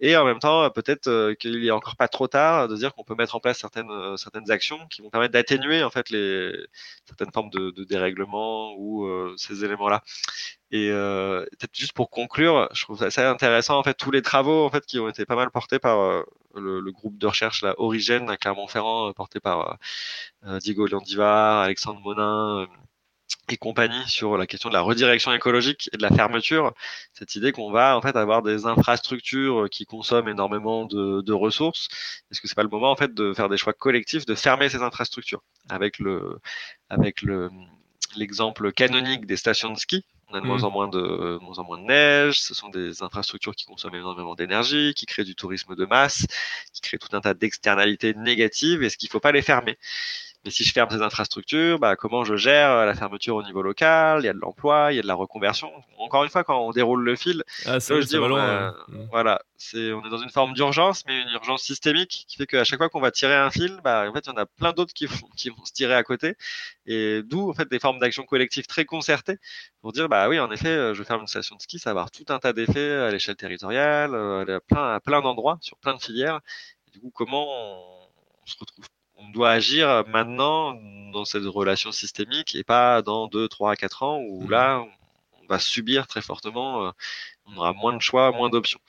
et 0.00 0.16
en 0.16 0.24
même 0.24 0.38
temps 0.38 0.68
peut-être 0.70 1.08
euh, 1.08 1.34
qu'il 1.34 1.64
est 1.64 1.70
encore 1.70 1.96
pas 1.96 2.08
trop 2.08 2.26
tard 2.28 2.68
de 2.68 2.76
dire 2.76 2.94
qu'on 2.94 3.04
peut 3.04 3.14
mettre 3.14 3.36
en 3.36 3.40
place 3.40 3.58
certaines 3.58 3.90
euh, 3.90 4.16
certaines 4.16 4.50
actions 4.50 4.78
qui 4.88 5.02
vont 5.02 5.10
permettre 5.10 5.32
d'atténuer 5.32 5.82
en 5.82 5.90
fait 5.90 6.10
les 6.10 6.52
certaines 7.06 7.32
formes 7.32 7.50
de, 7.50 7.70
de 7.70 7.84
dérèglement 7.84 8.74
ou 8.76 9.06
euh, 9.06 9.34
ces 9.36 9.64
éléments 9.64 9.88
là. 9.88 10.02
Et 10.72 10.88
peut-être 10.90 11.76
juste 11.76 11.94
pour 11.94 12.10
conclure, 12.10 12.68
je 12.72 12.84
trouve 12.84 13.08
ça 13.10 13.30
intéressant 13.30 13.78
en 13.78 13.82
fait 13.82 13.94
tous 13.94 14.12
les 14.12 14.22
travaux 14.22 14.64
en 14.64 14.70
fait 14.70 14.86
qui 14.86 15.00
ont 15.00 15.08
été 15.08 15.26
pas 15.26 15.34
mal 15.34 15.50
portés 15.50 15.80
par 15.80 16.24
le, 16.54 16.80
le, 16.80 16.92
groupe 16.92 17.18
de 17.18 17.26
recherche 17.26 17.62
la 17.62 17.74
Origène 17.80 18.30
à 18.30 18.36
Clermont-Ferrand 18.36 19.12
porté 19.12 19.40
par 19.40 19.78
Diego 20.60 20.86
Landivar, 20.86 21.58
Alexandre 21.62 22.00
Monin 22.00 22.68
et 23.48 23.56
compagnie 23.56 24.08
sur 24.08 24.36
la 24.36 24.46
question 24.46 24.68
de 24.68 24.74
la 24.74 24.80
redirection 24.80 25.32
écologique 25.32 25.90
et 25.92 25.96
de 25.96 26.02
la 26.02 26.10
fermeture, 26.10 26.72
cette 27.14 27.34
idée 27.34 27.52
qu'on 27.52 27.70
va 27.70 27.96
en 27.96 28.00
fait 28.00 28.16
avoir 28.16 28.42
des 28.42 28.66
infrastructures 28.66 29.68
qui 29.70 29.86
consomment 29.86 30.28
énormément 30.28 30.84
de, 30.86 31.20
de 31.20 31.32
ressources, 31.32 31.88
est-ce 32.30 32.40
que 32.40 32.48
c'est 32.48 32.54
pas 32.54 32.62
le 32.62 32.68
moment 32.68 32.90
en 32.90 32.96
fait 32.96 33.12
de 33.12 33.32
faire 33.34 33.48
des 33.48 33.56
choix 33.56 33.72
collectifs, 33.72 34.24
de 34.24 34.34
fermer 34.34 34.68
ces 34.68 34.82
infrastructures? 34.82 35.42
Avec 35.68 35.98
le 35.98 36.38
avec 36.88 37.22
le 37.22 37.50
l'exemple 38.16 38.72
canonique 38.72 39.26
des 39.26 39.36
stations 39.36 39.72
de 39.72 39.78
ski. 39.78 40.04
On 40.28 40.34
a 40.34 40.40
de 40.40 40.46
moins 40.46 40.58
mmh. 40.58 40.64
en 40.64 40.70
moins 40.70 40.88
de, 40.88 41.38
moins 41.42 41.58
en 41.58 41.64
moins 41.64 41.78
de 41.78 41.84
neige. 41.84 42.40
Ce 42.40 42.54
sont 42.54 42.68
des 42.68 43.02
infrastructures 43.02 43.54
qui 43.54 43.66
consomment 43.66 43.96
énormément 43.96 44.36
d'énergie, 44.36 44.94
qui 44.94 45.06
créent 45.06 45.24
du 45.24 45.34
tourisme 45.34 45.74
de 45.74 45.84
masse, 45.86 46.26
qui 46.72 46.80
créent 46.80 46.98
tout 46.98 47.14
un 47.16 47.20
tas 47.20 47.34
d'externalités 47.34 48.14
négatives. 48.14 48.82
Est-ce 48.82 48.96
qu'il 48.96 49.08
ne 49.08 49.12
faut 49.12 49.20
pas 49.20 49.32
les 49.32 49.42
fermer? 49.42 49.76
Mais 50.44 50.50
si 50.50 50.64
je 50.64 50.72
ferme 50.72 50.88
ces 50.88 51.02
infrastructures, 51.02 51.78
bah, 51.78 51.96
comment 51.96 52.24
je 52.24 52.34
gère 52.34 52.86
la 52.86 52.94
fermeture 52.94 53.36
au 53.36 53.42
niveau 53.42 53.60
local? 53.60 54.20
Il 54.22 54.26
y 54.26 54.28
a 54.28 54.32
de 54.32 54.38
l'emploi, 54.38 54.90
il 54.90 54.96
y 54.96 54.98
a 54.98 55.02
de 55.02 55.06
la 55.06 55.14
reconversion. 55.14 55.70
Encore 55.98 56.24
une 56.24 56.30
fois, 56.30 56.44
quand 56.44 56.58
on 56.58 56.70
déroule 56.70 57.02
le 57.02 57.14
fil, 57.14 57.44
ah, 57.66 57.78
je 57.78 58.06
dis, 58.06 58.16
hein. 58.16 58.74
mm. 58.88 59.08
voilà, 59.10 59.42
c'est, 59.58 59.92
on 59.92 60.02
est 60.04 60.08
dans 60.08 60.22
une 60.22 60.30
forme 60.30 60.54
d'urgence, 60.54 61.04
mais 61.06 61.20
une 61.20 61.28
urgence 61.30 61.62
systémique 61.62 62.24
qui 62.26 62.38
fait 62.38 62.46
qu'à 62.46 62.64
chaque 62.64 62.78
fois 62.78 62.88
qu'on 62.88 63.00
va 63.00 63.10
tirer 63.10 63.34
un 63.34 63.50
fil, 63.50 63.78
bah, 63.84 64.06
en 64.08 64.12
fait, 64.14 64.26
il 64.26 64.30
y 64.30 64.32
en 64.32 64.36
a 64.36 64.46
plein 64.46 64.72
d'autres 64.72 64.94
qui 64.94 65.04
vont, 65.04 65.28
qui 65.36 65.50
vont 65.50 65.64
se 65.64 65.72
tirer 65.72 65.94
à 65.94 66.02
côté. 66.02 66.36
Et 66.86 67.22
d'où, 67.22 67.50
en 67.50 67.54
fait, 67.54 67.68
des 67.68 67.78
formes 67.78 67.98
d'action 67.98 68.22
collective 68.24 68.66
très 68.66 68.86
concertées 68.86 69.36
pour 69.82 69.92
dire, 69.92 70.08
bah 70.08 70.28
oui, 70.30 70.40
en 70.40 70.50
effet, 70.50 70.68
euh, 70.68 70.94
je 70.94 71.02
ferme 71.02 71.20
une 71.20 71.26
station 71.26 71.56
de 71.56 71.60
ski, 71.60 71.78
ça 71.78 71.90
va 71.90 72.00
avoir 72.00 72.10
tout 72.10 72.24
un 72.30 72.38
tas 72.38 72.54
d'effets 72.54 72.92
à 72.92 73.10
l'échelle 73.10 73.36
territoriale, 73.36 74.14
euh, 74.14 74.56
à 74.56 74.60
plein, 74.60 74.94
à 74.94 75.00
plein 75.00 75.20
d'endroits, 75.20 75.58
sur 75.60 75.76
plein 75.76 75.94
de 75.94 76.00
filières. 76.00 76.40
Et 76.88 76.90
du 76.92 77.00
coup, 77.00 77.10
comment 77.14 77.46
on 77.46 78.46
se 78.46 78.56
retrouve 78.58 78.86
on 79.20 79.30
doit 79.30 79.50
agir 79.50 80.04
maintenant 80.08 80.74
dans 81.10 81.24
cette 81.24 81.44
relation 81.44 81.92
systémique 81.92 82.54
et 82.54 82.64
pas 82.64 83.02
dans 83.02 83.26
2, 83.26 83.48
3, 83.48 83.76
4 83.76 84.02
ans 84.02 84.18
où 84.18 84.44
mmh. 84.44 84.50
là, 84.50 84.84
on 85.42 85.46
va 85.48 85.58
subir 85.58 86.06
très 86.06 86.22
fortement, 86.22 86.86
euh, 86.86 86.90
on 87.46 87.56
aura 87.58 87.72
moins 87.72 87.94
de 87.94 88.00
choix, 88.00 88.32
moins 88.32 88.48
d'options. 88.48 88.80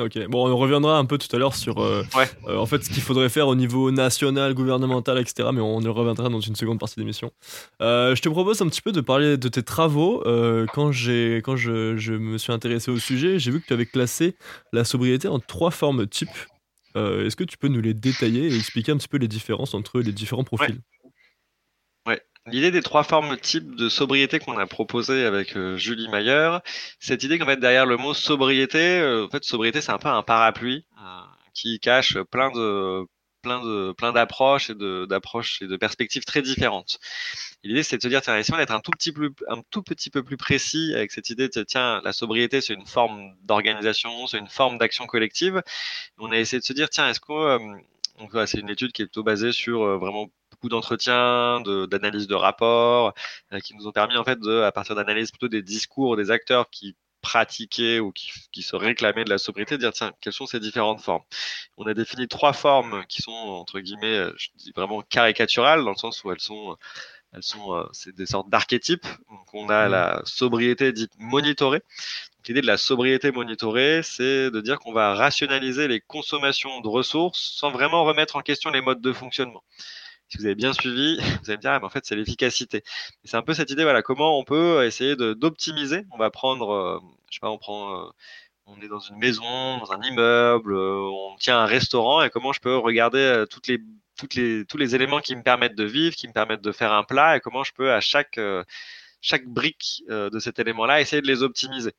Ok, 0.00 0.18
bon, 0.26 0.48
on 0.48 0.56
reviendra 0.56 0.98
un 0.98 1.04
peu 1.04 1.18
tout 1.18 1.28
à 1.36 1.38
l'heure 1.38 1.54
sur 1.54 1.78
euh, 1.78 2.04
euh, 2.48 2.56
en 2.56 2.66
fait 2.66 2.82
ce 2.82 2.90
qu'il 2.90 3.00
faudrait 3.00 3.28
faire 3.28 3.46
au 3.46 3.54
niveau 3.54 3.92
national, 3.92 4.52
gouvernemental, 4.52 5.20
etc. 5.20 5.50
Mais 5.54 5.60
on 5.60 5.80
y 5.82 5.86
reviendra 5.86 6.28
dans 6.28 6.40
une 6.40 6.56
seconde 6.56 6.80
partie 6.80 6.98
d'émission. 6.98 7.30
je 7.78 8.20
te 8.20 8.28
propose 8.28 8.60
un 8.60 8.66
petit 8.66 8.82
peu 8.82 8.90
de 8.90 9.00
parler 9.00 9.36
de 9.36 9.48
tes 9.48 9.62
travaux. 9.62 10.20
quand 10.74 10.90
j'ai, 10.90 11.36
quand 11.44 11.54
je, 11.54 11.96
je, 11.96 12.12
me 12.12 12.38
suis 12.38 12.52
intéressé 12.52 12.90
au 12.90 12.98
sujet, 12.98 13.38
j'ai 13.38 13.52
vu 13.52 13.60
que 13.60 13.66
tu 13.66 13.72
avais 13.72 13.86
classé 13.86 14.34
la 14.72 14.82
sobriété 14.82 15.28
en 15.28 15.38
trois 15.38 15.70
formes 15.70 16.08
types. 16.08 16.28
Euh, 16.96 17.26
est-ce 17.26 17.36
que 17.36 17.44
tu 17.44 17.58
peux 17.58 17.68
nous 17.68 17.80
les 17.80 17.94
détailler 17.94 18.48
et 18.48 18.56
expliquer 18.56 18.92
un 18.92 18.96
petit 18.96 19.08
peu 19.08 19.16
les 19.16 19.28
différences 19.28 19.74
entre 19.74 20.00
les 20.00 20.12
différents 20.12 20.44
profils? 20.44 20.80
Ouais. 22.06 22.20
L'idée 22.46 22.70
des 22.70 22.82
trois 22.82 23.02
formes 23.02 23.36
types 23.38 23.74
de 23.74 23.88
sobriété 23.88 24.38
qu'on 24.38 24.58
a 24.58 24.66
proposé 24.66 25.24
avec 25.24 25.56
euh, 25.56 25.76
Julie 25.76 26.08
Mayer, 26.08 26.58
cette 27.00 27.22
idée 27.22 27.38
qu'en 27.38 27.46
fait 27.46 27.58
derrière 27.58 27.86
le 27.86 27.96
mot 27.96 28.12
sobriété, 28.12 28.98
euh, 29.00 29.24
en 29.24 29.30
fait 29.30 29.42
sobriété 29.44 29.80
c'est 29.80 29.92
un 29.92 29.98
peu 29.98 30.08
un 30.08 30.22
parapluie 30.22 30.84
qui 31.54 31.78
cache 31.80 32.18
plein 32.30 32.50
de 32.50 33.06
plein 33.44 33.62
de 33.62 33.92
plein 33.92 34.12
d'approches 34.12 34.70
et 34.70 34.74
de 34.74 35.06
d'approches 35.06 35.62
et 35.62 35.68
de 35.68 35.76
perspectives 35.76 36.24
très 36.24 36.42
différentes. 36.42 36.98
L'idée 37.62 37.84
c'est 37.84 37.98
de 37.98 38.02
se 38.02 38.08
dire 38.08 38.22
tiens 38.22 38.36
essayons 38.36 38.58
d'être 38.58 38.72
un 38.72 38.80
tout 38.80 38.90
petit 38.90 39.12
peu 39.12 39.32
un 39.48 39.62
tout 39.70 39.82
petit 39.82 40.10
peu 40.10 40.22
plus 40.24 40.36
précis 40.36 40.92
avec 40.96 41.12
cette 41.12 41.30
idée 41.30 41.48
de 41.48 41.62
tiens 41.62 42.00
la 42.04 42.12
sobriété 42.12 42.60
c'est 42.60 42.74
une 42.74 42.86
forme 42.86 43.34
d'organisation, 43.42 44.26
c'est 44.26 44.38
une 44.38 44.48
forme 44.48 44.78
d'action 44.78 45.06
collective. 45.06 45.62
On 46.18 46.32
a 46.32 46.38
essayé 46.38 46.60
de 46.60 46.64
se 46.64 46.72
dire 46.72 46.90
tiens 46.90 47.08
est-ce 47.10 47.20
que 47.20 47.32
euh, 47.32 48.46
c'est 48.46 48.60
une 48.60 48.70
étude 48.70 48.92
qui 48.92 49.02
est 49.02 49.06
plutôt 49.06 49.22
basée 49.24 49.52
sur 49.52 49.82
euh, 49.82 49.98
vraiment 49.98 50.30
beaucoup 50.50 50.68
d'entretiens, 50.68 51.60
d'analyses 51.60 52.26
de, 52.28 52.34
rapports, 52.34 53.12
euh, 53.52 53.60
qui 53.60 53.74
nous 53.74 53.86
ont 53.88 53.92
permis 53.92 54.16
en 54.16 54.24
fait 54.24 54.38
à 54.46 54.72
partir 54.72 54.94
d'analyses 54.94 55.30
plutôt 55.30 55.48
des 55.48 55.62
discours 55.62 56.16
des 56.16 56.30
acteurs 56.30 56.70
qui 56.70 56.96
pratiquer 57.24 58.00
ou 58.00 58.12
qui, 58.12 58.30
qui, 58.52 58.62
se 58.62 58.76
réclamaient 58.76 59.24
de 59.24 59.30
la 59.30 59.38
sobriété, 59.38 59.78
dire 59.78 59.92
tiens, 59.92 60.12
quelles 60.20 60.32
sont 60.34 60.46
ces 60.46 60.60
différentes 60.60 61.00
formes? 61.00 61.24
On 61.78 61.86
a 61.86 61.94
défini 61.94 62.28
trois 62.28 62.52
formes 62.52 63.04
qui 63.08 63.22
sont, 63.22 63.32
entre 63.32 63.80
guillemets, 63.80 64.28
je 64.36 64.48
dis 64.56 64.72
vraiment 64.76 65.02
caricaturales, 65.02 65.84
dans 65.84 65.90
le 65.92 65.96
sens 65.96 66.22
où 66.24 66.30
elles 66.32 66.40
sont 66.40 66.76
elles 67.34 67.42
sont, 67.42 67.74
euh, 67.74 67.84
c'est 67.92 68.14
des 68.14 68.26
sortes 68.26 68.48
d'archétypes. 68.48 69.06
Donc, 69.30 69.54
on 69.54 69.68
a 69.68 69.86
Mhm. 69.86 69.90
la 69.90 70.22
sobriété 70.24 70.92
dite 70.92 71.12
monitorée. 71.18 71.82
L'idée 72.46 72.60
de 72.60 72.66
la 72.66 72.76
sobriété 72.76 73.32
monitorée, 73.32 74.02
c'est 74.04 74.50
de 74.50 74.60
dire 74.60 74.78
qu'on 74.78 74.92
va 74.92 75.14
rationaliser 75.14 75.88
les 75.88 76.00
consommations 76.00 76.80
de 76.80 76.88
ressources 76.88 77.40
sans 77.58 77.70
vraiment 77.72 78.04
remettre 78.04 78.36
en 78.36 78.42
question 78.42 78.70
les 78.70 78.80
modes 78.82 79.00
de 79.00 79.12
fonctionnement. 79.12 79.64
Si 80.34 80.38
vous 80.38 80.46
avez 80.46 80.56
bien 80.56 80.72
suivi, 80.72 81.16
vous 81.42 81.50
allez 81.50 81.58
me 81.58 81.60
dire, 81.60 81.70
ah, 81.70 81.78
mais 81.78 81.86
en 81.86 81.88
fait, 81.90 82.04
c'est 82.04 82.16
l'efficacité. 82.16 82.82
C'est 83.22 83.36
un 83.36 83.42
peu 83.42 83.54
cette 83.54 83.70
idée, 83.70 83.84
voilà, 83.84 84.02
comment 84.02 84.36
on 84.36 84.42
peut 84.42 84.84
essayer 84.84 85.14
d'optimiser. 85.14 86.06
On 86.10 86.18
va 86.18 86.30
prendre, 86.30 86.72
euh, 86.72 86.98
je 87.30 87.36
sais 87.36 87.40
pas, 87.40 87.50
on 87.50 87.58
prend, 87.58 88.08
euh, 88.08 88.10
on 88.66 88.80
est 88.80 88.88
dans 88.88 88.98
une 88.98 89.16
maison, 89.18 89.78
dans 89.78 89.92
un 89.92 90.02
immeuble, 90.02 90.74
euh, 90.74 91.08
on 91.08 91.36
tient 91.36 91.60
un 91.60 91.66
restaurant, 91.66 92.20
et 92.20 92.30
comment 92.30 92.52
je 92.52 92.58
peux 92.60 92.76
regarder 92.76 93.20
euh, 93.20 93.46
les, 93.68 93.78
les, 94.34 94.66
tous 94.66 94.76
les 94.76 94.94
éléments 94.96 95.20
qui 95.20 95.36
me 95.36 95.42
permettent 95.44 95.76
de 95.76 95.84
vivre, 95.84 96.16
qui 96.16 96.26
me 96.26 96.32
permettent 96.32 96.62
de 96.62 96.72
faire 96.72 96.92
un 96.92 97.04
plat, 97.04 97.36
et 97.36 97.40
comment 97.40 97.62
je 97.62 97.72
peux 97.72 97.92
à 97.92 98.00
chaque, 98.00 98.40
chaque 99.20 99.46
brique 99.46 100.02
de 100.08 100.38
cet 100.40 100.58
élément-là 100.58 101.00
essayer 101.00 101.22
de 101.22 101.28
les 101.28 101.44
optimiser. 101.44 101.92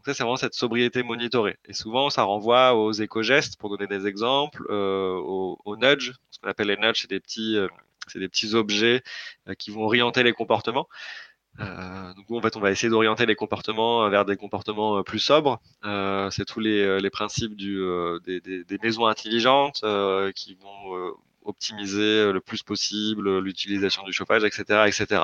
Donc 0.00 0.06
ça, 0.06 0.14
c'est 0.14 0.22
vraiment 0.22 0.36
cette 0.36 0.54
sobriété 0.54 1.02
monitorée. 1.02 1.58
Et 1.66 1.74
souvent, 1.74 2.08
ça 2.08 2.22
renvoie 2.22 2.74
aux 2.74 2.90
éco-gestes, 2.90 3.58
pour 3.58 3.68
donner 3.68 3.86
des 3.86 4.06
exemples, 4.06 4.64
euh, 4.70 5.12
aux, 5.12 5.58
aux 5.66 5.76
nudges. 5.76 6.14
Ce 6.30 6.38
qu'on 6.38 6.48
appelle 6.48 6.68
les 6.68 6.78
nudges, 6.78 7.02
c'est 7.02 7.10
des 7.10 7.20
petits, 7.20 7.58
euh, 7.58 7.68
c'est 8.06 8.18
des 8.18 8.30
petits 8.30 8.54
objets 8.54 9.02
euh, 9.46 9.52
qui 9.52 9.70
vont 9.70 9.82
orienter 9.84 10.22
les 10.22 10.32
comportements. 10.32 10.88
Euh, 11.60 12.14
donc 12.14 12.30
en 12.30 12.40
fait, 12.40 12.56
on 12.56 12.60
va 12.60 12.70
essayer 12.70 12.88
d'orienter 12.88 13.26
les 13.26 13.34
comportements 13.34 14.08
vers 14.08 14.24
des 14.24 14.36
comportements 14.36 14.96
euh, 14.96 15.02
plus 15.02 15.18
sobres. 15.18 15.60
Euh, 15.84 16.30
c'est 16.30 16.46
tous 16.46 16.60
les, 16.60 16.80
euh, 16.80 16.98
les 16.98 17.10
principes 17.10 17.54
du, 17.54 17.78
euh, 17.78 18.18
des, 18.20 18.40
des, 18.40 18.64
des 18.64 18.78
maisons 18.82 19.06
intelligentes 19.06 19.82
euh, 19.84 20.32
qui 20.32 20.54
vont 20.54 20.96
euh, 20.96 21.10
optimiser 21.42 22.32
le 22.32 22.40
plus 22.40 22.62
possible 22.62 23.38
l'utilisation 23.40 24.02
du 24.04 24.12
chauffage, 24.12 24.44
etc., 24.44 24.84
etc. 24.86 25.22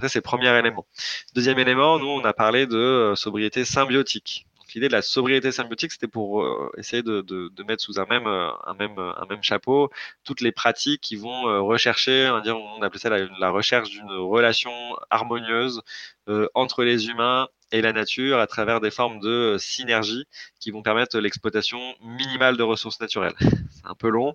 Ça, 0.00 0.08
c'est 0.08 0.18
le 0.18 0.22
premier 0.22 0.48
élément. 0.58 0.86
Deuxième 1.34 1.58
élément, 1.58 1.98
nous, 1.98 2.08
on 2.08 2.24
a 2.24 2.32
parlé 2.32 2.66
de 2.66 2.76
euh, 2.76 3.14
sobriété 3.14 3.64
symbiotique. 3.64 4.46
Donc, 4.58 4.72
l'idée 4.74 4.88
de 4.88 4.92
la 4.92 5.02
sobriété 5.02 5.52
symbiotique, 5.52 5.92
c'était 5.92 6.08
pour 6.08 6.42
euh, 6.42 6.70
essayer 6.78 7.02
de, 7.02 7.20
de, 7.20 7.50
de, 7.54 7.62
mettre 7.64 7.82
sous 7.82 8.00
un 8.00 8.06
même, 8.06 8.26
euh, 8.26 8.48
un 8.64 8.74
même, 8.74 8.98
un 8.98 9.26
même 9.28 9.42
chapeau 9.42 9.90
toutes 10.24 10.40
les 10.40 10.52
pratiques 10.52 11.00
qui 11.00 11.16
vont 11.16 11.48
euh, 11.48 11.60
rechercher, 11.60 12.30
on, 12.30 12.40
dire, 12.40 12.56
on 12.56 12.82
appelait 12.82 13.00
ça 13.00 13.10
la, 13.10 13.26
la 13.38 13.50
recherche 13.50 13.90
d'une 13.90 14.10
relation 14.10 14.72
harmonieuse 15.10 15.82
euh, 16.28 16.48
entre 16.54 16.84
les 16.84 17.08
humains 17.08 17.48
et 17.72 17.80
la 17.82 17.92
nature 17.92 18.38
à 18.38 18.46
travers 18.46 18.80
des 18.80 18.90
formes 18.90 19.20
de 19.20 19.28
euh, 19.28 19.58
synergie 19.58 20.24
qui 20.60 20.70
vont 20.70 20.82
permettre 20.82 21.18
l'exploitation 21.18 21.80
minimale 22.00 22.56
de 22.56 22.62
ressources 22.62 23.00
naturelles. 23.00 23.34
C'est 23.70 23.86
un 23.86 23.94
peu 23.94 24.08
long, 24.08 24.34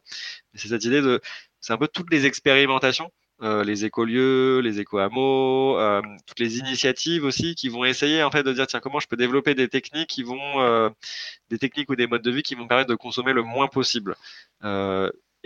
mais 0.54 0.60
c'est 0.60 0.68
cette 0.68 0.84
idée 0.84 1.02
de, 1.02 1.22
c'est 1.62 1.72
un 1.72 1.78
peu 1.78 1.88
toutes 1.88 2.12
les 2.12 2.26
expérimentations 2.26 3.12
euh, 3.44 3.64
les 3.64 3.86
écolieux, 3.86 4.62
les 4.62 4.80
éco-hameaux, 4.80 5.78
euh, 5.78 6.02
toutes 6.26 6.40
les 6.40 6.58
initiatives 6.58 7.24
aussi 7.24 7.54
qui 7.54 7.70
vont 7.70 7.86
essayer 7.86 8.24
en 8.24 8.32
fait 8.32 8.42
de 8.42 8.52
dire 8.52 8.66
tiens 8.66 8.80
comment 8.80 9.00
je 9.00 9.08
peux 9.08 9.16
développer 9.16 9.54
des 9.54 9.68
techniques 9.68 10.10
qui 10.10 10.24
vont 10.24 10.60
euh, 10.60 10.90
des 11.50 11.60
techniques 11.60 11.88
ou 11.92 11.96
des 11.96 12.08
modes 12.08 12.24
de 12.24 12.32
vie 12.32 12.42
qui 12.42 12.56
vont 12.56 12.68
permettre 12.68 12.90
de 12.90 12.96
consommer 12.96 13.34
le 13.34 13.44
moins 13.44 13.68
possible. 13.68 14.16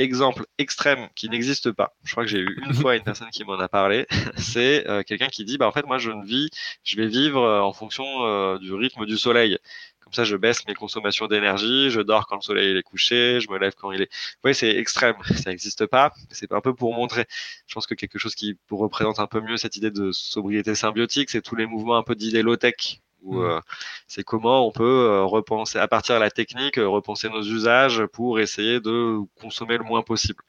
Euh, 0.01 0.03
exemple 0.03 0.45
extrême 0.57 1.09
qui 1.15 1.29
n'existe 1.29 1.71
pas. 1.71 1.95
Je 2.03 2.11
crois 2.11 2.23
que 2.23 2.29
j'ai 2.29 2.39
eu 2.39 2.59
une 2.65 2.73
fois 2.81 2.95
une 2.95 3.03
personne 3.03 3.29
qui 3.29 3.43
m'en 3.43 3.59
a 3.59 3.67
parlé. 3.67 4.07
C'est 4.37 4.87
euh, 4.87 5.03
quelqu'un 5.03 5.27
qui 5.27 5.45
dit 5.45 5.57
bah 5.57 5.67
en 5.67 5.71
fait 5.71 5.85
moi 5.85 5.97
je 5.97 6.11
ne 6.11 6.25
vis, 6.25 6.49
je 6.83 6.95
vais 6.97 7.07
vivre 7.07 7.41
en 7.41 7.73
fonction 7.73 8.05
euh, 8.25 8.57
du 8.57 8.73
rythme 8.73 9.05
du 9.05 9.17
soleil. 9.17 9.57
Comme 10.01 10.13
ça, 10.13 10.23
je 10.23 10.35
baisse 10.35 10.67
mes 10.67 10.73
consommations 10.73 11.27
d'énergie, 11.27 11.89
je 11.89 12.01
dors 12.01 12.27
quand 12.27 12.35
le 12.35 12.41
soleil 12.41 12.75
est 12.75 12.83
couché, 12.83 13.39
je 13.39 13.49
me 13.49 13.57
lève 13.57 13.73
quand 13.79 13.91
il 13.91 14.01
est. 14.01 14.09
Oui, 14.43 14.53
c'est 14.53 14.75
extrême, 14.75 15.15
ça 15.35 15.51
n'existe 15.51 15.85
pas. 15.85 16.11
C'est 16.31 16.51
un 16.51 16.59
peu 16.59 16.73
pour 16.73 16.93
montrer. 16.93 17.25
Je 17.67 17.73
pense 17.73 17.87
que 17.87 17.93
quelque 17.93 18.17
chose 18.19 18.35
qui 18.35 18.57
représente 18.69 19.19
un 19.19 19.27
peu 19.27 19.39
mieux 19.41 19.57
cette 19.57 19.77
idée 19.77 19.91
de 19.91 20.11
sobriété 20.11 20.75
symbiotique, 20.75 21.29
c'est 21.29 21.41
tous 21.41 21.55
les 21.55 21.65
mouvements 21.65 21.97
un 21.97 22.03
peu 22.03 22.15
d'idées 22.15 22.41
low-tech. 22.41 22.99
Où, 23.21 23.35
mmh. 23.35 23.45
euh, 23.45 23.59
c'est 24.07 24.23
comment 24.23 24.67
on 24.67 24.71
peut 24.71 24.83
euh, 24.83 25.23
repenser, 25.25 25.79
à 25.79 25.87
partir 25.87 26.15
de 26.15 26.21
la 26.21 26.31
technique, 26.31 26.77
euh, 26.77 26.87
repenser 26.87 27.29
nos 27.29 27.43
usages 27.43 28.05
pour 28.07 28.39
essayer 28.39 28.79
de 28.79 29.19
consommer 29.39 29.77
le 29.77 29.83
moins 29.83 30.01
possible. 30.01 30.43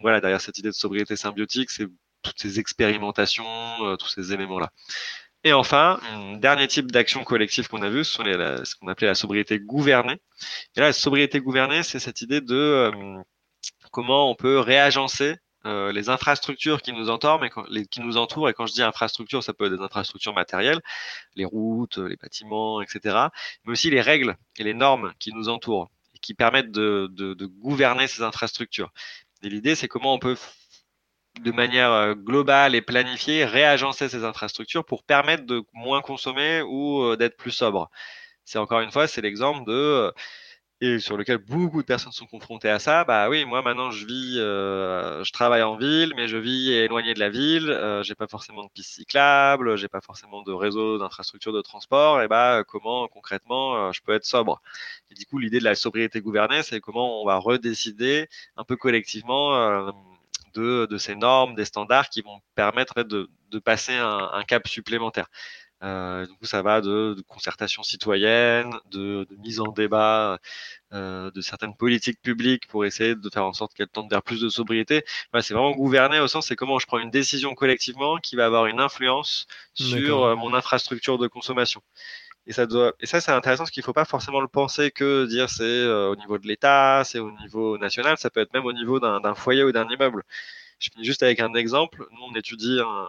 Voilà, 0.00 0.20
derrière 0.20 0.40
cette 0.40 0.58
idée 0.58 0.68
de 0.68 0.74
sobriété 0.74 1.16
symbiotique, 1.16 1.70
c'est 1.70 1.86
toutes 2.22 2.38
ces 2.40 2.60
expérimentations, 2.60 3.46
tous 3.98 4.08
ces 4.08 4.32
éléments-là. 4.32 4.70
Et 5.44 5.52
enfin, 5.52 6.00
un 6.12 6.36
dernier 6.36 6.66
type 6.66 6.90
d'action 6.90 7.22
collective 7.22 7.68
qu'on 7.68 7.82
a 7.82 7.88
vu, 7.88 8.04
ce 8.04 8.12
sont 8.12 8.22
les, 8.24 8.36
la, 8.36 8.64
ce 8.64 8.74
qu'on 8.74 8.88
appelait 8.88 9.06
la 9.06 9.14
sobriété 9.14 9.60
gouvernée. 9.60 10.20
Et 10.76 10.80
là, 10.80 10.86
la 10.86 10.92
sobriété 10.92 11.40
gouvernée, 11.40 11.82
c'est 11.84 12.00
cette 12.00 12.22
idée 12.22 12.40
de 12.40 12.56
euh, 12.56 13.22
comment 13.92 14.30
on 14.30 14.34
peut 14.34 14.58
réagencer 14.58 15.36
euh, 15.66 15.92
les 15.92 16.08
infrastructures 16.08 16.82
qui 16.82 16.92
nous 16.92 17.10
entourent, 17.10 17.40
mais 17.40 17.50
qui 17.86 18.00
nous 18.00 18.16
entourent. 18.16 18.48
Et 18.48 18.54
quand 18.54 18.66
je 18.66 18.74
dis 18.74 18.82
infrastructures, 18.82 19.42
ça 19.42 19.52
peut 19.52 19.66
être 19.66 19.76
des 19.76 19.82
infrastructures 19.82 20.34
matérielles, 20.34 20.80
les 21.34 21.44
routes, 21.44 21.98
les 21.98 22.16
bâtiments, 22.16 22.80
etc. 22.80 23.28
Mais 23.64 23.72
aussi 23.72 23.90
les 23.90 24.00
règles 24.00 24.36
et 24.58 24.64
les 24.64 24.74
normes 24.74 25.12
qui 25.18 25.32
nous 25.32 25.48
entourent 25.48 25.90
et 26.14 26.18
qui 26.20 26.34
permettent 26.34 26.70
de, 26.70 27.08
de, 27.10 27.46
gouverner 27.46 28.06
ces 28.06 28.22
infrastructures. 28.22 28.92
Et 29.42 29.48
l'idée, 29.48 29.74
c'est 29.74 29.88
comment 29.88 30.14
on 30.14 30.18
peut 30.18 30.36
de 31.40 31.52
manière 31.52 31.92
euh, 31.92 32.14
globale 32.14 32.74
et 32.74 32.82
planifiée, 32.82 33.44
réagencer 33.44 34.08
ces 34.08 34.24
infrastructures 34.24 34.84
pour 34.84 35.04
permettre 35.04 35.44
de 35.44 35.62
moins 35.72 36.00
consommer 36.00 36.62
ou 36.62 37.02
euh, 37.02 37.16
d'être 37.16 37.36
plus 37.36 37.52
sobre. 37.52 37.90
C'est 38.44 38.58
encore 38.58 38.80
une 38.80 38.90
fois, 38.90 39.06
c'est 39.06 39.20
l'exemple 39.20 39.64
de 39.70 40.12
et 40.80 40.98
sur 41.00 41.16
lequel 41.16 41.38
beaucoup 41.38 41.82
de 41.82 41.86
personnes 41.86 42.12
sont 42.12 42.26
confrontées 42.26 42.68
à 42.70 42.78
ça. 42.78 43.04
Bah 43.04 43.28
oui, 43.28 43.44
moi 43.44 43.62
maintenant 43.62 43.90
je 43.90 44.06
vis, 44.06 44.38
euh, 44.38 45.24
je 45.24 45.32
travaille 45.32 45.62
en 45.62 45.76
ville, 45.76 46.12
mais 46.16 46.28
je 46.28 46.36
vis 46.36 46.72
éloigné 46.72 47.14
de 47.14 47.20
la 47.20 47.30
ville. 47.30 47.70
Euh, 47.70 48.02
j'ai 48.02 48.14
pas 48.14 48.28
forcément 48.28 48.64
de 48.64 48.70
pistes 48.70 48.94
cyclables, 48.94 49.76
j'ai 49.76 49.88
pas 49.88 50.00
forcément 50.00 50.42
de 50.42 50.52
réseau 50.52 50.98
d'infrastructures 50.98 51.52
de 51.52 51.62
transport. 51.62 52.22
Et 52.22 52.28
bah 52.28 52.62
comment 52.66 53.08
concrètement 53.08 53.92
je 53.92 54.00
peux 54.02 54.12
être 54.14 54.24
sobre? 54.24 54.60
Et 55.10 55.14
du 55.14 55.26
coup, 55.26 55.38
l'idée 55.38 55.58
de 55.58 55.64
la 55.64 55.74
sobriété 55.74 56.20
gouvernée, 56.20 56.62
c'est 56.62 56.80
comment 56.80 57.22
on 57.22 57.26
va 57.26 57.36
redécider 57.38 58.28
un 58.56 58.64
peu 58.64 58.76
collectivement 58.76 59.92
de, 60.54 60.86
de, 60.86 60.98
ces 60.98 61.14
normes, 61.14 61.54
des 61.54 61.64
standards 61.64 62.08
qui 62.08 62.22
vont 62.22 62.40
permettre 62.54 63.02
de, 63.02 63.28
de 63.50 63.58
passer 63.58 63.94
un, 63.94 64.30
un, 64.32 64.44
cap 64.44 64.66
supplémentaire. 64.68 65.28
Euh, 65.84 66.26
du 66.26 66.32
coup, 66.34 66.44
ça 66.44 66.62
va 66.62 66.80
de, 66.80 67.14
de 67.16 67.22
concertation 67.22 67.82
citoyenne, 67.84 68.72
de, 68.90 69.26
de, 69.30 69.36
mise 69.36 69.60
en 69.60 69.68
débat 69.68 70.38
euh, 70.92 71.30
de 71.30 71.40
certaines 71.40 71.76
politiques 71.76 72.20
publiques 72.20 72.66
pour 72.66 72.84
essayer 72.84 73.14
de 73.14 73.30
faire 73.30 73.44
en 73.44 73.52
sorte 73.52 73.74
qu'elles 73.74 73.88
tendent 73.88 74.10
vers 74.10 74.22
plus 74.22 74.40
de 74.40 74.48
sobriété. 74.48 75.04
Voilà, 75.32 75.42
c'est 75.42 75.54
vraiment 75.54 75.72
gouverner 75.72 76.18
au 76.18 76.26
sens, 76.26 76.46
c'est 76.48 76.56
comment 76.56 76.78
je 76.80 76.86
prends 76.86 76.98
une 76.98 77.10
décision 77.10 77.54
collectivement 77.54 78.16
qui 78.18 78.34
va 78.36 78.46
avoir 78.46 78.66
une 78.66 78.80
influence 78.80 79.46
sur 79.74 80.24
euh, 80.24 80.34
mon 80.36 80.52
infrastructure 80.54 81.16
de 81.18 81.28
consommation. 81.28 81.80
Et 82.46 82.52
ça, 82.52 82.66
doit, 82.66 82.94
et 83.00 83.06
ça 83.06 83.20
c'est 83.20 83.30
intéressant 83.30 83.64
parce 83.64 83.70
qu'il 83.70 83.82
ne 83.82 83.84
faut 83.84 83.92
pas 83.92 84.06
forcément 84.06 84.40
le 84.40 84.48
penser 84.48 84.90
que 84.90 85.26
dire 85.26 85.50
c'est 85.50 85.62
euh, 85.64 86.08
au 86.08 86.16
niveau 86.16 86.38
de 86.38 86.46
l'État, 86.48 87.02
c'est 87.04 87.18
au 87.18 87.30
niveau 87.32 87.76
national, 87.78 88.16
ça 88.18 88.30
peut 88.30 88.40
être 88.40 88.54
même 88.54 88.64
au 88.64 88.72
niveau 88.72 88.98
d'un 89.00 89.34
foyer 89.34 89.64
ou 89.64 89.72
d'un 89.72 89.86
immeuble. 89.88 90.24
Je 90.78 90.90
finis 90.92 91.04
juste 91.04 91.22
avec 91.22 91.40
un 91.40 91.54
exemple. 91.54 92.06
Nous, 92.12 92.22
on 92.22 92.34
étudie 92.34 92.78
un, 92.80 93.06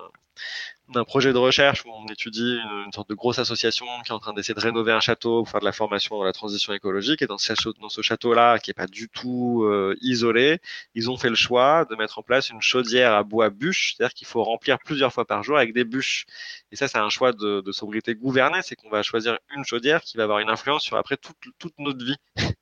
d'un 0.89 1.03
projet 1.03 1.33
de 1.33 1.37
recherche 1.37 1.85
où 1.85 1.89
on 1.89 2.05
étudie 2.07 2.59
une, 2.63 2.85
une, 2.85 2.91
sorte 2.91 3.09
de 3.09 3.15
grosse 3.15 3.39
association 3.39 3.85
qui 4.03 4.11
est 4.11 4.15
en 4.15 4.19
train 4.19 4.33
d'essayer 4.33 4.53
de 4.53 4.59
rénover 4.59 4.91
un 4.91 4.99
château 4.99 5.43
pour 5.43 5.49
faire 5.49 5.59
de 5.59 5.65
la 5.65 5.71
formation 5.71 6.17
dans 6.17 6.23
la 6.23 6.33
transition 6.33 6.73
écologique. 6.73 7.21
Et 7.21 7.27
dans 7.27 7.37
ce, 7.37 7.53
dans 7.79 7.89
ce 7.89 8.01
château-là, 8.01 8.59
qui 8.59 8.71
est 8.71 8.73
pas 8.73 8.87
du 8.87 9.09
tout 9.09 9.63
euh, 9.63 9.95
isolé, 10.01 10.59
ils 10.95 11.09
ont 11.09 11.17
fait 11.17 11.29
le 11.29 11.35
choix 11.35 11.85
de 11.85 11.95
mettre 11.95 12.19
en 12.19 12.23
place 12.23 12.49
une 12.49 12.61
chaudière 12.61 13.13
à 13.13 13.23
bois 13.23 13.49
bûche, 13.49 13.95
c'est-à-dire 13.95 14.13
qu'il 14.13 14.27
faut 14.27 14.43
remplir 14.43 14.79
plusieurs 14.79 15.13
fois 15.13 15.25
par 15.25 15.43
jour 15.43 15.57
avec 15.57 15.73
des 15.73 15.83
bûches. 15.83 16.25
Et 16.71 16.75
ça, 16.75 16.87
c'est 16.87 16.97
un 16.97 17.09
choix 17.09 17.31
de, 17.33 17.61
de 17.61 17.71
sobriété 17.71 18.15
gouvernée, 18.15 18.61
c'est 18.63 18.75
qu'on 18.75 18.89
va 18.89 19.03
choisir 19.03 19.37
une 19.55 19.63
chaudière 19.65 20.01
qui 20.01 20.17
va 20.17 20.23
avoir 20.23 20.39
une 20.39 20.49
influence 20.49 20.83
sur 20.83 20.97
après 20.97 21.17
toute, 21.17 21.37
toute 21.59 21.73
notre 21.77 22.03
vie. 22.03 22.15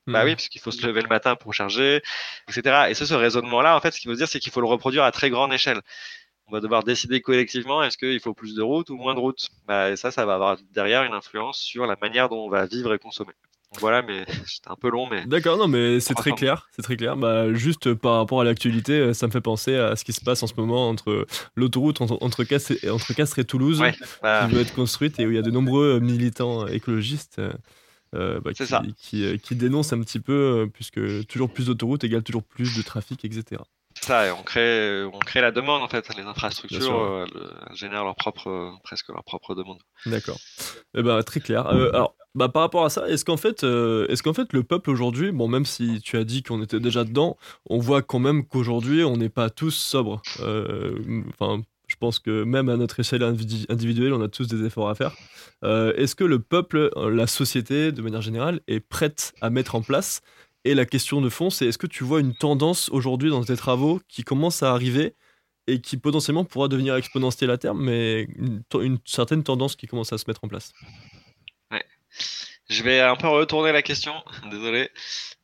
Mmh. 0.06 0.12
bah 0.12 0.24
oui, 0.24 0.34
parce 0.34 0.48
qu'il 0.48 0.60
faut 0.60 0.70
se 0.70 0.86
lever 0.86 1.02
le 1.02 1.08
matin 1.08 1.36
pour 1.36 1.52
charger, 1.54 2.02
etc. 2.48 2.86
Et 2.88 2.94
c'est 2.94 3.06
ce 3.06 3.14
raisonnement-là, 3.14 3.76
en 3.76 3.80
fait, 3.80 3.90
ce 3.90 4.00
qu'il 4.00 4.10
faut 4.10 4.14
se 4.14 4.18
dire, 4.18 4.28
c'est 4.28 4.40
qu'il 4.40 4.52
faut 4.52 4.60
le 4.60 4.66
reproduire 4.66 5.04
à 5.04 5.12
très 5.12 5.30
grande 5.30 5.52
échelle 5.52 5.80
on 6.48 6.52
va 6.52 6.60
devoir 6.60 6.82
décider 6.82 7.20
collectivement 7.20 7.82
est-ce 7.82 7.98
qu'il 7.98 8.20
faut 8.20 8.34
plus 8.34 8.54
de 8.54 8.62
routes 8.62 8.90
ou 8.90 8.96
moins 8.96 9.14
de 9.14 9.20
routes? 9.20 9.48
Bah, 9.66 9.90
et 9.90 9.96
ça, 9.96 10.10
ça 10.10 10.24
va 10.24 10.34
avoir 10.34 10.56
derrière 10.72 11.02
une 11.04 11.12
influence 11.12 11.58
sur 11.58 11.86
la 11.86 11.96
manière 12.00 12.28
dont 12.28 12.46
on 12.46 12.48
va 12.48 12.66
vivre 12.66 12.92
et 12.94 12.98
consommer. 12.98 13.32
Voilà, 13.80 14.00
mais 14.00 14.24
c'était 14.46 14.70
un 14.70 14.76
peu 14.76 14.90
long, 14.90 15.06
mais. 15.10 15.26
D'accord, 15.26 15.58
non, 15.58 15.68
mais 15.68 16.00
c'est 16.00 16.14
très 16.14 16.32
clair, 16.32 16.68
c'est 16.74 16.82
très 16.82 16.96
clair. 16.96 17.16
Bah, 17.16 17.52
juste 17.52 17.92
par 17.92 18.16
rapport 18.16 18.40
à 18.40 18.44
l'actualité, 18.44 19.12
ça 19.12 19.26
me 19.26 19.32
fait 19.32 19.42
penser 19.42 19.76
à 19.76 19.94
ce 19.94 20.04
qui 20.04 20.14
se 20.14 20.22
passe 20.22 20.42
en 20.42 20.46
ce 20.46 20.54
moment 20.56 20.88
entre 20.88 21.26
l'autoroute 21.54 22.00
entre, 22.00 22.16
entre, 22.22 22.44
Castres, 22.44 22.72
et, 22.82 22.88
entre 22.88 23.12
Castres 23.12 23.40
et 23.40 23.44
Toulouse, 23.44 23.80
ouais, 23.80 23.94
bah... 24.22 24.46
qui 24.46 24.54
veut 24.54 24.62
être 24.62 24.74
construite 24.74 25.20
et 25.20 25.26
où 25.26 25.30
il 25.30 25.36
y 25.36 25.38
a 25.38 25.42
de 25.42 25.50
nombreux 25.50 26.00
militants 26.00 26.66
écologistes. 26.66 27.40
Euh, 28.14 28.40
bah, 28.40 28.54
qui, 28.54 28.64
qui, 28.96 29.38
qui, 29.38 29.54
dénoncent 29.54 29.92
un 29.92 30.00
petit 30.00 30.18
peu, 30.18 30.66
puisque 30.72 31.26
toujours 31.26 31.50
plus 31.50 31.66
d'autoroutes 31.66 32.04
égale 32.04 32.22
toujours 32.22 32.42
plus 32.42 32.74
de 32.74 32.80
trafic, 32.80 33.22
etc 33.26 33.60
ça, 34.08 34.26
et 34.26 34.30
on 34.30 34.42
crée, 34.42 35.04
on 35.04 35.18
crée 35.18 35.40
la 35.40 35.50
demande 35.50 35.82
en 35.82 35.88
fait. 35.88 36.04
Les 36.16 36.24
infrastructures 36.24 37.02
euh, 37.02 37.26
génèrent 37.74 38.04
leur 38.04 38.16
propre, 38.16 38.48
euh, 38.48 38.70
presque 38.82 39.08
leur 39.08 39.22
propre 39.22 39.54
demande. 39.54 39.78
D'accord. 40.06 40.38
Eh 40.96 41.02
ben, 41.02 41.22
très 41.22 41.40
clair. 41.40 41.66
Euh, 41.66 41.90
alors, 41.92 42.14
bah, 42.34 42.48
par 42.48 42.62
rapport 42.62 42.84
à 42.84 42.90
ça, 42.90 43.08
est-ce 43.08 43.24
qu'en 43.24 43.36
fait, 43.36 43.64
euh, 43.64 44.06
est-ce 44.08 44.22
qu'en 44.22 44.34
fait 44.34 44.52
le 44.52 44.62
peuple 44.62 44.90
aujourd'hui, 44.90 45.30
bon, 45.32 45.46
même 45.48 45.66
si 45.66 46.00
tu 46.00 46.16
as 46.16 46.24
dit 46.24 46.42
qu'on 46.42 46.62
était 46.62 46.80
déjà 46.80 47.04
dedans, 47.04 47.36
on 47.68 47.78
voit 47.78 48.02
quand 48.02 48.18
même 48.18 48.46
qu'aujourd'hui 48.46 49.04
on 49.04 49.16
n'est 49.16 49.28
pas 49.28 49.50
tous 49.50 49.72
sobres. 49.72 50.22
Enfin, 50.38 51.62
je 51.86 51.96
pense 51.96 52.18
que 52.18 52.44
même 52.44 52.68
à 52.68 52.76
notre 52.76 53.00
échelle 53.00 53.22
individu- 53.22 53.66
individuelle, 53.70 54.12
on 54.12 54.22
a 54.22 54.28
tous 54.28 54.46
des 54.46 54.64
efforts 54.64 54.90
à 54.90 54.94
faire. 54.94 55.12
Euh, 55.64 55.92
Est-ce 55.96 56.14
que 56.14 56.24
le 56.24 56.38
peuple, 56.38 56.90
la 56.96 57.26
société, 57.26 57.92
de 57.92 58.02
manière 58.02 58.22
générale, 58.22 58.60
est 58.68 58.80
prête 58.80 59.32
à 59.40 59.48
mettre 59.50 59.74
en 59.74 59.82
place 59.82 60.20
Et 60.68 60.74
la 60.74 60.84
question 60.84 61.22
de 61.22 61.30
fond, 61.30 61.48
c'est 61.48 61.64
est-ce 61.66 61.78
que 61.78 61.86
tu 61.86 62.04
vois 62.04 62.20
une 62.20 62.34
tendance 62.34 62.90
aujourd'hui 62.90 63.30
dans 63.30 63.42
tes 63.42 63.56
travaux 63.56 64.02
qui 64.06 64.22
commence 64.22 64.62
à 64.62 64.72
arriver 64.72 65.14
et 65.66 65.80
qui 65.80 65.96
potentiellement 65.96 66.44
pourra 66.44 66.68
devenir 66.68 66.94
exponentielle 66.94 67.50
à 67.50 67.56
terme, 67.56 67.82
mais 67.82 68.24
une, 68.36 68.62
une 68.74 68.98
certaine 69.06 69.42
tendance 69.42 69.76
qui 69.76 69.86
commence 69.86 70.12
à 70.12 70.18
se 70.18 70.24
mettre 70.28 70.44
en 70.44 70.48
place? 70.48 70.74
Je 72.68 72.82
vais 72.82 73.00
un 73.00 73.16
peu 73.16 73.28
retourner 73.28 73.72
la 73.72 73.80
question, 73.80 74.12
désolé, 74.50 74.90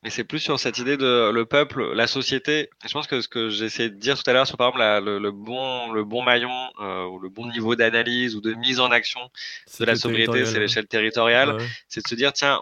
mais 0.03 0.11
c'est 0.11 0.23
plus 0.23 0.37
sur 0.37 0.59
cette 0.59 0.77
idée 0.77 0.95
de 0.95 1.31
le 1.33 1.45
peuple, 1.47 1.93
la 1.93 2.05
société. 2.05 2.69
Je 2.87 2.93
pense 2.93 3.07
que 3.07 3.19
ce 3.19 3.27
que 3.27 3.49
j'essayais 3.49 3.89
de 3.89 3.95
dire 3.95 4.15
tout 4.21 4.29
à 4.29 4.33
l'heure 4.33 4.45
sur 4.45 4.57
par 4.57 4.67
exemple 4.67 4.79
la- 4.81 4.99
le, 5.01 5.17
le 5.17 5.31
bon 5.31 5.91
le 5.91 6.03
bon 6.03 6.21
maillon 6.21 6.53
euh, 6.81 7.05
ou 7.05 7.17
le 7.17 7.29
bon 7.29 7.47
niveau 7.49 7.75
d'analyse 7.75 8.35
ou 8.35 8.41
de 8.41 8.53
mise 8.53 8.79
en 8.79 8.91
action 8.91 9.21
de 9.79 9.85
la 9.85 9.95
sobriété, 9.95 10.45
c'est 10.45 10.59
l'échelle 10.59 10.85
territoriale. 10.85 11.55
Ouais. 11.55 11.67
c'est 11.87 12.03
de 12.03 12.07
se 12.07 12.13
dire 12.13 12.31
tiens 12.31 12.61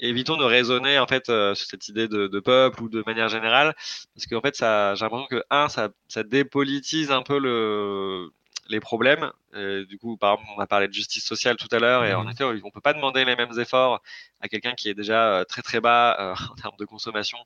évitons 0.00 0.36
de 0.36 0.44
raisonner 0.44 0.98
en 0.98 1.06
fait 1.06 1.28
euh, 1.28 1.54
sur 1.54 1.66
cette 1.68 1.88
idée 1.88 2.08
de, 2.08 2.26
de 2.28 2.40
peuple 2.40 2.82
ou 2.82 2.88
de 2.88 3.02
manière 3.06 3.28
générale 3.28 3.74
parce 4.14 4.26
qu'en 4.30 4.40
fait 4.40 4.56
ça 4.56 4.94
j'ai 4.94 5.04
l'impression 5.04 5.26
que 5.28 5.42
un 5.50 5.68
ça, 5.68 5.90
ça 6.08 6.22
dépolitise 6.22 7.10
un 7.10 7.22
peu 7.22 7.38
le 7.38 8.30
les 8.68 8.80
problèmes. 8.80 9.30
Euh, 9.54 9.86
du 9.86 9.98
coup 9.98 10.18
par 10.18 10.34
exemple 10.34 10.50
on 10.56 10.60
a 10.60 10.66
parlé 10.66 10.88
de 10.88 10.92
justice 10.92 11.24
sociale 11.24 11.56
tout 11.56 11.68
à 11.72 11.78
l'heure 11.78 12.04
et 12.04 12.12
en 12.14 12.24
Mhm. 12.24 12.30
effet 12.30 12.44
on 12.44 12.70
peut 12.70 12.82
pas 12.82 12.92
demander 12.92 13.24
les 13.24 13.34
mêmes 13.34 13.58
efforts 13.58 14.02
à 14.40 14.48
quelqu'un 14.48 14.74
qui 14.74 14.90
est 14.90 14.94
déjà 14.94 15.38
euh, 15.40 15.44
très 15.44 15.62
très 15.62 15.80
bas 15.80 16.16
euh, 16.20 16.34
en 16.52 16.54
termes 16.54 16.76
de 16.78 16.84
consommation 16.84 17.38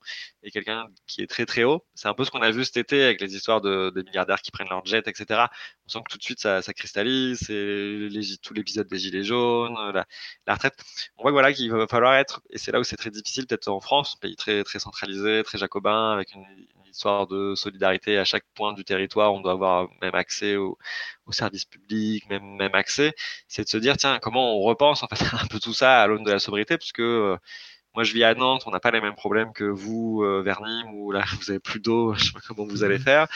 et 0.42 0.50
quelqu'un 0.50 0.88
qui 1.06 1.22
est 1.22 1.26
très 1.28 1.46
très 1.46 1.62
haut. 1.64 1.84
C'est 1.94 2.08
un 2.08 2.14
peu 2.14 2.24
ce 2.24 2.30
qu'on 2.32 2.42
a 2.42 2.50
vu 2.50 2.64
cet 2.64 2.76
été 2.76 3.04
avec 3.04 3.20
les 3.20 3.36
histoires 3.36 3.60
de, 3.60 3.90
des 3.94 4.02
milliardaires 4.02 4.40
qui 4.42 4.50
prennent 4.50 4.68
leur 4.68 4.84
jet 4.84 5.06
etc 5.06 5.44
on 5.86 5.88
sent 5.88 5.98
que 6.06 6.12
tout 6.12 6.18
de 6.18 6.22
suite 6.24 6.40
ça, 6.40 6.60
ça 6.62 6.72
cristallise 6.72 7.38
c'est 7.46 7.52
les, 7.54 8.36
tout 8.42 8.54
l'épisode 8.54 8.88
des 8.88 8.98
gilets 8.98 9.24
jaunes 9.24 9.74
la, 9.92 10.06
la 10.46 10.54
retraite. 10.54 10.74
On 11.16 11.22
voit 11.22 11.32
voilà 11.32 11.52
qu'il 11.52 11.70
va 11.70 11.86
falloir 11.86 12.14
être 12.14 12.42
et 12.50 12.58
c'est 12.58 12.72
là 12.72 12.80
où 12.80 12.84
c'est 12.84 12.96
très 12.96 13.10
difficile 13.10 13.46
peut-être 13.46 13.68
en 13.68 13.80
France 13.80 14.16
pays 14.20 14.36
très 14.36 14.64
très 14.64 14.78
centralisé 14.78 15.42
très 15.44 15.58
jacobin 15.58 16.12
avec 16.12 16.32
une, 16.34 16.44
une 16.76 16.81
histoire 16.92 17.26
de 17.26 17.54
solidarité 17.54 18.18
à 18.18 18.24
chaque 18.24 18.44
point 18.54 18.72
du 18.72 18.84
territoire 18.84 19.34
on 19.34 19.40
doit 19.40 19.52
avoir 19.52 19.88
même 20.00 20.14
accès 20.14 20.56
au, 20.56 20.78
au 21.26 21.32
service 21.32 21.64
public 21.64 22.28
même 22.30 22.56
même 22.56 22.74
accès. 22.74 23.14
C'est 23.48 23.64
de 23.64 23.68
se 23.68 23.76
dire 23.78 23.96
tiens 23.96 24.18
comment 24.20 24.56
on 24.56 24.60
repense 24.62 25.02
en 25.02 25.08
fait 25.08 25.24
un 25.42 25.46
peu 25.46 25.58
tout 25.60 25.74
ça 25.74 26.02
à 26.02 26.06
l'aune 26.06 26.24
de 26.24 26.32
la 26.32 26.38
sobriété 26.38 26.78
puisque 26.78 27.00
euh, 27.00 27.36
moi, 27.94 28.04
je 28.04 28.14
vis 28.14 28.24
à 28.24 28.34
Nantes, 28.34 28.62
on 28.66 28.70
n'a 28.70 28.80
pas 28.80 28.90
les 28.90 29.00
mêmes 29.00 29.14
problèmes 29.14 29.52
que 29.52 29.64
vous, 29.64 30.22
euh, 30.22 30.40
vers 30.42 30.62
Nîmes, 30.62 30.94
où 30.94 31.12
là, 31.12 31.24
vous 31.40 31.50
avez 31.50 31.60
plus 31.60 31.80
d'eau, 31.80 32.14
je 32.16 32.24
sais 32.24 32.32
pas 32.32 32.40
comment 32.46 32.66
vous 32.66 32.84
allez 32.84 32.98
faire. 32.98 33.26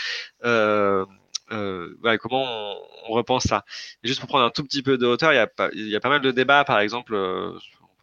Euh, 0.45 1.05
euh, 1.53 1.97
voilà, 2.01 2.19
comment 2.19 2.43
on, 2.45 2.77
on 3.09 3.13
repense 3.13 3.45
ça? 3.45 3.65
Et 4.03 4.09
Juste 4.09 4.21
pour 4.21 4.29
prendre 4.29 4.45
un 4.45 4.51
tout 4.51 4.65
petit 4.65 4.83
peu 4.83 4.99
de 4.99 5.07
hauteur, 5.07 5.33
il 5.33 5.37
y 5.37 5.39
a 5.39 5.47
pas, 5.47 5.69
il 5.75 5.89
y 5.89 5.97
a 5.97 6.01
pas 6.01 6.09
mal 6.09 6.21
de 6.23 6.31
débats, 6.31 6.65
par 6.65 6.81
exemple, 6.81 7.15
euh, 7.15 7.53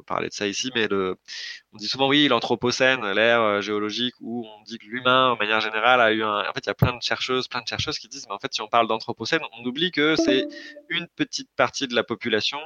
parler 0.04 0.30
de 0.30 0.34
ça 0.34 0.48
ici, 0.48 0.72
mais 0.76 0.88
on 0.92 1.78
dit 1.78 1.88
souvent 1.88 2.08
oui, 2.08 2.28
l'anthropocène, 2.28 3.02
l'ère 3.12 3.42
euh, 3.42 3.62
géologique, 3.62 4.14
où 4.22 4.46
on 4.46 4.64
dit 4.64 4.78
que 4.78 4.86
l'humain, 4.86 5.34
de 5.34 5.40
manière 5.40 5.60
générale, 5.60 6.02
a 6.02 6.12
eu 6.12 6.24
un. 6.24 6.42
En 6.42 6.54
fait, 6.54 6.62
il 6.66 6.68
y 6.68 6.70
a 6.70 6.76
plein 6.76 6.96
de 6.96 7.02
chercheuses, 7.02 7.48
plein 7.48 7.62
de 7.62 7.68
chercheuses 7.68 8.00
qui 8.00 8.08
disent, 8.08 8.26
mais 8.28 8.36
en 8.36 8.40
fait, 8.40 8.54
si 8.54 8.62
on 8.62 8.68
parle 8.68 8.88
d'anthropocène, 8.88 9.42
on 9.60 9.66
oublie 9.66 9.92
que 9.92 10.16
c'est 10.16 10.48
une 10.90 11.08
petite 11.16 11.50
partie 11.56 11.88
de 11.88 11.96
la 11.96 12.04
population 12.04 12.60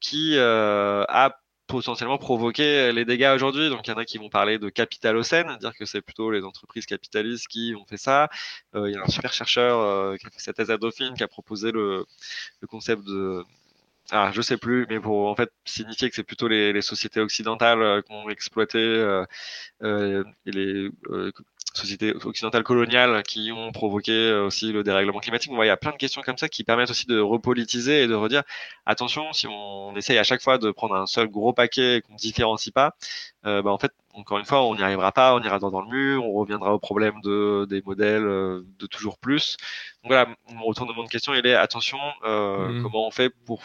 qui 0.00 0.36
euh, 0.36 1.04
a 1.08 1.40
potentiellement 1.66 2.18
provoqué 2.18 2.92
les 2.92 3.04
dégâts 3.04 3.32
aujourd'hui. 3.34 3.70
Donc 3.70 3.86
il 3.86 3.90
y 3.90 3.94
en 3.94 3.96
a 3.96 4.04
qui 4.04 4.18
vont 4.18 4.28
parler 4.28 4.58
de 4.58 4.68
capitalocène, 4.68 5.56
dire 5.58 5.72
que 5.74 5.86
c'est 5.86 6.02
plutôt 6.02 6.30
les 6.30 6.44
entreprises 6.44 6.86
capitalistes 6.86 7.48
qui 7.48 7.74
ont 7.78 7.86
fait 7.86 7.96
ça. 7.96 8.28
Euh, 8.74 8.88
il 8.90 8.94
y 8.94 8.98
a 8.98 9.02
un 9.02 9.08
super 9.08 9.32
chercheur 9.32 10.16
qui 10.18 10.26
a 10.26 10.30
fait 10.30 10.40
sa 10.40 10.52
thèse 10.52 10.70
à 10.70 10.76
Dauphine 10.76 11.14
qui 11.14 11.22
a 11.22 11.28
proposé 11.28 11.72
le 11.72 12.06
concept 12.68 13.02
de 13.04 13.44
ah, 14.10 14.30
je 14.32 14.42
sais 14.42 14.56
plus, 14.58 14.86
mais 14.90 15.00
pour 15.00 15.28
en 15.28 15.34
fait 15.34 15.50
signifier 15.64 16.10
que 16.10 16.16
c'est 16.16 16.22
plutôt 16.24 16.48
les, 16.48 16.72
les 16.72 16.82
sociétés 16.82 17.20
occidentales 17.20 17.82
euh, 17.82 18.02
qui 18.02 18.12
ont 18.12 18.28
exploité 18.28 18.78
euh, 18.78 19.24
euh, 19.82 20.24
et 20.46 20.52
les 20.52 20.90
euh, 21.10 21.32
sociétés 21.74 22.14
occidentales 22.24 22.62
coloniales 22.64 23.22
qui 23.24 23.50
ont 23.52 23.72
provoqué 23.72 24.32
aussi 24.32 24.72
le 24.72 24.84
dérèglement 24.84 25.20
climatique. 25.20 25.50
On 25.52 25.56
voit, 25.56 25.64
il 25.66 25.68
y 25.68 25.72
a 25.72 25.76
plein 25.76 25.90
de 25.92 25.96
questions 25.96 26.22
comme 26.22 26.38
ça 26.38 26.48
qui 26.48 26.64
permettent 26.64 26.90
aussi 26.90 27.06
de 27.06 27.18
repolitiser 27.20 28.02
et 28.04 28.06
de 28.06 28.14
redire 28.14 28.42
attention, 28.86 29.32
si 29.32 29.46
on 29.48 29.96
essaye 29.96 30.18
à 30.18 30.24
chaque 30.24 30.42
fois 30.42 30.58
de 30.58 30.70
prendre 30.70 30.94
un 30.96 31.06
seul 31.06 31.28
gros 31.28 31.52
paquet 31.52 31.96
et 31.96 32.00
qu'on 32.02 32.12
ne 32.14 32.18
différencie 32.18 32.72
pas, 32.72 32.94
euh, 33.46 33.62
bah, 33.62 33.70
en 33.72 33.78
fait, 33.78 33.92
encore 34.14 34.38
une 34.38 34.44
fois, 34.44 34.62
on 34.64 34.76
n'y 34.76 34.82
arrivera 34.82 35.12
pas, 35.12 35.34
on 35.34 35.42
ira 35.42 35.58
dans, 35.58 35.70
dans 35.70 35.80
le 35.82 35.88
mur, 35.88 36.24
on 36.24 36.32
reviendra 36.34 36.74
au 36.74 36.78
problème 36.78 37.20
de, 37.22 37.66
des 37.68 37.82
modèles 37.82 38.22
de 38.24 38.86
toujours 38.86 39.18
plus. 39.18 39.56
Donc 40.02 40.12
voilà, 40.12 40.28
mon 40.52 40.64
retournement 40.66 41.02
de 41.04 41.08
question, 41.08 41.34
il 41.34 41.46
est 41.46 41.54
attention, 41.54 41.98
euh, 42.24 42.68
Mhm. 42.68 42.82
comment 42.82 43.06
on 43.06 43.10
fait 43.10 43.30
pour 43.46 43.62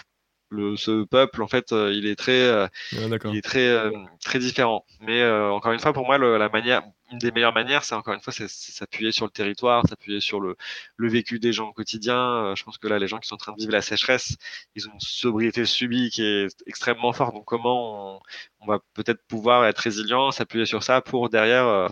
le, 0.50 0.76
ce 0.76 1.04
peuple, 1.04 1.42
en 1.44 1.48
fait, 1.48 1.72
euh, 1.72 1.94
il 1.94 2.06
est 2.08 2.16
très, 2.16 2.42
euh, 2.42 2.68
D'accord. 2.92 3.32
il 3.32 3.38
est 3.38 3.42
très, 3.42 3.68
euh, 3.68 3.92
très 4.24 4.40
différent. 4.40 4.86
Mais 5.02 5.22
euh, 5.22 5.52
encore 5.52 5.72
une 5.74 5.80
fois, 5.80 5.94
pour 5.94 6.06
moi, 6.06 6.18
le- 6.18 6.38
la 6.38 6.50
manière, 6.50 6.82
une 7.12 7.18
des 7.20 7.32
meilleures 7.32 7.54
manières, 7.54 7.84
c'est 7.84 7.96
encore 7.96 8.14
une 8.14 8.20
fois, 8.22 8.34
c'est 8.34 8.48
s'appuyer 8.50 9.12
sur 9.12 9.26
le 9.26 9.32
territoire, 9.32 9.88
s'appuyer 9.88 10.20
sur 10.20 10.40
le, 10.40 10.56
le 10.98 11.10
vécu 11.10 11.40
des 11.40 11.54
gens 11.54 11.70
au 11.70 11.74
quotidien. 11.74 12.18
Euh, 12.18 12.56
je 12.56 12.64
pense 12.64 12.78
que 12.78 12.88
là, 12.88 13.00
les 13.00 13.08
gens 13.08 13.20
qui 13.20 13.28
sont 13.28 13.36
en 13.36 13.38
train 13.38 13.54
de 13.54 13.60
vivre 13.60 13.72
la 13.72 13.82
sécheresse, 13.82 14.36
ils 14.76 14.88
ont 14.88 14.94
une 14.94 15.00
sobriété 15.00 15.66
subie 15.66 16.10
qui 16.10 16.24
est 16.24 16.48
extrêmement 16.68 17.14
forte. 17.14 17.34
Donc, 17.34 17.46
comment 17.46 18.18
on, 18.18 18.20
on 18.62 18.66
va 18.68 18.80
peut-être 18.94 19.24
pouvoir 19.28 19.66
être 19.66 19.80
résilient, 19.80 20.32
s'appuyer 20.32 20.66
sur 20.66 20.84
ça 20.84 21.02
pour 21.02 21.30
derrière 21.30 21.66
euh, 21.68 21.88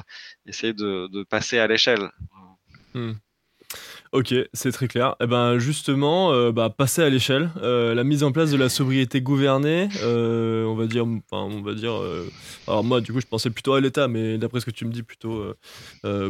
essayer 0.45 0.73
de, 0.73 1.07
de 1.11 1.23
passer 1.23 1.59
à 1.59 1.67
l'échelle. 1.67 2.09
Ok, 4.13 4.33
c'est 4.53 4.71
très 4.71 4.87
clair. 4.87 5.15
Et 5.21 5.27
ben 5.27 5.59
justement, 5.59 6.31
euh, 6.31 6.51
bah, 6.51 6.69
passer 6.69 7.01
à 7.01 7.09
l'échelle, 7.09 7.49
euh, 7.61 7.93
la 7.93 8.03
mise 8.03 8.23
en 8.23 8.31
place 8.31 8.51
de 8.51 8.57
la 8.57 8.69
sobriété 8.69 9.21
gouvernée, 9.21 9.89
euh, 10.01 10.65
on 10.65 10.75
va 10.75 10.85
dire, 10.85 11.05
enfin, 11.05 11.43
on 11.43 11.61
va 11.61 11.73
dire. 11.73 11.93
alors 12.67 12.83
moi, 12.83 13.01
du 13.01 13.11
coup, 13.11 13.19
je 13.19 13.27
pensais 13.27 13.49
plutôt 13.49 13.73
à 13.73 13.81
l'État, 13.81 14.07
mais 14.07 14.37
d'après 14.37 14.59
ce 14.61 14.65
que 14.65 14.71
tu 14.71 14.85
me 14.85 14.91
dis, 14.91 15.03
plutôt, 15.03 15.53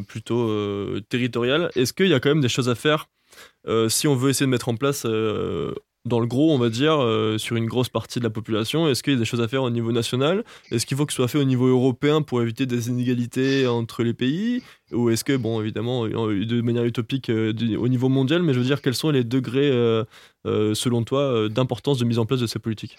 plutôt 0.08 1.00
territorial. 1.10 1.72
Est-ce 1.76 1.94
qu'il 1.94 2.08
y 2.08 2.14
a 2.14 2.20
quand 2.20 2.30
même 2.30 2.42
des 2.42 2.50
choses 2.50 2.70
à 2.70 2.76
faire 2.76 3.08
si 3.90 4.08
on 4.08 4.16
veut 4.16 4.30
essayer 4.30 4.46
de 4.46 4.52
mettre 4.52 4.70
en 4.70 4.76
place, 4.76 5.06
dans 6.08 6.20
le 6.20 6.28
gros, 6.28 6.52
on 6.54 6.58
va 6.58 6.70
dire, 6.70 7.02
euh, 7.02 7.38
sur 7.38 7.56
une 7.56 7.66
grosse 7.68 7.90
partie 7.90 8.20
de 8.20 8.24
la 8.24 8.30
population 8.30 8.88
Est-ce 8.90 9.04
qu'il 9.04 9.14
y 9.14 9.16
a 9.16 9.20
des 9.20 9.26
choses 9.26 9.42
à 9.42 9.48
faire 9.48 9.64
au 9.64 9.70
niveau 9.70 9.92
national? 9.92 10.44
Est-ce 10.72 10.86
qu'il 10.86 10.98
faut 10.98 11.06
que 11.06 11.14
ce 11.14 11.18
soit 11.18 11.28
fait 11.28 11.38
au 11.38 11.44
niveau 11.44 11.68
européen 11.68 12.22
pour 12.22 12.42
éviter 12.42 12.66
des 12.66 12.90
inégalités 12.90 13.68
entre 13.68 14.04
les 14.04 14.14
pays? 14.14 14.64
Ou 14.92 15.10
est-ce 15.10 15.24
que, 15.24 15.36
bon, 15.38 15.62
évidemment, 15.62 16.06
euh, 16.06 16.46
de 16.46 16.62
manière 16.62 16.86
utopique 16.86 17.30
euh, 17.30 17.54
au 17.78 17.88
niveau 17.88 18.10
mondial, 18.10 18.42
mais 18.44 18.54
je 18.54 18.60
veux 18.60 18.66
dire, 18.66 18.82
quels 18.82 18.96
sont 18.96 19.12
les 19.12 19.24
degrés, 19.24 19.70
euh, 19.72 20.04
selon 20.74 21.04
toi, 21.04 21.50
d'importance 21.50 22.00
de 22.00 22.06
mise 22.06 22.20
en 22.20 22.26
place 22.26 22.40
de 22.40 22.48
ces 22.48 22.60
politiques? 22.60 22.98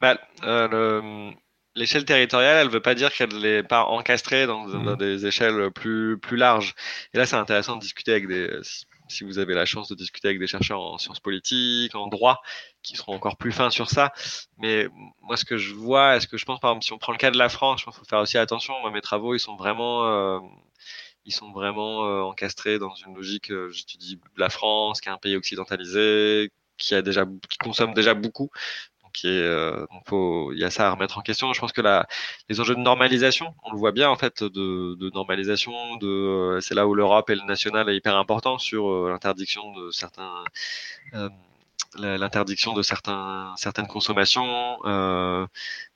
Bah, 0.00 0.18
euh, 0.44 0.68
le- 0.68 1.32
l'échelle 1.74 2.04
territoriale, 2.04 2.66
elle 2.66 2.72
veut 2.72 2.80
pas 2.82 2.94
dire 2.94 3.12
qu'elle 3.12 3.36
n'est 3.40 3.62
pas 3.62 3.84
encastrée 3.84 4.46
dans, 4.46 4.66
dans 4.68 4.78
Mhm. 4.92 4.96
des 4.96 5.26
échelles 5.26 5.70
plus, 5.72 6.18
plus 6.18 6.36
larges. 6.36 6.74
Et 7.14 7.18
là, 7.18 7.26
c'est 7.26 7.36
intéressant 7.36 7.76
de 7.76 7.80
discuter 7.80 8.12
avec 8.12 8.28
des, 8.28 8.48
si, 9.08 9.24
vous 9.24 9.38
avez 9.38 9.54
la 9.54 9.66
chance 9.66 9.88
de 9.88 9.94
discuter 9.94 10.28
avec 10.28 10.38
des 10.38 10.46
chercheurs 10.46 10.80
en 10.80 10.98
sciences 10.98 11.20
politiques, 11.20 11.94
en 11.94 12.06
droit, 12.08 12.42
qui 12.82 12.96
seront 12.96 13.14
encore 13.14 13.36
plus 13.36 13.52
fins 13.52 13.70
sur 13.70 13.90
ça. 13.90 14.12
Mais 14.58 14.88
moi, 15.22 15.36
ce 15.36 15.44
que 15.44 15.56
je 15.56 15.74
vois, 15.74 16.16
est-ce 16.16 16.26
que 16.26 16.36
je 16.36 16.44
pense, 16.44 16.60
par 16.60 16.70
exemple, 16.70 16.84
si 16.84 16.92
on 16.92 16.98
prend 16.98 17.12
le 17.12 17.18
cas 17.18 17.30
de 17.30 17.38
la 17.38 17.48
France, 17.48 17.80
je 17.80 17.84
pense 17.84 17.94
qu'il 17.94 18.04
faut 18.04 18.08
faire 18.08 18.20
aussi 18.20 18.38
attention. 18.38 18.78
Moi, 18.80 18.90
mes 18.90 19.00
travaux, 19.00 19.34
ils 19.34 19.40
sont 19.40 19.56
vraiment, 19.56 20.06
euh, 20.06 20.40
ils 21.24 21.32
sont 21.32 21.52
vraiment 21.52 22.06
euh, 22.06 22.22
encastrés 22.22 22.78
dans 22.78 22.94
une 22.94 23.14
logique, 23.14 23.50
euh, 23.50 23.70
j'étudie 23.70 24.20
la 24.36 24.48
France, 24.48 25.00
qui 25.00 25.08
est 25.08 25.12
un 25.12 25.18
pays 25.18 25.36
occidentalisé, 25.36 26.50
qui 26.78 26.94
a 26.94 27.02
déjà, 27.02 27.26
qui 27.48 27.58
consomme 27.58 27.92
déjà 27.92 28.14
beaucoup. 28.14 28.50
Euh, 29.26 29.86
faut, 30.06 30.52
il 30.52 30.58
y 30.58 30.64
a 30.64 30.70
ça 30.70 30.88
à 30.88 30.90
remettre 30.92 31.18
en 31.18 31.22
question. 31.22 31.52
Je 31.52 31.60
pense 31.60 31.72
que 31.72 31.80
la, 31.80 32.06
les 32.48 32.60
enjeux 32.60 32.74
de 32.74 32.80
normalisation, 32.80 33.54
on 33.64 33.72
le 33.72 33.78
voit 33.78 33.92
bien 33.92 34.08
en 34.10 34.16
fait, 34.16 34.42
de, 34.42 34.94
de 34.94 35.10
normalisation, 35.10 35.96
de, 35.96 36.06
euh, 36.06 36.60
c'est 36.60 36.74
là 36.74 36.86
où 36.86 36.94
l'Europe 36.94 37.30
et 37.30 37.34
le 37.34 37.44
national 37.46 37.88
est 37.90 37.96
hyper 37.96 38.16
important 38.16 38.58
sur 38.58 38.88
euh, 38.90 39.10
l'interdiction 39.10 39.72
de 39.74 39.90
certains, 39.90 40.44
l'interdiction 41.98 42.74
de 42.74 42.82
certains, 42.82 43.54
certaines 43.56 43.86
consommations, 43.86 44.78
euh, 44.84 45.46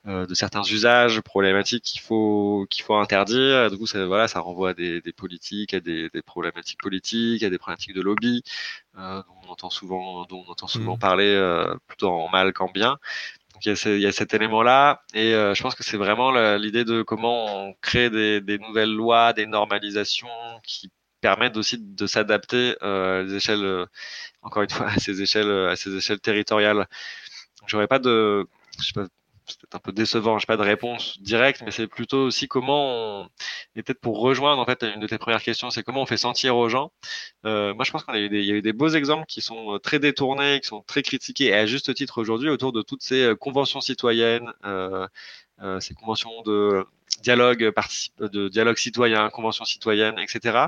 euh, 0.06 0.26
de 0.26 0.34
certains 0.34 0.62
usages 0.64 1.20
problématiques 1.22 1.84
qu'il 1.84 2.00
faut 2.00 2.66
qu'il 2.70 2.84
faut 2.84 2.94
interdire. 2.96 3.70
Du 3.70 3.78
coup, 3.78 3.86
ça, 3.86 4.06
voilà, 4.06 4.28
ça 4.28 4.40
renvoie 4.40 4.70
à 4.70 4.74
des, 4.74 5.00
des 5.02 5.12
politiques, 5.12 5.74
à 5.74 5.80
des, 5.80 6.10
des 6.10 6.22
problématiques 6.22 6.80
politiques, 6.82 7.42
à 7.44 7.50
des 7.50 7.58
problématiques 7.58 7.94
de 7.94 8.02
lobby, 8.02 8.42
euh, 8.98 9.22
dont 9.22 9.34
on 9.48 9.52
entend 9.52 9.70
souvent, 9.70 10.24
dont 10.26 10.44
on 10.48 10.52
entend 10.52 10.68
souvent 10.68 10.96
Mhm. 10.96 10.98
parler 10.98 11.26
euh, 11.34 11.74
plutôt 11.88 12.10
en 12.10 12.28
mal 12.30 12.52
qu'en 12.52 12.70
bien. 12.70 12.98
Donc 13.54 13.64
il 13.66 13.68
y 13.70 13.72
a, 13.72 13.76
ce- 13.76 13.88
il 13.90 14.00
y 14.02 14.06
a 14.06 14.12
cet 14.12 14.34
élément-là, 14.34 15.02
et 15.14 15.34
euh, 15.34 15.54
je 15.54 15.62
pense 15.62 15.74
que 15.74 15.82
c'est 15.84 15.96
vraiment 15.96 16.30
l'idée 16.56 16.84
de 16.84 17.02
comment 17.02 17.68
on 17.68 17.74
crée 17.82 18.10
des, 18.10 18.40
des 18.40 18.58
nouvelles 18.58 18.92
lois, 18.92 19.32
des 19.32 19.46
normalisations 19.46 20.28
qui 20.64 20.90
permettent 21.22 21.56
aussi 21.56 21.78
de 21.80 22.06
s'adapter 22.06 22.76
euh, 22.82 23.22
à 23.22 23.24
des 23.24 23.36
échelles, 23.36 23.64
euh, 23.64 23.86
encore 24.42 24.62
une 24.62 24.70
fois, 24.70 24.88
à 24.88 24.98
ces 24.98 25.22
échelles, 25.22 25.50
à 25.50 25.76
ces 25.76 25.96
échelles 25.96 26.20
territoriales. 26.20 26.86
J'aurais 27.66 27.86
pas 27.86 28.00
de, 28.00 28.46
je 28.78 28.84
sais 28.84 28.92
pas, 28.92 29.06
c'est 29.46 29.74
un 29.74 29.78
peu 29.78 29.92
décevant, 29.92 30.38
j'ai 30.38 30.46
pas 30.46 30.56
de 30.56 30.62
réponse 30.62 31.20
directe, 31.20 31.62
mais 31.64 31.70
c'est 31.70 31.86
plutôt 31.86 32.24
aussi 32.26 32.48
comment 32.48 33.22
on, 33.22 33.28
et 33.76 33.82
peut-être 33.82 34.00
pour 34.00 34.20
rejoindre 34.20 34.60
en 34.60 34.66
fait 34.66 34.82
une 34.82 35.00
de 35.00 35.06
tes 35.06 35.18
premières 35.18 35.42
questions, 35.42 35.70
c'est 35.70 35.82
comment 35.82 36.02
on 36.02 36.06
fait 36.06 36.16
sentir 36.16 36.56
aux 36.56 36.68
gens. 36.68 36.92
Euh, 37.46 37.74
moi, 37.74 37.84
je 37.84 37.92
pense 37.92 38.04
qu'on 38.04 38.12
a 38.12 38.18
eu 38.20 38.28
des, 38.28 38.40
il 38.40 38.46
y 38.46 38.52
a 38.52 38.54
eu 38.54 38.62
des 38.62 38.72
beaux 38.72 38.88
exemples 38.88 39.26
qui 39.26 39.40
sont 39.40 39.78
très 39.82 39.98
détournés, 39.98 40.60
qui 40.60 40.68
sont 40.68 40.82
très 40.82 41.02
critiqués 41.02 41.46
et 41.46 41.54
à 41.54 41.66
juste 41.66 41.94
titre 41.94 42.20
aujourd'hui 42.20 42.50
autour 42.50 42.72
de 42.72 42.82
toutes 42.82 43.02
ces 43.02 43.34
conventions 43.40 43.80
citoyennes, 43.80 44.52
euh, 44.64 45.06
euh, 45.62 45.80
ces 45.80 45.94
conventions 45.94 46.42
de 46.42 46.84
dialogue 47.20 47.72
de 48.18 48.48
dialogue 48.48 48.76
citoyen, 48.76 49.28
convention 49.30 49.64
citoyenne, 49.64 50.18
etc. 50.18 50.66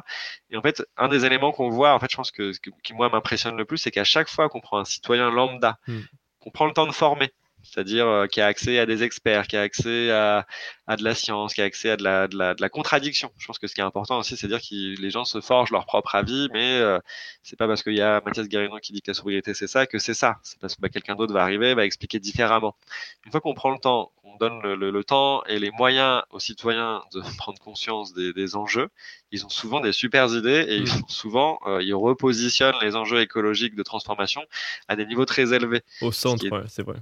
Et 0.50 0.56
en 0.56 0.62
fait, 0.62 0.84
un 0.96 1.08
des 1.08 1.24
éléments 1.24 1.52
qu'on 1.52 1.70
voit, 1.70 1.94
en 1.94 1.98
fait, 1.98 2.10
je 2.10 2.16
pense 2.16 2.30
que, 2.30 2.52
qui 2.82 2.92
moi 2.92 3.08
m'impressionne 3.08 3.56
le 3.56 3.64
plus, 3.64 3.78
c'est 3.78 3.90
qu'à 3.90 4.04
chaque 4.04 4.28
fois 4.28 4.48
qu'on 4.48 4.60
prend 4.60 4.78
un 4.78 4.84
citoyen 4.84 5.30
lambda, 5.30 5.78
hmm. 5.86 6.00
qu'on 6.40 6.50
prend 6.50 6.66
le 6.66 6.72
temps 6.72 6.86
de 6.86 6.92
former, 6.92 7.32
c'est-à-dire 7.64 8.06
euh, 8.06 8.26
qui 8.26 8.40
a 8.40 8.46
accès 8.46 8.78
à 8.78 8.86
des 8.86 9.02
experts, 9.02 9.46
qui 9.46 9.56
a 9.56 9.62
accès 9.62 10.10
à, 10.10 10.46
à 10.86 10.96
de 10.96 11.04
la 11.04 11.14
science, 11.14 11.54
qui 11.54 11.62
a 11.62 11.64
accès 11.64 11.90
à 11.90 11.96
de 11.96 12.04
la, 12.04 12.28
de 12.28 12.36
la, 12.36 12.54
de 12.54 12.60
la 12.60 12.68
contradiction. 12.68 13.30
Je 13.38 13.46
pense 13.46 13.58
que 13.58 13.66
ce 13.66 13.74
qui 13.74 13.80
est 13.80 13.84
important 13.84 14.18
aussi, 14.18 14.36
c'est 14.36 14.48
dire 14.48 14.60
que 14.60 15.00
les 15.00 15.10
gens 15.10 15.24
se 15.24 15.40
forgent 15.40 15.70
leur 15.70 15.86
propre 15.86 16.14
avis, 16.14 16.48
mais 16.52 16.78
euh, 16.78 16.98
c'est 17.42 17.58
pas 17.58 17.66
parce 17.66 17.82
qu'il 17.82 17.94
y 17.94 18.02
a 18.02 18.20
Mathias 18.24 18.48
Guérino 18.48 18.78
qui 18.78 18.92
dit 18.92 19.00
que 19.00 19.10
la 19.10 19.14
sobriété 19.14 19.54
c'est 19.54 19.66
ça 19.66 19.86
que 19.86 19.98
c'est 19.98 20.14
ça. 20.14 20.36
C'est 20.42 20.58
parce 20.60 20.76
que 20.76 20.80
bah, 20.80 20.88
quelqu'un 20.88 21.14
d'autre 21.14 21.32
va 21.32 21.42
arriver, 21.42 21.74
va 21.74 21.84
expliquer 21.84 22.20
différemment. 22.20 22.76
Une 23.24 23.32
fois 23.32 23.40
qu'on 23.40 23.54
prend 23.54 23.70
le 23.70 23.78
temps, 23.78 24.12
qu'on 24.22 24.36
donne 24.36 24.60
le, 24.62 24.90
le, 24.90 25.04
temps 25.04 25.42
et 25.44 25.58
les 25.58 25.70
moyens 25.70 26.22
aux 26.30 26.38
citoyens 26.40 27.02
de 27.12 27.20
prendre 27.38 27.58
conscience 27.58 28.12
des, 28.12 28.32
des 28.32 28.56
enjeux, 28.56 28.88
ils 29.30 29.44
ont 29.46 29.50
souvent 29.50 29.80
des 29.80 29.92
super 29.92 30.32
idées 30.34 30.66
et 30.68 30.76
ils 30.76 30.84
mmh. 30.84 31.08
souvent 31.08 31.58
euh, 31.66 31.82
ils 31.82 31.94
repositionnent 31.94 32.74
les 32.82 32.96
enjeux 32.96 33.20
écologiques 33.20 33.74
de 33.74 33.82
transformation 33.82 34.42
à 34.88 34.96
des 34.96 35.06
niveaux 35.06 35.24
très 35.24 35.52
élevés. 35.52 35.82
Au 36.00 36.12
centre, 36.12 36.64
c'est 36.68 36.82
vrai. 36.82 36.96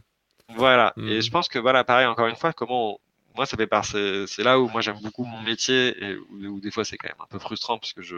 Voilà. 0.51 0.93
Et 0.97 1.19
mmh. 1.19 1.23
je 1.23 1.31
pense 1.31 1.49
que 1.49 1.59
voilà, 1.59 1.85
pareil, 1.85 2.07
encore 2.07 2.27
une 2.27 2.37
fois, 2.37 2.53
comment 2.53 3.01
moi 3.35 3.47
ça 3.47 3.57
fait 3.57 3.67
partie, 3.67 4.25
c'est 4.27 4.43
là 4.43 4.61
où 4.61 4.69
moi 4.69 4.81
j'aime 4.81 4.99
beaucoup 5.03 5.25
mon 5.25 5.41
métier 5.43 5.97
et 6.05 6.17
où, 6.17 6.61
des 6.61 6.71
fois 6.71 6.85
c'est 6.85 6.97
quand 6.97 7.09
même 7.09 7.21
un 7.21 7.27
peu 7.27 7.39
frustrant 7.39 7.79
parce 7.79 7.93
que 7.93 8.03
je 8.03 8.17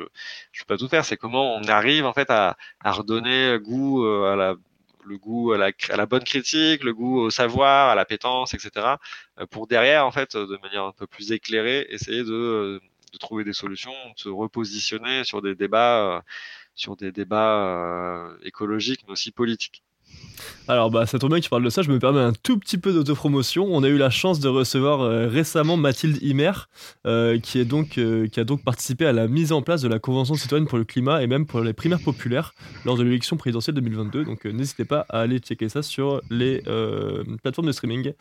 je 0.53 0.62
peux 0.62 0.75
pas 0.75 0.79
tout 0.79 0.89
faire. 0.89 1.05
C'est 1.05 1.16
comment 1.16 1.55
on 1.57 1.62
arrive 1.64 2.05
en 2.07 2.12
fait 2.12 2.31
à, 2.31 2.57
à 2.81 2.93
redonner 2.93 3.59
goût 3.61 4.05
euh, 4.05 4.33
à 4.33 4.37
la 4.37 4.55
le 5.07 5.18
goût 5.18 5.53
à 5.53 5.59
la, 5.59 5.70
à 5.91 5.97
la, 5.97 6.07
bonne 6.07 6.25
critique, 6.25 6.83
le 6.83 6.95
goût 6.95 7.18
au 7.18 7.31
savoir, 7.31 7.91
à 7.91 7.95
la 7.95 8.07
pétence, 8.07 8.55
etc. 8.55 8.97
Euh, 9.39 9.47
pour 9.47 9.66
derrière, 9.66 10.07
en 10.07 10.11
fait, 10.12 10.35
de 10.35 10.57
manière 10.62 10.85
un 10.85 10.93
peu 10.93 11.07
plus 11.07 11.31
éclairée, 11.33 11.87
essayer 11.91 12.25
de, 12.25 12.81
de 13.12 13.18
trouver 13.18 13.45
des 13.45 13.53
solutions, 13.53 13.93
de 13.93 14.18
se 14.18 14.31
repositionner 14.31 15.25
sur 15.25 15.43
des 15.43 15.55
débats, 15.55 16.16
euh, 16.16 16.20
sur 16.75 16.97
des 16.97 17.12
débats 17.12 18.31
écologiques, 18.45 19.03
mais 19.07 19.12
aussi 19.12 19.31
politiques. 19.31 19.83
Alors 20.67 20.91
bah 20.91 21.05
ça 21.05 21.19
tombe 21.19 21.29
bien 21.29 21.41
que 21.41 21.45
tu 21.45 21.51
parles 21.51 21.62
de 21.65 21.69
ça, 21.69 21.83
je 21.83 21.91
me 21.91 21.99
permets 21.99 22.21
un 22.21 22.33
tout 22.33 22.59
petit 22.59 22.79
peu 22.79 22.95
d'autopromotion. 22.95 23.67
On 23.71 23.83
a 23.83 23.89
eu 23.89 23.99
la 23.99 24.09
chance 24.09 24.41
de 24.41 24.49
recevoir 24.49 25.03
euh, 25.03 25.29
récemment 25.29 25.77
Mathilde 25.77 26.23
Himer, 26.23 26.53
euh, 27.07 27.39
qui, 27.39 27.59
est 27.59 27.67
donc, 27.67 27.99
euh, 27.99 28.29
qui 28.29 28.41
a 28.41 28.45
donc 28.45 28.65
participé 28.65 29.05
à 29.05 29.12
la 29.12 29.29
mise 29.29 29.53
en 29.53 29.61
place 29.61 29.83
de 29.83 29.89
la 29.89 29.99
Convention 29.99 30.37
citoyenne 30.37 30.67
pour 30.67 30.79
le 30.79 30.85
climat 30.85 31.23
et 31.23 31.27
même 31.27 31.45
pour 31.45 31.61
les 31.61 31.75
primaires 31.75 32.01
populaires 32.01 32.55
lors 32.87 32.97
de 32.97 33.03
l'élection 33.03 33.37
présidentielle 33.37 33.75
2022. 33.75 34.25
Donc 34.25 34.47
n'hésitez 34.47 34.87
pas 34.87 35.05
à 35.11 35.21
aller 35.21 35.39
checker 35.39 35.69
ça 35.69 35.83
sur 35.83 36.23
les 36.31 36.62
plateformes 37.43 37.67
de 37.67 37.73
streaming. 37.73 38.12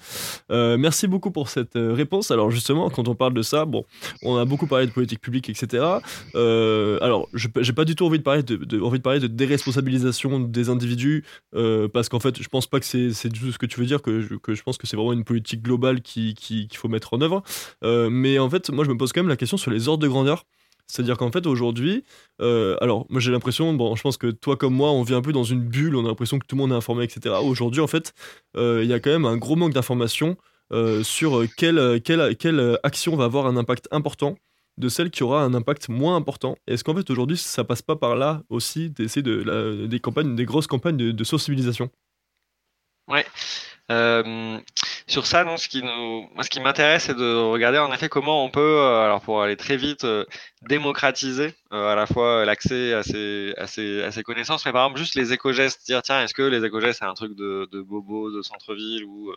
merci 0.50 1.08
beaucoup 1.08 1.32
pour 1.32 1.48
cette 1.48 1.76
réponse. 1.76 2.30
Alors 2.32 2.52
justement, 2.52 2.89
quand 2.89 3.08
on 3.08 3.16
parle 3.16 3.34
de 3.34 3.41
ça, 3.41 3.64
bon, 3.64 3.86
on 4.22 4.36
a 4.36 4.44
beaucoup 4.44 4.68
parlé 4.68 4.86
de 4.86 4.91
politique 4.91 5.22
publique, 5.22 5.50
etc. 5.50 5.86
alors 6.36 7.30
j'ai 7.34 7.74
pas 7.74 7.86
du 7.86 7.96
tout 7.96 8.06
envie 8.06 8.18
de 8.18 8.24
parler 8.24 8.44
de, 8.44 8.82
envie 8.82 8.98
de 8.98 9.04
parler 9.04 9.22
de 9.22 9.28
déresponsabilisation 9.28 10.41
des 10.41 10.70
individus 10.70 11.24
parce 11.88 12.10
qu'en 12.10 12.20
fait, 12.20 12.42
je 12.42 12.48
pense 12.50 12.68
pas 12.68 12.80
que 12.80 12.86
c'est 12.86 13.30
tout 13.30 13.52
ce 13.52 13.58
que 13.58 13.66
tu 13.66 13.80
veux 13.80 13.86
dire, 13.86 14.02
que 14.02 14.22
je, 14.22 14.64
pense 14.64 14.78
que 14.78 14.88
c'est 14.88 14.96
vraiment 14.96 15.14
une 15.14 15.24
politique 15.24 15.62
globale 15.62 16.02
qu'il 16.02 16.34
qui, 16.36 16.68
faut 16.74 16.88
mettre 16.88 17.14
en 17.14 17.22
œuvre. 17.22 17.44
Euh, 17.84 18.10
mais 18.10 18.40
en 18.40 18.50
fait, 18.50 18.70
moi, 18.70 18.86
je 18.86 18.90
me 18.90 18.98
pose 18.98 19.12
quand 19.14 19.22
même 19.22 19.30
la 19.30 19.38
question 19.38 19.58
sur 19.58 19.72
les 19.72 19.88
ordres 19.88 20.04
de 20.04 20.08
grandeur. 20.08 20.46
C'est-à-dire 20.86 21.18
qu'en 21.18 21.32
fait, 21.32 21.48
aujourd'hui, 21.48 22.04
euh, 22.42 22.76
alors 22.82 23.06
moi 23.10 23.22
j'ai 23.22 23.32
l'impression, 23.32 23.74
bon, 23.74 23.96
je 23.96 24.02
pense 24.02 24.18
que 24.18 24.28
toi 24.28 24.58
comme 24.58 24.74
moi, 24.74 24.92
on 24.92 25.02
vit 25.02 25.14
un 25.14 25.22
peu 25.22 25.32
dans 25.32 25.46
une 25.46 25.62
bulle, 25.62 25.96
on 25.96 26.04
a 26.06 26.10
l'impression 26.10 26.40
que 26.40 26.46
tout 26.46 26.56
le 26.58 26.62
monde 26.62 26.72
est 26.72 26.76
informé, 26.76 27.06
etc. 27.06 27.36
Aujourd'hui, 27.42 27.80
en 27.80 27.88
fait, 27.88 28.14
euh, 28.58 28.82
il 28.84 28.90
y 28.90 28.94
a 28.94 29.00
quand 29.00 29.10
même 29.10 29.26
un 29.26 29.38
gros 29.38 29.56
manque 29.56 29.74
d'informations 29.74 30.38
sur 31.04 31.46
quelle 31.56 32.80
action 32.84 33.16
va 33.16 33.26
avoir 33.26 33.46
un 33.46 33.58
impact 33.58 33.88
important 33.92 34.38
de 34.78 34.89
celle 34.89 35.11
qui 35.11 35.24
aura 35.24 35.43
un 35.43 35.53
impact 35.53 35.89
moins 35.89 36.15
important 36.15 36.57
Est-ce 36.67 36.84
qu'en 36.84 36.95
fait 36.95 37.09
aujourd'hui 37.09 37.38
ça 37.38 37.63
passe 37.63 37.82
pas 37.82 37.95
par 37.95 38.15
là 38.15 38.41
aussi 38.49 38.89
d'essayer 38.89 39.21
de, 39.21 39.86
des 39.88 39.99
campagnes, 39.99 40.36
des 40.36 40.45
grosses 40.45 40.67
campagnes 40.67 40.97
de, 40.97 41.24
sensibilisation? 41.24 41.89
Ouais. 43.07 43.26
Euh, 43.91 44.59
sur 45.08 45.26
ça, 45.26 45.43
non, 45.43 45.58
ce 45.58 45.68
qui 45.68 45.84
nous, 45.84 46.30
moi, 46.34 46.43
ce 46.43 46.49
qui 46.49 46.60
m'intéresse, 46.60 47.04
c'est 47.06 47.16
de 47.16 47.36
regarder 47.36 47.78
en 47.80 47.91
effet 47.93 48.10
comment 48.10 48.43
on 48.45 48.49
peut, 48.49 48.60
euh, 48.62 49.04
alors 49.06 49.22
pour 49.22 49.41
aller 49.41 49.58
très 49.58 49.78
vite, 49.78 50.04
euh, 50.06 50.26
démocratiser 50.62 51.54
à 51.72 51.95
la 51.95 52.06
fois 52.06 52.45
l'accès 52.45 52.93
à 52.93 53.04
ces, 53.04 53.54
à, 53.58 53.68
ces, 53.68 54.04
à 54.04 54.12
ces 54.12 54.24
connaissances, 54.24 54.66
mais 54.66 54.72
par 54.72 54.86
exemple 54.86 54.99
juste 54.99 55.16
les 55.16 55.34
éco-gestes, 55.34 55.86
dire 55.86 56.01
tiens, 56.04 56.24
est-ce 56.24 56.34
que 56.34 56.43
les 56.43 56.64
éco-gestes 56.64 56.99
c'est 56.99 57.06
un 57.06 57.14
truc 57.16 57.36
de, 57.36 57.68
de 57.72 57.82
bobo 57.82 58.32
de 58.32 58.41
centre-ville 58.41 59.04
ou 59.06 59.34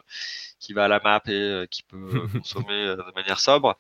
qui 0.61 0.73
va 0.73 0.85
à 0.85 0.89
la 0.89 1.01
map 1.03 1.23
et 1.29 1.65
qui 1.71 1.83
peut 1.83 2.29
consommer 2.33 2.87
de 2.87 3.15
manière 3.15 3.41
sobre, 3.41 3.77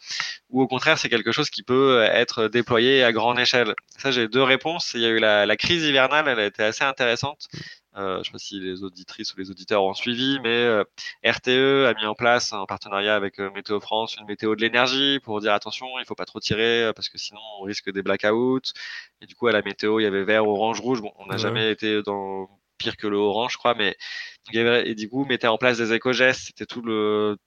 ou 0.50 0.62
au 0.62 0.66
contraire 0.66 0.98
c'est 0.98 1.08
quelque 1.08 1.32
chose 1.32 1.50
qui 1.50 1.62
peut 1.62 2.02
être 2.02 2.48
déployé 2.48 3.04
à 3.04 3.12
grande 3.12 3.38
échelle? 3.38 3.74
Ça, 3.98 4.10
j'ai 4.10 4.28
deux 4.28 4.42
réponses. 4.42 4.92
Il 4.94 5.00
y 5.00 5.06
a 5.06 5.08
eu 5.08 5.18
la, 5.18 5.46
la 5.46 5.56
crise 5.56 5.84
hivernale, 5.84 6.28
elle 6.28 6.38
a 6.40 6.46
été 6.46 6.62
assez 6.62 6.84
intéressante. 6.84 7.48
Euh, 7.96 8.16
je 8.16 8.18
ne 8.18 8.24
sais 8.24 8.32
pas 8.32 8.38
si 8.38 8.60
les 8.60 8.82
auditrices 8.84 9.32
ou 9.34 9.38
les 9.38 9.50
auditeurs 9.50 9.82
ont 9.82 9.94
suivi, 9.94 10.38
mais 10.42 10.48
euh, 10.48 10.84
RTE 11.24 11.86
a 11.86 11.94
mis 11.94 12.04
en 12.04 12.14
place 12.14 12.52
en 12.52 12.66
partenariat 12.66 13.14
avec 13.16 13.40
euh, 13.40 13.50
Météo 13.54 13.80
France 13.80 14.16
une 14.18 14.26
météo 14.26 14.54
de 14.54 14.60
l'énergie 14.60 15.18
pour 15.20 15.40
dire 15.40 15.54
attention, 15.54 15.86
il 15.98 16.04
faut 16.04 16.14
pas 16.14 16.26
trop 16.26 16.40
tirer 16.40 16.92
parce 16.94 17.08
que 17.08 17.16
sinon 17.16 17.40
on 17.60 17.62
risque 17.62 17.90
des 17.90 18.02
blackouts. 18.02 18.72
Et 19.22 19.26
du 19.26 19.34
coup 19.34 19.46
à 19.46 19.52
la 19.52 19.62
météo 19.62 19.98
il 20.00 20.02
y 20.02 20.06
avait 20.06 20.24
vert, 20.24 20.46
orange, 20.46 20.80
rouge. 20.80 21.00
Bon, 21.00 21.12
on 21.16 21.26
n'a 21.26 21.38
jamais 21.38 21.70
été 21.70 22.02
dans 22.02 22.48
pire 22.78 22.96
que 22.98 23.06
le 23.06 23.16
orange, 23.16 23.54
je 23.54 23.58
crois, 23.58 23.74
mais 23.74 23.96
et 24.52 24.94
du 24.94 25.08
coup 25.08 25.24
mettez 25.24 25.46
en 25.48 25.58
place 25.58 25.78
des 25.78 25.92
éco-gestes. 25.92 26.46
C'était 26.48 26.66
tout 26.66 26.82
le 26.82 27.38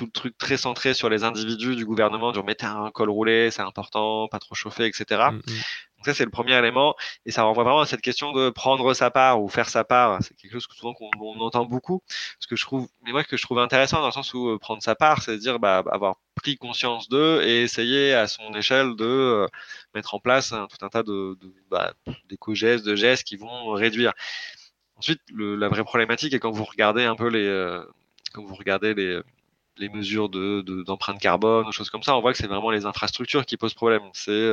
tout, 0.00 0.06
le 0.06 0.10
truc 0.12 0.38
très 0.38 0.56
centré 0.56 0.94
sur 0.94 1.08
les 1.08 1.24
individus 1.24 1.76
du 1.76 1.84
gouvernement, 1.84 2.32
genre 2.32 2.44
mettez 2.44 2.66
un 2.66 2.90
col 2.90 3.10
roulé, 3.10 3.50
c'est 3.50 3.62
important, 3.62 4.28
pas 4.28 4.38
trop 4.38 4.54
chauffer, 4.54 4.86
etc. 4.86 5.04
Donc 6.00 6.06
ça, 6.06 6.14
c'est 6.14 6.24
le 6.24 6.30
premier 6.30 6.54
élément. 6.56 6.94
Et 7.26 7.30
ça 7.30 7.42
renvoie 7.42 7.64
vraiment 7.64 7.80
à 7.80 7.86
cette 7.86 8.00
question 8.00 8.32
de 8.32 8.48
prendre 8.48 8.94
sa 8.94 9.10
part 9.10 9.42
ou 9.42 9.48
faire 9.48 9.68
sa 9.68 9.84
part. 9.84 10.22
C'est 10.22 10.34
quelque 10.34 10.52
chose 10.52 10.66
que 10.66 10.74
souvent 10.74 10.94
qu'on 10.94 11.38
entend 11.40 11.66
beaucoup. 11.66 12.02
Ce 12.38 12.46
que 12.46 12.56
je 12.56 12.64
trouve, 12.64 12.88
mais 13.04 13.12
moi, 13.12 13.22
que 13.22 13.36
je 13.36 13.42
trouve 13.42 13.58
intéressant 13.58 14.00
dans 14.00 14.06
le 14.06 14.12
sens 14.12 14.32
où 14.32 14.48
euh, 14.48 14.58
prendre 14.58 14.82
sa 14.82 14.94
part, 14.94 15.22
c'est 15.22 15.36
dire 15.36 15.58
bah, 15.58 15.84
avoir 15.90 16.16
pris 16.36 16.56
conscience 16.56 17.10
d'eux 17.10 17.42
et 17.42 17.62
essayer 17.62 18.14
à 18.14 18.26
son 18.28 18.54
échelle 18.54 18.96
de 18.96 19.04
euh, 19.04 19.46
mettre 19.94 20.14
en 20.14 20.20
place 20.20 20.50
tout 20.50 20.84
un 20.84 20.88
tas 20.88 21.02
de, 21.02 21.36
de 21.38 21.52
bah, 21.70 21.92
d'éco-gestes, 22.30 22.84
de 22.84 22.96
gestes 22.96 23.24
qui 23.24 23.36
vont 23.36 23.72
réduire. 23.72 24.14
Ensuite, 24.96 25.20
le, 25.32 25.56
la 25.56 25.68
vraie 25.68 25.84
problématique 25.84 26.32
est 26.32 26.38
quand 26.38 26.50
vous 26.50 26.64
regardez 26.64 27.04
un 27.04 27.16
peu 27.16 27.28
les, 27.28 27.46
euh, 27.46 27.84
quand 28.32 28.42
vous 28.44 28.54
regardez 28.54 28.94
les, 28.94 29.20
les 29.78 29.88
mesures 29.88 30.28
de, 30.28 30.62
d'empreinte 30.82 31.20
carbone, 31.20 31.66
ou 31.66 31.72
choses 31.72 31.90
comme 31.90 32.02
ça, 32.02 32.16
on 32.16 32.20
voit 32.20 32.32
que 32.32 32.38
c'est 32.38 32.46
vraiment 32.46 32.70
les 32.70 32.86
infrastructures 32.86 33.46
qui 33.46 33.56
posent 33.56 33.74
problème. 33.74 34.02
C'est 34.12 34.50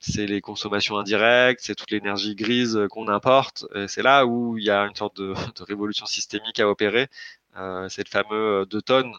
c'est 0.00 0.26
les 0.26 0.40
consommations 0.42 0.98
indirectes, 0.98 1.60
c'est 1.62 1.74
toute 1.74 1.90
l'énergie 1.90 2.34
grise 2.34 2.78
qu'on 2.90 3.08
importe. 3.08 3.66
C'est 3.88 4.02
là 4.02 4.26
où 4.26 4.58
il 4.58 4.64
y 4.64 4.70
a 4.70 4.82
une 4.82 4.94
sorte 4.94 5.16
de, 5.20 5.34
révolution 5.66 6.06
systémique 6.06 6.60
à 6.60 6.68
opérer. 6.68 7.08
Euh, 7.56 7.88
c'est 7.88 8.04
le 8.04 8.10
fameux 8.10 8.66
2 8.66 8.82
tonnes. 8.82 9.12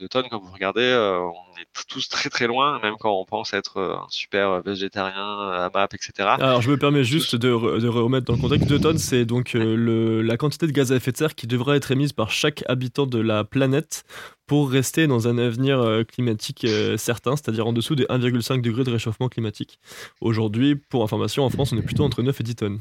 2 0.00 0.08
tonnes, 0.08 0.26
quand 0.30 0.38
vous 0.38 0.52
regardez, 0.52 0.82
euh, 0.82 1.20
on 1.20 1.60
est 1.60 1.66
tous 1.88 2.08
très 2.08 2.28
très 2.28 2.46
loin, 2.46 2.78
même 2.80 2.94
quand 2.98 3.12
on 3.12 3.24
pense 3.24 3.54
être 3.54 3.78
euh, 3.78 3.96
un 3.96 4.06
super 4.10 4.62
végétarien, 4.62 5.50
à 5.50 5.70
MAP, 5.72 5.94
etc. 5.94 6.12
Alors 6.40 6.62
je 6.62 6.70
me 6.70 6.76
permets 6.76 7.04
juste 7.04 7.36
de, 7.36 7.50
remettre 7.50 8.26
dans 8.26 8.34
le 8.34 8.40
contexte. 8.40 8.68
2 8.68 8.78
tonnes, 8.80 8.98
c'est 8.98 9.24
donc 9.24 9.52
le, 9.54 10.22
la 10.22 10.36
quantité 10.36 10.66
de 10.66 10.72
gaz 10.72 10.92
à 10.92 10.96
effet 10.96 11.12
de 11.12 11.16
serre 11.16 11.34
qui 11.34 11.46
devrait 11.46 11.76
être 11.76 11.90
émise 11.90 12.12
par 12.12 12.30
chaque 12.30 12.64
habitant 12.68 13.06
de 13.06 13.18
la 13.18 13.44
planète 13.44 14.04
pour 14.46 14.70
rester 14.70 15.06
dans 15.06 15.28
un 15.28 15.38
avenir 15.38 15.80
euh, 15.80 16.04
climatique 16.04 16.64
euh, 16.64 16.96
certain, 16.96 17.36
c'est-à-dire 17.36 17.66
en 17.66 17.72
dessous 17.72 17.94
des 17.94 18.04
1,5 18.04 18.60
degrés 18.60 18.84
de 18.84 18.90
réchauffement 18.90 19.28
climatique. 19.28 19.78
Aujourd'hui, 20.20 20.76
pour 20.76 21.02
information, 21.02 21.44
en 21.44 21.50
France, 21.50 21.72
on 21.72 21.78
est 21.78 21.82
plutôt 21.82 22.04
entre 22.04 22.22
9 22.22 22.40
et 22.40 22.44
10 22.44 22.56
tonnes. 22.56 22.80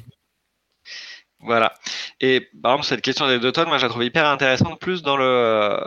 Voilà. 1.40 1.74
Et 2.22 2.48
par 2.62 2.74
exemple, 2.74 2.88
cette 2.88 3.02
question 3.02 3.28
des 3.28 3.40
2 3.40 3.52
tonnes, 3.52 3.68
moi, 3.68 3.78
je 3.78 3.84
la 3.84 3.90
trouve 3.90 4.04
hyper 4.04 4.28
intéressante. 4.28 4.80
Plus 4.80 5.02
dans 5.02 5.18
le. 5.18 5.78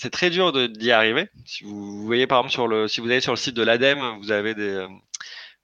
C'est 0.00 0.08
très 0.08 0.30
dur 0.30 0.50
d'y 0.70 0.92
arriver. 0.92 1.28
Si 1.44 1.62
vous 1.62 2.06
voyez, 2.06 2.26
par 2.26 2.38
exemple, 2.38 2.52
sur 2.52 2.68
le, 2.68 2.88
si 2.88 3.02
vous 3.02 3.08
allez 3.08 3.20
sur 3.20 3.32
le 3.32 3.36
site 3.36 3.54
de 3.54 3.62
l'ADEME, 3.62 4.16
vous 4.22 4.32
avez 4.32 4.54
des, 4.54 4.62
euh, 4.62 4.88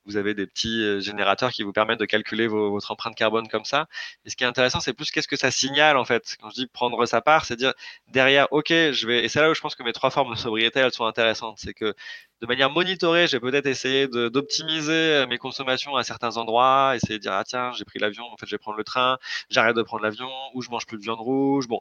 vous 0.05 0.19
avez 0.19 0.35
des 0.35 0.47
petits 0.47 0.83
euh, 0.85 1.01
générateurs 1.01 1.51
qui 1.53 1.63
vous 1.63 1.73
permettent 1.73 2.01
de 2.01 2.05
calculer 2.05 2.47
votre 2.47 2.91
empreinte 2.91 3.15
carbone 3.17 3.49
comme 3.49 3.65
ça. 3.65 3.87
Et 4.27 4.31
ce 4.31 4.37
qui 4.37 4.45
est 4.45 4.47
intéressant, 4.47 4.81
c'est 4.81 4.93
plus 4.93 5.11
qu'est-ce 5.11 5.27
que 5.27 5.37
ça 5.37 5.51
signale 5.51 5.97
en 5.97 6.05
fait. 6.05 6.37
Quand 6.39 6.51
je 6.51 6.57
dis 6.57 6.67
prendre 6.67 7.07
sa 7.07 7.23
part, 7.23 7.47
c'est 7.47 7.57
dire 7.57 7.73
derrière, 8.09 8.47
ok, 8.51 8.69
je 8.69 9.07
vais. 9.07 9.25
Et 9.25 9.29
c'est 9.31 9.41
là 9.41 9.51
où 9.51 9.55
je 9.55 9.61
pense 9.63 9.75
que 9.75 9.83
mes 9.83 9.95
trois 9.95 10.11
formes 10.11 10.35
de 10.35 10.39
sobriété, 10.39 10.81
elles 10.81 10.93
sont 10.93 11.07
intéressantes. 11.07 11.57
C'est 11.59 11.73
que 11.73 11.95
de 12.43 12.47
manière 12.47 12.69
monitorée, 12.71 13.27
j'ai 13.29 13.41
peut-être 13.41 13.65
essayé 13.65 14.07
d'optimiser 14.07 14.93
euh, 14.93 15.27
mes 15.27 15.39
consommations 15.39 15.97
à 15.97 16.05
certains 16.05 16.37
endroits, 16.37 16.93
essayer 16.95 17.17
de 17.19 17.23
dire 17.23 17.33
ah 17.33 17.45
tiens, 17.45 17.73
j'ai 17.73 17.87
pris 17.87 17.99
l'avion, 18.01 18.25
en 18.31 18.37
fait 18.37 18.45
je 18.47 18.51
vais 18.51 18.59
prendre 18.59 18.77
le 18.77 18.85
train, 18.85 19.17
j'arrête 19.49 19.77
de 19.77 19.83
prendre 19.83 20.03
l'avion, 20.03 20.29
ou 20.53 20.61
je 20.61 20.69
mange 20.69 20.85
plus 20.87 20.99
de 20.99 21.03
viande 21.03 21.21
rouge. 21.21 21.67
Bon, 21.69 21.81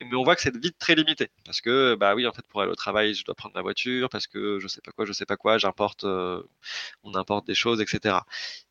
mais 0.00 0.16
on 0.16 0.24
voit 0.24 0.36
que 0.36 0.42
c'est 0.42 0.56
vite 0.56 0.76
très 0.78 0.94
limité. 0.94 1.28
Parce 1.44 1.60
que 1.60 1.94
bah 1.94 2.14
oui 2.14 2.26
en 2.26 2.32
fait 2.32 2.46
pour 2.48 2.60
aller 2.62 2.70
au 2.70 2.76
travail 2.76 3.14
je 3.14 3.24
dois 3.24 3.34
prendre 3.34 3.54
ma 3.54 3.62
voiture 3.62 4.08
parce 4.08 4.26
que 4.26 4.58
je 4.60 4.68
sais 4.68 4.80
pas 4.80 4.92
quoi 4.92 5.04
je 5.04 5.12
sais 5.12 5.26
pas 5.26 5.36
quoi 5.36 5.58
j'importe 5.58 6.04
euh, 6.04 6.42
on 7.04 7.14
importe 7.14 7.46
des 7.46 7.54
choses 7.54 7.80
etc 7.80 8.16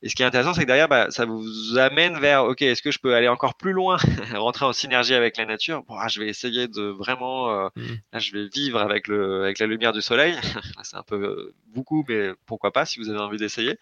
et 0.02 0.10
ce 0.10 0.16
qui 0.16 0.24
est 0.24 0.26
intéressant 0.26 0.54
c'est 0.54 0.62
que 0.62 0.68
derrière 0.68 0.88
bah, 0.88 1.12
ça 1.12 1.26
vous 1.26 1.78
amène 1.78 2.20
vers 2.20 2.46
ok 2.46 2.62
est-ce 2.62 2.82
que 2.82 2.92
je 2.92 3.00
peux 3.00 3.16
aller 3.16 3.28
encore 3.28 3.56
plus 3.56 3.74
loin 3.74 3.98
rentrer 4.36 4.66
en 4.66 4.74
synergie 4.74 5.14
avec 5.14 5.38
la 5.38 5.46
nature? 5.46 5.84
Bon 5.84 5.96
ah, 5.98 6.08
je 6.08 6.20
vais 6.20 6.28
essayer 6.28 6.68
de 6.68 6.84
vraiment 6.84 7.50
euh, 7.52 7.70
Mmh. 7.78 7.96
là 8.14 8.20
je 8.20 8.32
vais 8.32 8.48
vivre 8.48 8.80
avec 8.80 9.08
le 9.08 9.44
avec 9.44 9.60
la 9.60 9.68
lumière 9.68 9.94
du 9.94 10.02
soleil. 10.02 10.36
C'est 10.84 10.96
un 10.98 11.04
peu 11.04 11.16
euh, 11.16 11.56
beaucoup 11.68 12.04
mais 12.08 12.32
pourquoi 12.46 12.72
pas 12.72 12.86
si 12.86 13.00
vous 13.00 13.10
avez 13.10 13.20
envie 13.20 13.38
d'essayer. 13.38 13.78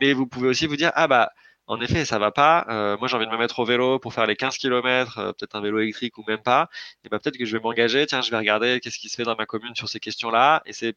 Mais 0.00 0.12
vous 0.12 0.26
pouvez 0.26 0.48
aussi 0.48 0.66
vous 0.66 0.76
dire 0.76 0.92
ah 0.94 1.08
bah 1.08 1.32
en 1.70 1.80
effet, 1.80 2.04
ça 2.04 2.18
va 2.18 2.32
pas. 2.32 2.66
Euh, 2.68 2.96
moi, 2.98 3.06
j'ai 3.06 3.16
envie 3.16 3.26
de 3.26 3.30
me 3.30 3.38
mettre 3.38 3.60
au 3.60 3.64
vélo 3.64 4.00
pour 4.00 4.12
faire 4.12 4.26
les 4.26 4.34
15 4.34 4.58
km, 4.58 5.18
euh, 5.18 5.32
peut-être 5.32 5.54
un 5.54 5.60
vélo 5.60 5.78
électrique 5.78 6.18
ou 6.18 6.24
même 6.26 6.42
pas. 6.42 6.68
Et 7.04 7.08
bah, 7.08 7.20
peut-être 7.20 7.38
que 7.38 7.44
je 7.44 7.56
vais 7.56 7.62
m'engager. 7.62 8.06
Tiens, 8.06 8.22
je 8.22 8.30
vais 8.32 8.36
regarder 8.38 8.80
qu'est-ce 8.80 8.98
qui 8.98 9.08
se 9.08 9.14
fait 9.14 9.22
dans 9.22 9.36
ma 9.36 9.46
commune 9.46 9.76
sur 9.76 9.88
ces 9.88 10.00
questions-là. 10.00 10.62
Et 10.66 10.72
c'est 10.72 10.96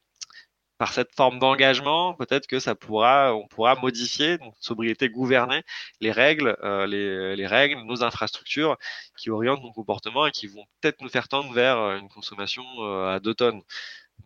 par 0.80 0.92
cette 0.94 1.16
forme 1.16 1.38
d'engagement, 1.40 2.16
peut-être 2.16 2.48
que 2.48 2.60
ça 2.60 2.76
pourra, 2.76 3.36
on 3.36 3.48
pourra 3.48 3.76
modifier, 3.76 4.38
donc 4.40 4.56
sobriété 4.60 5.10
gouverner 5.10 5.62
les 6.02 6.12
règles, 6.12 6.58
euh, 6.64 6.88
les, 6.88 7.36
les 7.36 7.48
règles, 7.48 7.82
nos 7.84 8.04
infrastructures 8.04 8.78
qui 9.18 9.30
orientent 9.30 9.62
nos 9.62 9.72
comportements 9.72 10.26
et 10.26 10.32
qui 10.32 10.48
vont 10.48 10.66
peut-être 10.82 11.02
nous 11.02 11.10
faire 11.10 11.28
tendre 11.28 11.54
vers 11.54 11.78
euh, 11.78 12.00
une 12.00 12.10
consommation 12.10 12.64
à 13.08 13.20
deux 13.20 13.36
tonnes. 13.36 13.62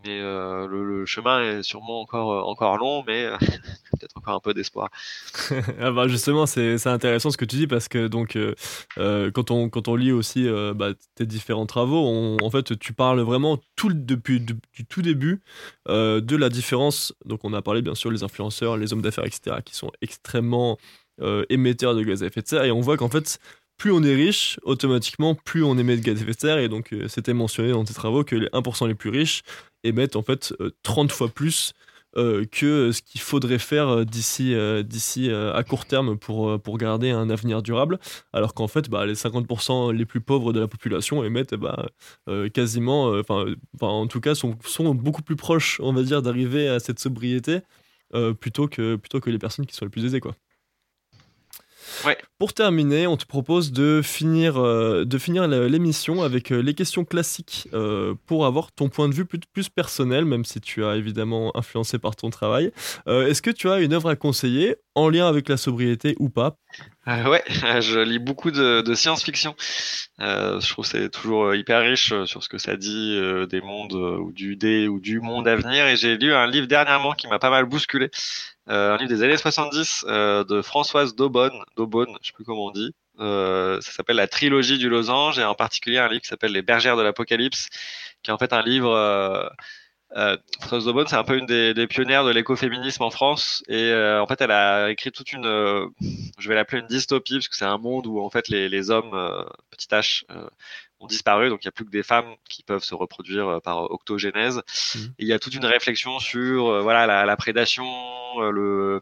Mais 0.06 0.20
euh, 0.22 0.68
le, 0.68 1.06
chemin 1.06 1.42
est 1.42 1.64
sûrement 1.64 2.02
encore 2.02 2.32
euh, 2.32 2.42
encore 2.42 2.78
long, 2.78 3.04
mais 3.08 3.26
euh, 3.26 3.38
peut-être 3.40 4.16
encore 4.16 4.36
un 4.36 4.40
peu 4.40 4.54
d'espoir. 4.54 4.90
Ah 5.80 5.92
bah 5.92 6.08
justement, 6.08 6.46
c'est 6.46 6.86
intéressant 6.88 7.32
ce 7.32 7.38
que 7.38 7.46
tu 7.46 7.56
dis 7.56 7.68
parce 7.68 7.88
que 7.88 8.08
donc 8.08 8.38
quand 8.96 9.52
on 9.52 9.70
quand 9.70 9.88
on 9.88 9.96
lit 9.96 10.12
aussi 10.12 10.48
bah, 10.76 10.92
tes 11.16 11.26
différents 11.26 11.66
travaux, 11.66 12.38
en 12.42 12.50
fait 12.50 12.78
tu 12.80 12.94
parles 12.94 13.22
vraiment 13.22 13.58
tout 13.76 13.92
depuis 13.94 14.40
du, 14.40 14.56
du 14.74 14.86
tout 14.86 15.02
début 15.02 15.42
de 15.88 16.36
la 16.36 16.50
différence. 16.50 17.14
Donc 17.26 17.42
on 17.44 17.54
a 17.54 17.62
parlé 17.62 17.82
bien 17.82 17.96
sûr 17.96 18.12
les 18.12 18.24
influenceurs, 18.24 18.78
les 18.78 18.94
hommes 18.94 19.02
d'affaires, 19.02 19.26
etc. 19.26 19.58
qui 19.64 19.76
sont 19.76 19.92
extrêmement 20.02 20.78
émetteurs 21.50 21.96
de 21.96 22.04
gaz 22.04 22.24
à 22.24 22.28
effet 22.28 22.42
de 22.42 22.48
serre 22.48 22.64
et 22.64 22.72
on 22.72 22.82
voit 22.82 22.98
qu'en 22.98 23.10
fait 23.10 23.40
plus 23.78 23.92
on 23.92 24.04
est 24.04 24.16
riche, 24.16 24.60
automatiquement 24.64 25.36
plus 25.36 25.64
on 25.64 25.78
émet 25.78 25.98
de 25.98 26.02
gaz 26.02 26.20
à 26.20 26.22
effet 26.24 26.34
de 26.34 26.40
serre 26.40 26.58
et 26.60 26.70
donc 26.70 26.94
euh, 26.94 27.08
c'était 27.08 27.34
mentionné 27.34 27.72
dans 27.72 27.84
tes 27.84 27.94
travaux 27.94 28.24
que 28.24 28.36
les 28.36 28.48
1% 28.48 28.88
les 28.88 28.96
plus 28.96 29.10
riches 29.10 29.44
émettent 29.84 30.16
en 30.16 30.24
fait 30.24 30.54
euh, 30.60 30.72
30 30.84 31.12
fois 31.12 31.30
plus 31.30 31.74
euh, 32.16 32.46
que 32.52 32.92
ce 32.92 33.02
qu'il 33.02 33.22
faudrait 33.22 33.60
faire 33.60 33.90
euh, 33.90 34.04
d'ici 34.06 34.56
euh, 34.56 34.84
euh, 35.18 35.54
à 35.54 35.64
court 35.64 35.86
terme 35.86 36.18
pour, 36.18 36.50
euh, 36.50 36.58
garder 36.78 37.12
un 37.12 37.30
avenir 37.30 37.62
durable, 37.62 38.00
alors 38.34 38.54
qu'en 38.54 38.68
fait 38.68 38.90
bah, 38.90 39.06
les 39.06 39.14
50% 39.16 39.94
les 39.94 40.06
plus 40.06 40.22
pauvres 40.22 40.54
de 40.54 40.60
la 40.60 40.68
population 40.68 41.24
émettent 41.24 41.54
bah, 41.56 41.88
euh, 42.30 42.50
quasiment, 42.50 43.12
euh, 43.14 43.22
enfin 43.22 43.48
en 43.82 44.08
tout 44.08 44.22
cas 44.22 44.36
sont, 44.36 44.58
sont 44.66 44.96
beaucoup 44.96 45.22
plus 45.22 45.36
proches 45.36 45.80
on 45.84 45.94
va 45.94 46.02
dire 46.04 46.22
d'arriver 46.22 46.68
à 46.68 46.80
cette 46.80 47.00
sobriété 47.00 47.60
euh, 48.16 48.34
plutôt, 48.34 48.68
que, 48.68 48.96
plutôt 48.96 49.20
que 49.20 49.30
les 49.30 49.40
personnes 49.40 49.66
qui 49.66 49.76
sont 49.76 49.86
les 49.86 49.92
plus 49.92 50.06
aisées 50.06 50.22
quoi. 50.22 50.36
Pour 52.38 52.54
terminer, 52.54 53.08
on 53.08 53.18
te 53.18 53.26
propose 53.26 53.72
de 53.72 54.02
finir, 54.04 54.58
euh, 54.58 55.06
finir 55.18 55.48
l'émission 55.48 56.22
avec 56.22 56.52
euh, 56.52 56.60
les 56.60 56.74
questions 56.74 57.06
classiques 57.06 57.68
euh, 57.74 58.14
pour 58.26 58.46
avoir 58.46 58.72
ton 58.72 58.90
point 58.90 59.10
de 59.10 59.14
vue 59.14 59.26
plus, 59.26 59.70
personnel, 59.70 60.26
même 60.26 60.46
si 60.46 60.62
tu 60.62 60.86
as 60.86 60.96
évidemment 60.96 61.56
influencé 61.58 62.00
par 62.00 62.16
ton 62.16 62.30
travail. 62.30 62.72
Est-ce 63.08 63.42
que 63.42 63.50
tu 63.50 63.70
as 63.70 63.80
une 63.80 63.94
œuvre 63.94 64.10
à 64.10 64.16
conseiller 64.16 64.76
en 64.96 65.10
lien 65.10 65.28
avec 65.28 65.50
la 65.50 65.58
sobriété 65.58 66.16
ou 66.20 66.30
pas? 66.30 66.58
Euh, 67.08 67.24
ouais, 67.30 67.44
je 67.82 68.00
lis 68.02 68.20
beaucoup 68.20 68.52
de, 68.52 68.82
de 68.82 68.94
science-fiction. 68.94 69.56
Euh, 70.20 70.60
je 70.60 70.70
trouve 70.70 70.86
c'est 70.86 71.10
toujours 71.10 71.46
euh, 71.46 71.58
hyper 71.58 71.82
riche 71.82 72.12
euh, 72.12 72.26
sur 72.26 72.44
ce 72.44 72.50
que 72.50 72.58
ça 72.58 72.76
dit 72.76 73.16
euh, 73.16 73.46
des 73.46 73.62
mondes 73.62 73.94
euh, 73.94 74.18
ou 74.18 74.34
du 74.34 74.58
des 74.58 74.90
ou 74.90 75.00
du 75.00 75.22
monde 75.22 75.48
à 75.48 75.56
venir. 75.56 75.88
Et 75.88 75.96
j'ai 75.96 76.18
lu 76.18 76.34
un 76.34 76.48
livre 76.48 76.68
dernièrement 76.68 77.14
qui 77.14 77.28
m'a 77.28 77.40
pas 77.40 77.50
mal 77.50 77.66
bousculé, 77.66 78.10
un 78.68 78.98
livre 78.98 79.10
des 79.10 79.24
années 79.24 79.38
70 79.38 80.06
euh, 80.10 80.44
de 80.44 80.62
Françoise 80.62 81.16
Daubonne, 81.16 81.64
Daubonne, 81.78 82.14
je 82.22 82.28
sais 82.28 82.34
plus 82.34 82.44
comment 82.44 82.66
on 82.66 82.72
dit. 82.72 82.94
Ça 83.20 83.80
s'appelle 83.82 84.18
la 84.18 84.28
trilogie 84.28 84.78
du 84.78 84.90
losange 84.90 85.40
et 85.40 85.44
en 85.44 85.56
particulier 85.56 85.98
un 86.00 86.10
livre 86.10 86.22
qui 86.22 86.28
s'appelle 86.28 86.52
Les 86.52 86.62
bergères 86.62 86.98
de 86.98 87.02
l'apocalypse, 87.04 87.68
qui 88.22 88.32
est 88.32 88.34
en 88.34 88.38
fait 88.38 88.54
un 88.54 88.62
livre 88.62 89.50
euh, 90.16 90.38
Françoise 90.60 90.86
Daubonne, 90.86 91.08
c'est 91.08 91.18
un 91.18 91.24
peu 91.24 91.38
une 91.38 91.46
des, 91.46 91.88
pionnières 91.88 92.24
de 92.24 92.32
l'écoféminisme 92.32 93.04
en 93.04 93.10
France, 93.10 93.64
et 93.68 93.92
euh, 93.92 94.22
en 94.22 94.28
fait, 94.28 94.40
elle 94.42 94.52
a 94.52 94.90
écrit 94.90 95.12
toute 95.12 95.34
une, 95.34 95.46
euh, 95.46 95.88
je 96.40 96.48
vais 96.48 96.56
l'appeler 96.56 96.82
une 96.82 96.88
dystopie, 96.88 97.36
parce 97.36 97.50
que 97.50 97.56
c'est 97.56 97.66
un 97.66 97.78
monde 97.78 98.08
où 98.08 98.22
en 98.22 98.30
fait 98.30 98.48
les, 98.48 98.70
les 98.70 98.90
hommes, 98.90 99.14
euh, 99.14 99.44
petit 99.70 99.88
h, 99.88 100.24
ont 101.00 101.08
disparu, 101.08 101.50
donc 101.50 101.64
il 101.64 101.68
n'y 101.68 101.70
a 101.70 101.72
plus 101.72 101.86
que 101.86 101.92
des 101.92 102.04
femmes 102.04 102.36
qui 102.50 102.64
peuvent 102.64 102.84
se 102.84 102.96
reproduire 102.96 103.48
euh, 103.48 103.60
par 103.60 103.92
octogénèse. 103.92 104.62
Et 105.20 105.24
il 105.24 105.28
y 105.28 105.34
a 105.34 105.40
toute 105.40 105.56
une 105.56 105.66
réflexion 105.66 106.20
sur 106.20 106.68
euh, 106.70 106.82
voilà 106.82 107.06
la, 107.06 107.26
la 107.26 107.38
prédation, 107.38 107.86
euh, 108.40 108.52
le 108.52 109.02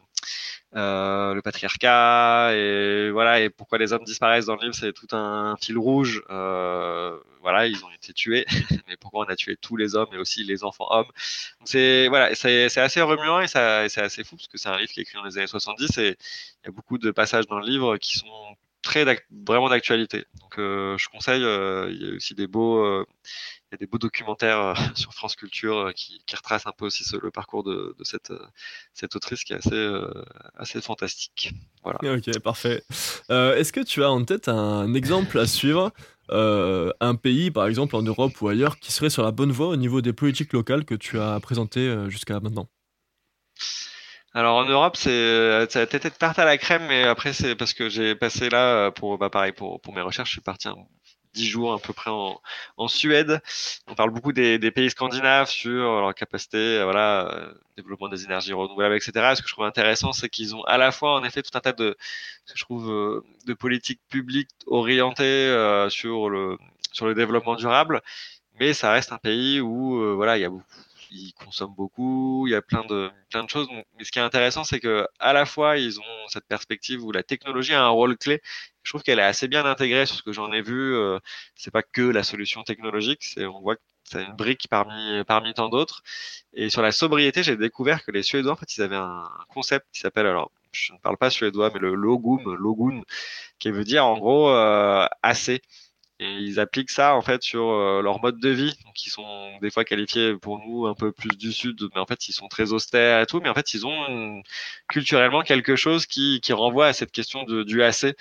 euh, 0.76 1.34
le 1.34 1.42
patriarcat 1.42 2.52
et 2.54 3.10
voilà 3.12 3.40
et 3.40 3.50
pourquoi 3.50 3.78
les 3.78 3.94
hommes 3.94 4.04
disparaissent 4.04 4.48
dans 4.48 4.56
le 4.56 4.64
livre 4.64 4.76
c'est 4.76 4.92
tout 4.92 5.08
un 5.16 5.56
fil 5.62 5.78
rouge. 5.78 6.22
Euh, 6.30 7.18
voilà 7.42 7.68
ils 7.68 7.86
ont 7.86 7.92
été 7.92 8.12
tués 8.14 8.46
mais 8.88 8.98
pourquoi 8.98 9.26
on 9.26 9.30
a 9.30 9.36
tué 9.38 9.56
tous 9.56 9.78
les 9.78 9.96
hommes 9.96 10.10
et 10.14 10.18
aussi 10.18 10.44
les 10.44 10.64
enfants 10.66 10.88
hommes? 10.90 11.08
C'est 11.64 12.08
voilà 12.10 12.36
c'est 12.36 12.68
c'est 12.70 12.82
assez 12.82 13.02
remuant 13.02 13.40
et 13.40 13.48
ça 13.48 13.86
et 13.86 13.90
c'est 13.90 14.02
assez 14.02 14.24
fou 14.26 14.36
parce 14.36 14.48
que 14.48 14.58
c'est 14.58 14.70
un 14.70 14.78
livre 14.78 14.92
qui 14.92 15.00
est 15.00 15.04
écrit 15.04 15.18
dans 15.18 15.24
les 15.24 15.38
années 15.38 15.48
70 15.48 15.98
et 16.00 16.18
il 16.64 16.66
y 16.66 16.70
a 16.70 16.72
beaucoup 16.72 16.98
de 16.98 17.12
passages 17.12 17.48
dans 17.48 17.60
le 17.60 17.66
livre 17.66 17.98
qui 17.98 18.18
sont 18.18 18.56
très 18.86 19.04
vraiment 19.46 19.68
d'actualité 19.68 20.26
donc 20.40 20.60
euh, 20.60 20.96
je 20.98 21.10
conseille 21.10 21.44
euh, 21.44 21.90
il 21.92 22.02
y 22.02 22.12
a 22.12 22.16
aussi 22.16 22.36
des 22.36 22.46
beaux 22.46 22.78
euh, 22.86 23.04
il 23.72 23.74
y 23.74 23.76
a 23.76 23.78
des 23.78 23.88
beaux 23.88 23.98
documentaires 23.98 24.76
sur 24.96 25.12
France 25.14 25.36
Culture 25.36 25.92
qui, 25.96 26.22
qui 26.28 26.36
retracent 26.36 26.68
un 26.68 26.72
peu 26.72 26.86
aussi 26.86 27.04
le 27.20 27.32
parcours 27.32 27.64
de, 27.64 27.96
cette, 28.04 28.32
cette 28.94 29.16
autrice 29.16 29.44
qui 29.44 29.54
est 29.54 29.56
assez, 29.56 29.92
assez 30.56 30.82
fantastique. 30.82 31.52
Voilà. 31.84 31.98
Ok, 32.16 32.40
parfait. 32.42 32.84
Est-ce 33.30 33.74
que 33.74 33.82
tu 33.82 34.04
as 34.04 34.12
en 34.12 34.24
tête 34.24 34.50
un 34.50 34.94
exemple 34.94 35.40
à 35.40 35.48
suivre 35.48 35.92
un 36.30 37.16
pays, 37.16 37.50
par 37.50 37.66
exemple 37.66 37.96
en 37.96 38.04
Europe 38.04 38.40
ou 38.40 38.48
ailleurs, 38.48 38.78
qui 38.78 38.92
serait 38.92 39.10
sur 39.10 39.24
la 39.24 39.32
bonne 39.32 39.52
voie 39.52 39.70
au 39.70 39.78
niveau 39.78 40.02
des 40.02 40.14
politiques 40.14 40.54
locales 40.54 40.86
que 40.86 40.96
tu 40.96 41.20
as 41.20 41.40
présentées 41.40 41.92
jusqu'à 42.08 42.40
maintenant? 42.40 42.70
Alors 44.36 44.58
en 44.58 44.66
Europe, 44.66 44.98
c'est 44.98 45.10
euh, 45.10 45.68
ça 45.70 45.80
a 45.80 45.84
être 45.84 46.18
tarte 46.20 46.38
à 46.40 46.46
la 46.46 46.58
crème, 46.60 46.86
mais 46.88 47.04
après 47.06 47.34
c'est 47.34 47.56
parce 47.56 47.74
que 47.74 47.90
j'ai 47.90 48.16
passé 48.16 48.50
là 48.50 48.88
euh, 48.88 48.92
pour 48.92 49.18
bah 49.18 49.30
pareil 49.32 49.54
pour 49.54 49.82
pour 49.82 49.94
mes 49.96 50.02
recherches, 50.02 50.30
je 50.30 50.34
suis 50.36 50.42
parti 50.42 50.68
un, 50.68 50.76
dix 51.36 51.48
jours 51.48 51.74
à 51.74 51.80
peu 51.80 51.94
près 51.94 52.10
en, 52.12 52.42
en 52.78 52.88
Suède. 52.88 53.42
On 53.88 53.96
parle 53.96 54.12
beaucoup 54.12 54.32
des, 54.34 54.58
des 54.60 54.72
pays 54.72 54.90
scandinaves 54.90 55.50
sur 55.50 55.72
leur 56.02 56.16
capacité, 56.16 56.58
euh, 56.58 56.86
voilà, 56.86 57.28
euh, 57.34 57.54
développement 57.78 58.10
des 58.10 58.24
énergies 58.26 58.54
renouvelables, 58.54 58.96
etc. 58.96 59.12
Ce 59.36 59.42
que 59.42 59.48
je 59.48 59.54
trouve 59.54 59.66
intéressant, 59.66 60.14
c'est 60.14 60.30
qu'ils 60.30 60.56
ont 60.56 60.64
à 60.64 60.78
la 60.78 60.92
fois 60.92 61.14
en 61.16 61.24
effet 61.24 61.42
tout 61.44 61.58
un 61.58 61.62
tas 61.62 61.74
de, 61.74 61.96
ce 62.46 62.54
que 62.54 62.60
je 62.60 62.64
trouve, 62.66 62.92
euh, 62.92 63.24
de 63.48 63.54
politiques 63.54 64.02
publiques 64.10 64.50
orientées 64.68 65.24
euh, 65.24 65.90
sur 65.90 66.30
le 66.30 66.58
sur 66.94 67.06
le 67.08 67.14
développement 67.16 67.56
durable, 67.56 68.02
mais 68.60 68.74
ça 68.74 68.92
reste 68.92 69.12
un 69.12 69.18
pays 69.18 69.60
où 69.62 70.02
euh, 70.02 70.14
voilà, 70.16 70.38
il 70.38 70.42
y 70.42 70.46
a 70.46 70.50
beaucoup 70.50 70.66
ils 71.12 71.34
consomment 71.34 71.76
beaucoup, 71.76 72.48
il 72.48 72.52
y 72.52 72.56
a 72.56 72.62
plein 72.62 72.84
de 72.86 73.12
plein 73.30 73.44
de 73.44 73.50
choses. 73.50 73.68
Mais 73.98 74.04
ce 74.04 74.12
qui 74.12 74.20
est 74.20 74.22
intéressant, 74.22 74.64
c'est 74.64 74.80
que 74.80 75.08
à 75.20 75.34
la 75.34 75.46
fois 75.46 75.78
ils 75.78 76.00
ont 76.00 76.28
cette 76.28 76.46
perspective 76.46 77.04
où 77.04 77.12
la 77.12 77.24
technologie 77.24 77.74
a 77.74 77.84
un 77.84 77.90
rôle 77.90 78.18
clé. 78.18 78.42
Je 78.84 78.92
trouve 78.92 79.04
qu'elle 79.04 79.20
est 79.20 79.24
assez 79.24 79.48
bien 79.48 79.66
intégrée 79.66 80.06
sur 80.06 80.16
ce 80.18 80.24
que 80.24 80.34
j'en 80.34 80.52
ai 80.52 80.62
vu. 80.62 80.96
Euh, 80.96 81.20
c'est 81.56 81.72
pas 81.72 81.84
que 81.84 82.02
la 82.02 82.24
solution 82.24 82.64
technologique, 82.64 83.24
c'est 83.24 83.46
on 83.46 83.62
voit 83.62 83.76
que 83.76 83.82
c'est 84.04 84.24
une 84.24 84.36
brique 84.36 84.68
parmi 84.70 85.24
parmi 85.26 85.54
tant 85.54 85.70
d'autres. 85.70 86.04
Et 86.54 86.70
sur 86.70 86.82
la 86.82 86.92
sobriété, 86.92 87.44
j'ai 87.44 87.58
découvert 87.58 88.04
que 88.06 88.12
les 88.12 88.24
Suédois, 88.24 88.54
en 88.54 88.56
fait, 88.56 88.78
ils 88.78 88.82
avaient 88.84 88.96
un 88.96 89.30
concept 89.50 89.88
qui 89.92 90.00
s'appelle 90.02 90.28
alors 90.28 90.52
je 90.76 90.94
ne 90.94 90.98
parle 91.00 91.18
pas 91.18 91.30
suédois, 91.30 91.72
mais 91.74 91.80
le 91.80 91.96
logum, 91.96 92.56
logun, 92.56 93.02
qui 93.60 93.72
veut 93.72 93.84
dire 93.84 94.06
en 94.06 94.18
gros 94.18 94.50
euh, 94.50 95.06
assez. 95.24 95.62
Et 96.20 96.32
ils 96.40 96.60
appliquent 96.62 96.92
ça 96.92 97.16
en 97.16 97.22
fait 97.22 97.44
sur 97.44 97.70
euh, 97.70 98.02
leur 98.02 98.22
mode 98.22 98.40
de 98.40 98.50
vie, 98.50 98.74
donc 98.86 99.06
ils 99.06 99.10
sont 99.10 99.58
des 99.62 99.70
fois 99.70 99.84
qualifiés 99.84 100.36
pour 100.38 100.60
nous 100.66 100.86
un 100.88 100.94
peu 100.94 101.12
plus 101.12 101.36
du 101.38 101.52
sud, 101.52 101.78
mais 101.94 102.00
en 102.00 102.06
fait 102.06 102.30
ils 102.30 102.34
sont 102.34 102.48
très 102.48 102.72
austères 102.72 103.20
et 103.22 103.26
tout, 103.26 103.42
mais 103.42 103.50
en 103.50 103.54
fait 103.54 103.74
ils 103.74 103.86
ont 103.86 104.08
une- 104.08 104.42
culturellement 104.88 105.42
quelque 105.44 105.76
chose 105.76 106.06
qui, 106.06 106.40
qui 106.42 106.54
renvoie 106.54 106.88
à 106.88 106.94
cette 106.94 107.12
question 107.12 107.44
de, 107.44 107.64
du 107.64 107.84
AC. 107.84 108.16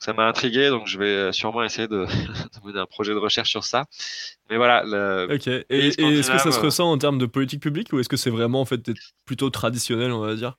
Ça 0.00 0.12
m'a 0.12 0.26
intrigué, 0.26 0.68
donc 0.70 0.86
je 0.88 0.98
vais 0.98 1.32
sûrement 1.32 1.62
essayer 1.64 1.88
de, 1.88 2.04
de 2.06 2.66
mener 2.66 2.80
un 2.80 2.86
projet 2.86 3.12
de 3.14 3.18
recherche 3.18 3.50
sur 3.50 3.64
ça. 3.64 3.86
Mais 4.50 4.56
voilà, 4.56 4.82
le- 4.84 5.28
Ok. 5.34 5.46
Et, 5.48 5.64
et 5.70 6.18
est-ce 6.18 6.30
que 6.30 6.38
ça 6.38 6.52
se 6.52 6.60
ressent 6.60 6.90
en 6.90 6.98
termes 6.98 7.18
de 7.18 7.26
politique 7.26 7.62
publique 7.62 7.92
ou 7.92 7.98
est-ce 8.00 8.08
que 8.08 8.16
c'est 8.16 8.30
vraiment 8.30 8.60
en 8.60 8.64
fait 8.64 8.90
plutôt 9.24 9.50
traditionnel, 9.50 10.12
on 10.12 10.20
va 10.20 10.34
dire? 10.34 10.56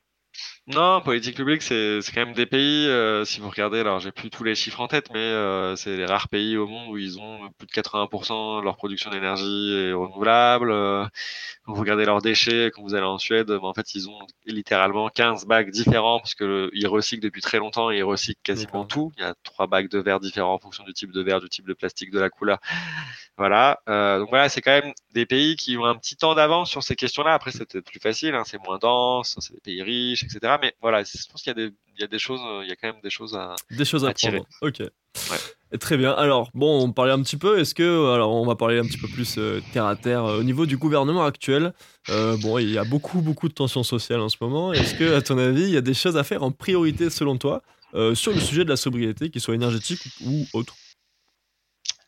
Non, 0.70 1.00
politique 1.00 1.38
publique, 1.38 1.62
c'est 1.62 2.02
c'est 2.02 2.12
quand 2.12 2.26
même 2.26 2.36
des 2.36 2.46
pays, 2.46 2.88
euh, 2.88 3.24
si 3.24 3.40
vous 3.40 3.50
regardez, 3.50 3.80
alors 3.80 4.00
j'ai 4.02 4.12
plus 4.12 4.30
tous 4.30 4.44
les 4.44 4.54
chiffres 4.54 4.82
en 4.82 4.90
tête, 4.90 5.10
mais 5.14 5.20
euh, 5.20 5.78
c'est 5.78 5.96
les 5.96 6.06
rares 6.06 6.28
pays 6.28 6.58
au 6.58 6.68
monde 6.68 6.90
où 6.90 6.98
ils 6.98 7.22
ont 7.22 7.50
plus 7.58 7.68
de 7.68 7.72
80% 7.72 8.60
de 8.60 8.66
leur 8.66 8.76
production 8.76 9.10
d'énergie 9.10 9.94
renouvelable. 9.94 10.70
euh, 10.72 11.06
quand 11.66 11.74
vous 11.74 11.80
regardez 11.82 12.04
leurs 12.06 12.22
déchets, 12.22 12.72
quand 12.74 12.82
vous 12.84 12.96
allez 12.96 13.06
en 13.06 13.18
Suède, 13.18 13.48
ben, 13.48 13.60
en 13.62 13.74
fait, 13.74 13.96
ils 13.96 14.10
ont 14.10 14.20
littéralement 14.46 15.08
15 15.10 15.46
bacs 15.46 15.72
différents 15.72 16.20
parce 16.20 16.36
que 16.36 16.44
le- 16.46 16.70
ils 16.74 16.88
recyclent 16.88 17.24
depuis 17.24 17.42
très 17.42 17.60
longtemps 17.60 17.90
et 17.92 17.98
ils 18.00 18.04
recyclent 18.04 18.42
quasiment 18.44 18.84
tout. 18.86 19.14
Il 19.18 19.22
y 19.24 19.26
a 19.26 19.36
trois 19.44 19.68
bacs 19.68 19.90
de 19.90 20.00
verre 20.00 20.20
différents 20.20 20.56
en 20.56 20.60
fonction 20.60 20.84
du 20.84 20.94
type 20.94 21.12
de 21.14 21.22
verre, 21.22 21.40
du 21.42 21.50
type 21.50 21.68
de 21.68 21.74
plastique, 21.74 22.12
de 22.12 22.20
la 22.20 22.30
couleur. 22.30 22.60
Voilà. 23.38 23.80
Euh, 23.88 24.20
donc 24.20 24.30
voilà, 24.30 24.50
c'est 24.50 24.62
quand 24.62 24.72
même 24.72 24.94
des 25.14 25.28
pays 25.28 25.56
qui 25.56 25.78
ont 25.78 25.86
un 25.86 25.96
petit 25.96 26.16
temps 26.16 26.34
d'avance 26.34 26.72
sur 26.72 26.82
ces 26.82 26.96
questions-là. 26.96 27.34
Après, 27.34 27.52
c'est 27.52 27.66
peut-être 27.66 27.86
plus 27.86 28.00
facile, 28.00 28.34
hein, 28.34 28.44
c'est 28.46 28.58
moins 28.66 28.80
dense, 28.80 29.38
c'est 29.40 29.54
des 29.54 29.62
pays 29.62 29.84
riches, 29.84 30.24
etc. 30.24 30.56
Mais 30.60 30.74
voilà, 30.82 31.04
je 31.04 31.12
pense 31.32 31.44
qu'il 31.44 31.52
y 31.52 31.52
a 31.52 31.68
des, 31.68 31.74
il 31.98 32.02
y 32.02 32.04
a 32.04 32.08
des 32.08 32.18
choses, 32.18 32.42
euh, 32.44 32.62
il 32.64 32.70
y 32.70 32.72
a 32.72 32.76
quand 32.76 32.88
même 32.88 33.02
des 33.04 33.12
choses 33.12 33.36
à. 33.36 33.56
Des 33.70 33.86
choses 33.86 34.06
à 34.06 34.10
À 34.10 34.14
tirer. 34.14 34.42
Ok. 34.62 34.82
Et 35.72 35.78
Très 35.78 35.98
bien. 35.98 36.14
Alors, 36.14 36.50
bon, 36.56 36.84
on 36.84 36.92
parlait 36.92 37.12
un 37.12 37.22
petit 37.22 37.38
peu. 37.38 37.60
Est-ce 37.60 37.76
que, 37.76 38.14
alors, 38.14 38.34
on 38.34 38.46
va 38.46 38.56
parler 38.56 38.80
un 38.80 38.86
petit 38.86 38.98
peu 38.98 39.08
plus 39.08 39.38
euh, 39.38 39.62
terre 39.74 39.86
à 39.86 39.96
terre. 39.96 40.24
Au 40.24 40.44
niveau 40.44 40.66
du 40.66 40.78
gouvernement 40.78 41.26
actuel, 41.26 41.74
euh, 42.10 42.38
bon, 42.38 42.58
il 42.58 42.72
y 42.72 42.78
a 42.78 42.86
beaucoup, 42.86 43.22
beaucoup 43.22 43.50
de 43.50 43.54
tensions 43.54 43.84
sociales 43.84 44.22
en 44.22 44.30
ce 44.30 44.38
moment. 44.42 44.74
Est-ce 44.74 44.96
que, 44.96 45.16
à 45.16 45.22
ton 45.22 45.38
avis, 45.38 45.64
il 45.64 45.72
y 45.72 45.78
a 45.78 45.82
des 45.82 45.94
choses 45.94 46.18
à 46.18 46.24
faire 46.24 46.42
en 46.42 46.52
priorité 46.52 47.10
selon 47.10 47.38
toi 47.38 47.62
sur 48.14 48.32
le 48.32 48.40
sujet 48.40 48.64
de 48.64 48.70
la 48.70 48.78
sobriété, 48.78 49.30
qu'il 49.30 49.42
soit 49.42 49.56
énergétique 49.56 50.02
ou 50.24 50.46
autre? 50.54 50.76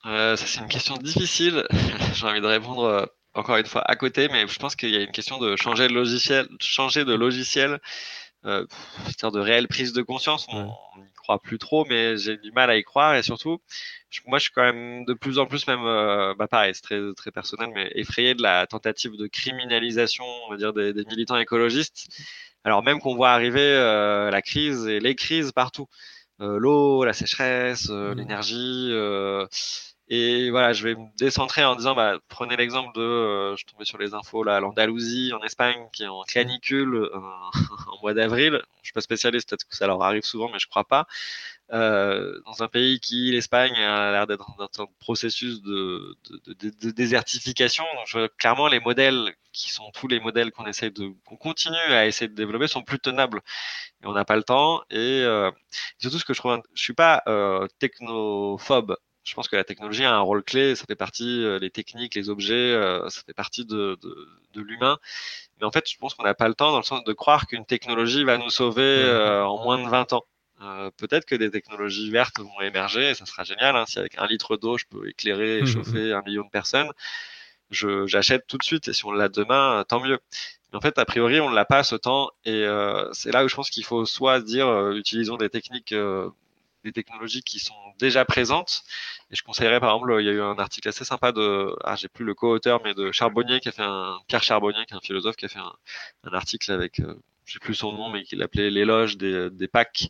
Euh, 0.05 0.35
ça, 0.35 0.45
c'est 0.47 0.59
une 0.61 0.67
question 0.69 0.97
difficile. 0.97 1.65
J'ai 2.13 2.25
envie 2.25 2.41
de 2.41 2.45
répondre 2.47 2.83
euh, 2.85 3.05
encore 3.33 3.57
une 3.57 3.65
fois 3.65 3.81
à 3.89 3.95
côté, 3.95 4.29
mais 4.29 4.47
je 4.47 4.57
pense 4.59 4.75
qu'il 4.75 4.89
y 4.91 4.95
a 4.97 5.01
une 5.01 5.11
question 5.11 5.37
de 5.39 5.55
changer 5.57 5.87
de 5.87 5.93
logiciel, 5.93 6.47
changer 6.61 7.03
de 7.05 7.13
logiciel, 7.13 7.79
euh, 8.45 8.65
c'est-à-dire 9.05 9.31
de 9.33 9.39
réelle 9.41 9.67
prise 9.67 9.93
de 9.93 10.01
conscience. 10.01 10.47
On 10.95 11.01
n'y 11.01 11.13
croit 11.15 11.41
plus 11.41 11.59
trop, 11.59 11.85
mais 11.85 12.17
j'ai 12.17 12.37
du 12.37 12.51
mal 12.53 12.69
à 12.69 12.77
y 12.77 12.83
croire 12.83 13.15
et 13.15 13.23
surtout, 13.23 13.59
je- 14.09 14.21
moi, 14.27 14.39
je 14.39 14.45
suis 14.45 14.53
quand 14.53 14.63
même 14.63 15.05
de 15.05 15.13
plus 15.13 15.39
en 15.39 15.47
plus 15.47 15.67
même, 15.67 15.85
euh, 15.85 16.33
bah 16.35 16.47
pareil, 16.47 16.73
c'est 16.75 16.81
très 16.83 16.99
très 17.15 17.31
personnel, 17.31 17.71
mais 17.75 17.91
effrayé 17.95 18.35
de 18.35 18.43
la 18.43 18.67
tentative 18.67 19.17
de 19.17 19.27
criminalisation, 19.27 20.25
on 20.47 20.51
va 20.51 20.57
dire, 20.57 20.73
des, 20.73 20.93
des 20.93 21.05
militants 21.05 21.37
écologistes. 21.37 22.07
Alors 22.63 22.83
même 22.83 22.99
qu'on 22.99 23.15
voit 23.15 23.31
arriver 23.31 23.61
euh, 23.61 24.31
la 24.31 24.41
crise 24.41 24.87
et 24.87 24.99
les 24.99 25.15
crises 25.15 25.51
partout, 25.53 25.87
l'eau, 26.39 27.03
la 27.05 27.13
sécheresse, 27.13 27.87
euh, 27.89 28.13
Mhm. 28.13 28.15
l'énergie. 28.15 28.89
euh, 28.91 29.45
et 30.11 30.49
voilà, 30.49 30.73
je 30.73 30.83
vais 30.83 30.95
me 30.95 31.05
décentrer 31.17 31.63
en 31.63 31.75
disant, 31.75 31.93
bah, 31.95 32.17
prenez 32.29 32.55
l'exemple 32.57 32.89
de, 32.95 33.01
euh, 33.01 33.55
je 33.55 33.65
tombais 33.65 33.85
sur 33.85 33.97
les 33.99 34.13
infos 34.15 34.43
là, 34.43 34.59
l'Andalousie 34.59 35.31
en 35.33 35.43
Espagne 35.43 35.87
qui 35.93 36.03
est 36.03 36.07
en 36.07 36.23
canicule 36.23 36.95
euh, 36.95 37.09
en 37.87 38.01
mois 38.01 38.13
d'avril. 38.15 38.59
Je 38.81 38.87
suis 38.87 38.93
pas 38.93 39.01
spécialiste, 39.01 39.49
peut-être 39.49 39.65
que 39.67 39.75
ça 39.75 39.85
leur 39.87 40.01
arrive 40.01 40.23
souvent, 40.23 40.49
mais 40.51 40.57
je 40.59 40.67
crois 40.67 40.85
pas. 40.85 41.05
Euh, 41.71 42.41
dans 42.45 42.63
un 42.63 42.67
pays 42.67 42.99
qui, 42.99 43.31
l'Espagne, 43.31 43.75
a 43.75 44.11
l'air 44.11 44.27
d'être 44.27 44.55
dans 44.57 44.83
un 44.83 44.87
processus 44.99 45.61
de, 45.61 46.17
de, 46.29 46.53
de, 46.53 46.69
de 46.81 46.91
désertification. 46.91 47.83
Donc, 47.95 48.07
je, 48.07 48.27
clairement, 48.37 48.67
les 48.67 48.79
modèles 48.79 49.35
qui 49.53 49.69
sont 49.71 49.91
tous 49.91 50.07
les 50.07 50.19
modèles 50.19 50.51
qu'on 50.51 50.65
essaie 50.65 50.89
de, 50.89 51.11
qu'on 51.25 51.37
continue 51.37 51.75
à 51.77 52.07
essayer 52.07 52.27
de 52.27 52.35
développer 52.35 52.67
sont 52.67 52.81
plus 52.83 52.99
tenables. 52.99 53.41
Et 54.03 54.07
on 54.07 54.13
n'a 54.13 54.25
pas 54.25 54.35
le 54.35 54.43
temps. 54.43 54.81
Et 54.89 55.21
euh, 55.23 55.51
surtout, 55.99 56.19
ce 56.19 56.25
que 56.25 56.33
je 56.33 56.39
trouve, 56.39 56.61
je 56.73 56.83
suis 56.83 56.93
pas 56.93 57.23
euh, 57.27 57.67
technophobe. 57.79 58.95
Je 59.23 59.35
pense 59.35 59.47
que 59.47 59.55
la 59.55 59.63
technologie 59.63 60.05
a 60.05 60.15
un 60.15 60.21
rôle 60.21 60.43
clé. 60.43 60.75
Ça 60.75 60.85
fait 60.87 60.95
partie, 60.95 61.43
euh, 61.43 61.59
les 61.59 61.69
techniques, 61.69 62.15
les 62.15 62.29
objets, 62.29 62.53
euh, 62.55 63.07
ça 63.09 63.21
fait 63.25 63.33
partie 63.33 63.65
de, 63.65 63.97
de, 64.01 64.27
de 64.53 64.61
l'humain. 64.61 64.97
Mais 65.59 65.65
en 65.65 65.71
fait, 65.71 65.89
je 65.89 65.97
pense 65.97 66.13
qu'on 66.15 66.23
n'a 66.23 66.33
pas 66.33 66.47
le 66.47 66.55
temps 66.55 66.71
dans 66.71 66.77
le 66.77 66.83
sens 66.83 67.03
de 67.03 67.13
croire 67.13 67.47
qu'une 67.47 67.65
technologie 67.65 68.23
va 68.23 68.37
nous 68.37 68.49
sauver 68.49 68.81
euh, 69.03 69.45
en 69.45 69.63
moins 69.63 69.77
de 69.83 69.87
20 69.89 70.13
ans. 70.13 70.23
Euh, 70.61 70.91
peut-être 70.97 71.25
que 71.25 71.35
des 71.35 71.51
technologies 71.51 72.11
vertes 72.11 72.39
vont 72.39 72.59
émerger 72.61 73.11
et 73.11 73.15
ça 73.15 73.25
sera 73.25 73.43
génial. 73.43 73.75
Hein, 73.77 73.85
si 73.87 73.97
avec 73.99 74.17
un 74.17 74.27
litre 74.27 74.57
d'eau, 74.57 74.77
je 74.77 74.85
peux 74.89 75.07
éclairer 75.07 75.61
et 75.61 75.65
Mhm. 75.65 75.65
chauffer 75.65 76.13
un 76.13 76.21
million 76.23 76.43
de 76.43 76.49
personnes, 76.49 76.91
j'achète 77.71 78.47
tout 78.47 78.57
de 78.57 78.63
suite. 78.63 78.87
Et 78.87 78.93
si 78.93 79.05
on 79.05 79.11
l'a 79.11 79.29
demain, 79.29 79.79
euh, 79.81 79.83
tant 79.83 79.99
mieux. 80.01 80.19
Mais 80.71 80.77
en 80.77 80.81
fait, 80.81 80.97
a 80.99 81.05
priori, 81.05 81.39
on 81.41 81.49
ne 81.49 81.55
l'a 81.55 81.65
pas 81.65 81.83
ce 81.83 81.95
temps. 81.95 82.31
Et 82.45 82.65
euh, 82.65 83.09
c'est 83.13 83.31
là 83.31 83.45
où 83.45 83.49
je 83.49 83.55
pense 83.55 83.69
qu'il 83.69 83.85
faut 83.85 84.05
soit 84.05 84.41
dire, 84.41 84.67
euh, 84.67 84.93
utilisons 84.95 85.37
des 85.37 85.49
techniques, 85.49 85.93
euh, 85.93 86.29
des 86.83 86.91
technologies 86.93 87.43
qui 87.43 87.59
sont 87.59 87.75
déjà 87.99 88.25
présentes. 88.25 88.83
Et 89.31 89.35
je 89.35 89.43
conseillerais, 89.43 89.79
par 89.79 89.91
exemple, 89.95 90.15
il 90.21 90.25
y 90.25 90.29
a 90.29 90.33
eu 90.33 90.41
un 90.41 90.57
article 90.59 90.87
assez 90.89 91.05
sympa 91.05 91.31
de, 91.31 91.75
ah, 91.83 91.95
j'ai 91.95 92.07
plus 92.09 92.25
le 92.25 92.33
co-auteur, 92.35 92.81
mais 92.83 92.93
de 92.93 93.11
Charbonnier 93.11 93.59
qui 93.59 93.69
a 93.69 93.71
fait 93.71 93.83
un, 93.83 94.17
Pierre 94.27 94.43
Charbonnier, 94.43 94.85
qui 94.87 94.93
est 94.93 94.97
un 94.97 95.01
philosophe, 95.01 95.35
qui 95.35 95.45
a 95.45 95.49
fait 95.49 95.59
un, 95.59 95.73
un 96.25 96.33
article 96.33 96.71
avec, 96.71 96.99
euh, 97.01 97.15
j'ai 97.45 97.59
plus 97.59 97.75
son 97.75 97.91
nom, 97.93 98.09
mais 98.09 98.23
qu'il 98.23 98.41
appelait 98.43 98.69
l'éloge 98.69 99.17
des, 99.17 99.49
des 99.49 99.67
packs 99.67 100.09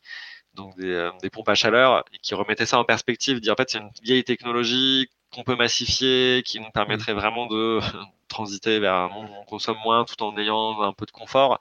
donc 0.55 0.75
des, 0.77 0.91
euh, 0.91 1.11
des 1.21 1.29
pompes 1.29 1.49
à 1.49 1.55
chaleur, 1.55 2.03
et 2.13 2.17
qui 2.19 2.33
remettait 2.35 2.65
ça 2.65 2.79
en 2.79 2.83
perspective, 2.85 3.39
dire 3.39 3.53
en 3.53 3.55
fait 3.55 3.69
c'est 3.69 3.79
une 3.79 3.91
vieille 4.03 4.23
technologie 4.23 5.09
qu'on 5.31 5.43
peut 5.43 5.55
massifier, 5.55 6.41
qui 6.45 6.59
nous 6.59 6.71
permettrait 6.71 7.13
vraiment 7.13 7.45
de 7.47 7.79
transiter 8.29 8.79
vers 8.79 8.93
un 8.95 9.09
monde 9.09 9.29
où 9.29 9.33
on 9.41 9.45
consomme 9.45 9.77
moins 9.83 10.05
tout 10.05 10.21
en 10.23 10.35
ayant 10.37 10.81
un 10.81 10.93
peu 10.93 11.05
de 11.05 11.11
confort. 11.11 11.59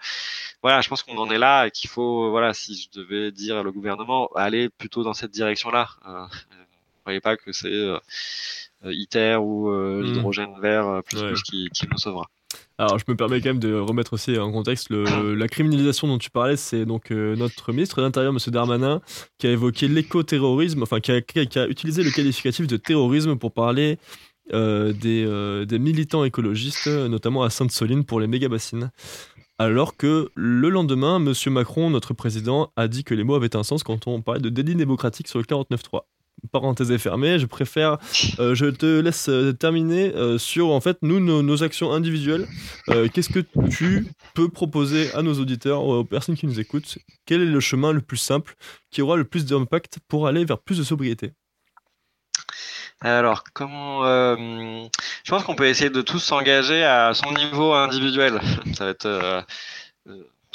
Voilà, 0.62 0.80
je 0.80 0.88
pense 0.88 1.02
qu'on 1.02 1.18
en 1.18 1.30
est 1.30 1.38
là 1.38 1.66
et 1.66 1.70
qu'il 1.70 1.88
faut, 1.90 2.30
voilà, 2.30 2.52
si 2.54 2.74
je 2.92 2.98
devais 3.00 3.30
dire 3.32 3.62
le 3.62 3.72
gouvernement, 3.72 4.28
aller 4.34 4.68
plutôt 4.70 5.02
dans 5.02 5.14
cette 5.14 5.30
direction-là. 5.30 5.88
Euh, 6.06 6.22
ne 6.24 7.00
croyez 7.02 7.20
pas 7.20 7.36
que 7.36 7.52
c'est 7.52 7.68
euh, 7.72 7.98
ITER 8.84 9.36
ou 9.36 9.70
euh, 9.70 10.02
Mm. 10.02 10.02
l'hydrogène 10.02 10.60
vert 10.60 10.86
euh, 10.88 11.02
plus 11.02 11.22
Ouais. 11.22 11.28
plus 11.28 11.42
qui, 11.42 11.68
qui 11.74 11.86
nous 11.90 11.98
sauvera. 11.98 12.26
Alors, 12.80 12.96
je 12.96 13.04
me 13.08 13.16
permets 13.16 13.40
quand 13.40 13.48
même 13.48 13.58
de 13.58 13.74
remettre 13.74 14.12
aussi 14.12 14.38
en 14.38 14.52
contexte 14.52 14.90
la 14.90 15.48
criminalisation 15.48 16.06
dont 16.06 16.18
tu 16.18 16.30
parlais. 16.30 16.56
C'est 16.56 16.86
donc 16.86 17.10
euh, 17.10 17.34
notre 17.34 17.72
ministre 17.72 17.96
de 17.96 18.02
l'Intérieur, 18.02 18.32
M. 18.32 18.38
Darmanin, 18.52 19.00
qui 19.38 19.48
a 19.48 19.50
évoqué 19.50 19.88
l'écoterrorisme, 19.88 20.84
enfin, 20.84 21.00
qui 21.00 21.10
a, 21.10 21.20
qui 21.20 21.58
a 21.58 21.66
utilisé 21.66 22.04
le 22.04 22.12
qualificatif 22.12 22.68
de 22.68 22.76
terrorisme 22.76 23.36
pour 23.36 23.52
parler 23.52 23.98
euh, 24.52 24.92
des, 24.92 25.24
euh, 25.26 25.64
des 25.64 25.80
militants 25.80 26.22
écologistes, 26.22 26.86
notamment 26.86 27.42
à 27.42 27.50
Sainte-Soline 27.50 28.04
pour 28.04 28.20
les 28.20 28.28
méga-bassines. 28.28 28.92
Alors 29.58 29.96
que 29.96 30.30
le 30.36 30.68
lendemain, 30.68 31.16
M. 31.16 31.34
Macron, 31.52 31.90
notre 31.90 32.14
président, 32.14 32.70
a 32.76 32.86
dit 32.86 33.02
que 33.02 33.12
les 33.12 33.24
mots 33.24 33.34
avaient 33.34 33.56
un 33.56 33.64
sens 33.64 33.82
quand 33.82 34.06
on 34.06 34.22
parlait 34.22 34.40
de 34.40 34.50
délit 34.50 34.76
démocratique 34.76 35.26
sur 35.26 35.40
le 35.40 35.44
49.3. 35.44 36.02
Parenthèse 36.52 36.90
est 36.90 36.98
fermée, 36.98 37.38
je 37.38 37.46
préfère, 37.46 37.98
euh, 38.38 38.54
je 38.54 38.66
te 38.66 39.00
laisse 39.00 39.28
euh, 39.28 39.52
terminer 39.52 40.14
euh, 40.14 40.38
sur 40.38 40.70
en 40.70 40.80
fait 40.80 40.98
nous 41.02 41.20
nos, 41.20 41.62
actions 41.62 41.92
individuelles. 41.92 42.46
Qu'est-ce 43.12 43.28
que 43.28 43.40
tu 43.68 44.06
peux 44.34 44.48
proposer 44.48 45.12
à 45.14 45.22
nos 45.22 45.34
auditeurs, 45.34 45.84
aux 45.84 46.04
personnes 46.04 46.36
qui 46.36 46.46
nous 46.46 46.60
écoutent? 46.60 46.98
Quel 47.26 47.42
est 47.42 47.46
le 47.46 47.60
chemin 47.60 47.92
le 47.92 48.00
plus 48.00 48.16
simple 48.16 48.54
qui 48.90 49.02
aura 49.02 49.16
le 49.16 49.24
plus 49.24 49.44
d'impact 49.44 49.98
pour 50.08 50.26
aller 50.26 50.44
vers 50.44 50.58
plus 50.58 50.78
de 50.78 50.84
sobriété? 50.84 51.32
Alors, 53.00 53.44
comment 53.52 54.04
Je 54.04 55.30
pense 55.30 55.42
qu'on 55.44 55.56
peut 55.56 55.66
essayer 55.66 55.90
de 55.90 56.02
tous 56.02 56.20
s'engager 56.20 56.84
à 56.84 57.12
son 57.14 57.32
niveau 57.32 57.72
individuel. 57.72 58.40
Ça 58.74 58.84
va 58.84 58.90
être 58.90 59.44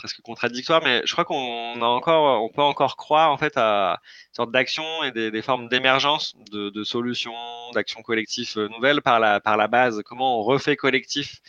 presque 0.04 0.22
contradictoire, 0.22 0.84
mais 0.84 1.01
je 1.06 1.14
crois 1.14 1.24
qu'on 1.24 1.82
a 1.82 1.86
encore, 1.86 2.43
on 2.43 2.49
peut 2.49 2.62
encore 2.62 2.97
croire 2.97 3.32
en 3.32 3.38
fait 3.38 3.54
à 3.56 4.01
une 4.32 4.36
sorte 4.36 4.51
d'action 4.51 4.84
et 5.06 5.12
des, 5.12 5.41
formes 5.41 5.70
d'émergence 5.70 6.36
de, 6.51 6.70
de 6.70 6.84
solutions, 6.84 7.32
d'actions 7.74 8.01
collectives 8.01 8.51
euh, 8.58 8.68
nouvelles 8.68 9.01
par 9.01 9.22
la 9.22 9.39
par 9.39 9.56
la 9.56 9.70
base. 9.70 10.01
Comment 10.04 10.39
on 10.39 10.43
refait 10.43 10.76
collectif 10.76 11.39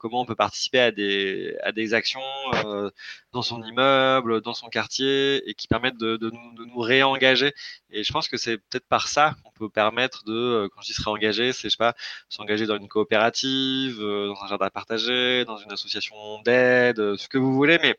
comment 0.00 0.20
on 0.20 0.24
peut 0.24 0.34
participer 0.34 0.80
à 0.80 0.90
des, 0.90 1.56
à 1.62 1.72
des 1.72 1.94
actions 1.94 2.20
euh, 2.64 2.90
dans 3.32 3.42
son 3.42 3.62
immeuble, 3.62 4.40
dans 4.40 4.54
son 4.54 4.68
quartier, 4.68 5.48
et 5.48 5.54
qui 5.54 5.68
permettent 5.68 5.96
de, 5.98 6.16
de, 6.16 6.30
nous, 6.30 6.54
de 6.54 6.64
nous 6.64 6.78
réengager. 6.80 7.54
Et 7.90 8.04
je 8.04 8.12
pense 8.12 8.28
que 8.28 8.36
c'est 8.36 8.58
peut-être 8.58 8.86
par 8.88 9.08
ça 9.08 9.36
qu'on 9.44 9.52
peut 9.52 9.68
permettre 9.70 10.24
de, 10.24 10.32
euh, 10.32 10.68
quand 10.68 10.80
je 10.82 10.88
dis 10.88 10.94
se 10.94 11.02
réengager, 11.02 11.52
c'est, 11.52 11.68
je 11.68 11.72
sais 11.72 11.76
pas, 11.78 11.94
s'engager 12.28 12.66
dans 12.66 12.76
une 12.76 12.88
coopérative, 12.88 14.00
euh, 14.00 14.28
dans 14.28 14.42
un 14.42 14.48
jardin 14.48 14.70
partagé, 14.70 15.44
dans 15.44 15.58
une 15.58 15.72
association 15.72 16.16
d'aide, 16.42 16.98
euh, 17.00 17.16
ce 17.16 17.28
que 17.28 17.38
vous 17.38 17.54
voulez, 17.54 17.78
mais 17.82 17.96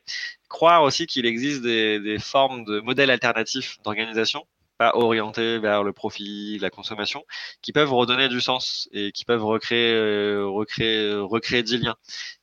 croire 0.48 0.82
aussi 0.82 1.06
qu'il 1.06 1.26
existe 1.26 1.62
des, 1.62 2.00
des 2.00 2.18
formes 2.18 2.64
de 2.64 2.80
modèles 2.80 3.10
alternatifs 3.10 3.78
d'organisation 3.82 4.46
pas 4.80 4.92
orientés 4.94 5.58
vers 5.58 5.84
le 5.84 5.92
profit, 5.92 6.58
la 6.58 6.70
consommation, 6.70 7.26
qui 7.60 7.70
peuvent 7.70 7.92
redonner 7.92 8.28
du 8.30 8.40
sens 8.40 8.88
et 8.92 9.12
qui 9.12 9.26
peuvent 9.26 9.44
recréer, 9.44 9.92
euh, 9.92 10.46
recréer, 10.46 11.12
recréer 11.16 11.62
du 11.62 11.76
lien. 11.76 11.96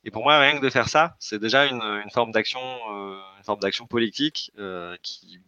Et 0.04 0.12
pour 0.12 0.22
moi, 0.22 0.38
rien 0.38 0.56
que 0.56 0.64
de 0.64 0.70
faire 0.70 0.88
ça, 0.88 1.16
c'est 1.18 1.40
déjà 1.40 1.66
une, 1.66 1.82
une 1.82 2.10
forme 2.10 2.30
d'action, 2.30 2.60
euh, 2.60 3.18
une 3.38 3.42
forme 3.44 3.58
d'action 3.58 3.88
politique 3.88 4.52
euh, 4.56 4.96
qui 5.02 5.40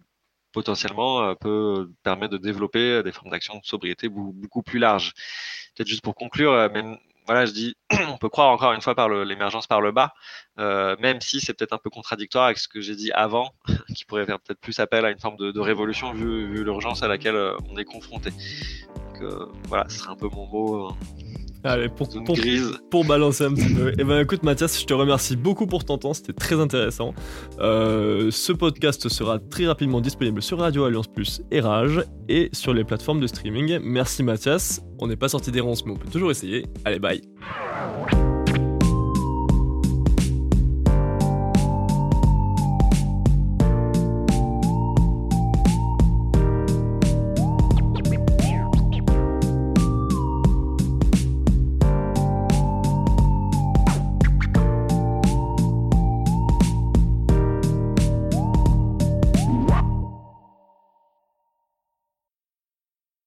potentiellement 0.50 1.32
peut 1.36 1.92
permettre 2.02 2.32
de 2.32 2.38
développer 2.38 3.04
des 3.04 3.12
formes 3.12 3.30
d'action 3.30 3.58
de 3.58 3.64
sobriété 3.64 4.08
beaucoup, 4.08 4.62
plus 4.64 4.80
larges. 4.80 5.12
Peut-être 5.76 5.86
juste 5.86 6.02
pour 6.02 6.16
conclure, 6.16 6.68
même 6.72 6.98
voilà, 7.30 7.46
je 7.46 7.52
dis, 7.52 7.76
on 8.12 8.16
peut 8.16 8.28
croire 8.28 8.50
encore 8.50 8.72
une 8.72 8.80
fois 8.80 8.96
par 8.96 9.08
l'émergence 9.08 9.68
par 9.68 9.80
le 9.80 9.92
bas, 9.92 10.12
euh, 10.58 10.96
même 10.98 11.20
si 11.20 11.40
c'est 11.40 11.54
peut-être 11.54 11.72
un 11.72 11.78
peu 11.78 11.88
contradictoire 11.88 12.46
avec 12.46 12.58
ce 12.58 12.66
que 12.66 12.80
j'ai 12.80 12.96
dit 12.96 13.12
avant, 13.12 13.52
qui 13.94 14.04
pourrait 14.04 14.26
faire 14.26 14.40
peut-être 14.40 14.58
plus 14.58 14.80
appel 14.80 15.04
à 15.04 15.12
une 15.12 15.20
forme 15.20 15.36
de, 15.36 15.60
révolution 15.60 16.12
vu, 16.12 16.64
l'urgence 16.64 17.04
à 17.04 17.08
laquelle 17.08 17.36
euh, 17.36 17.56
on 17.68 17.76
est 17.76 17.84
confronté. 17.84 18.30
Donc 18.30 19.22
euh, 19.22 19.46
voilà, 19.68 19.84
ce 19.88 20.00
serait 20.00 20.10
un 20.10 20.16
peu 20.16 20.26
mon 20.26 20.46
mot. 20.46 20.92
Allez, 21.62 21.88
pour, 21.88 23.04
balancer 23.04 23.44
un 23.44 23.52
petit 23.52 23.74
peu. 23.74 23.92
Et 23.98 24.04
ben 24.04 24.20
écoute 24.20 24.42
Mathias, 24.42 24.80
je 24.80 24.86
te 24.86 24.94
remercie 24.94 25.36
beaucoup 25.36 25.66
pour 25.66 25.84
ton 25.84 25.98
temps, 25.98 26.14
c'était 26.14 26.32
très 26.32 26.58
intéressant. 26.58 27.14
Euh, 27.58 28.30
ce 28.30 28.52
podcast 28.52 29.08
sera 29.08 29.38
très 29.38 29.66
rapidement 29.66 30.00
disponible 30.00 30.40
sur 30.42 30.58
Radio 30.58 30.84
Alliance 30.84 31.08
Plus 31.08 31.42
et 31.50 31.60
Rage 31.60 32.02
et 32.28 32.48
sur 32.52 32.72
les 32.72 32.84
plateformes 32.84 33.20
de 33.20 33.26
streaming. 33.26 33.78
Merci 33.82 34.22
Mathias, 34.22 34.80
on 34.98 35.06
n'est 35.06 35.16
pas 35.16 35.28
sorti 35.28 35.50
des 35.50 35.60
ronces 35.60 35.84
mais 35.84 35.92
on 35.92 35.96
peut 35.96 36.10
toujours 36.10 36.30
essayer. 36.30 36.66
Allez 36.84 36.98
bye 36.98 37.20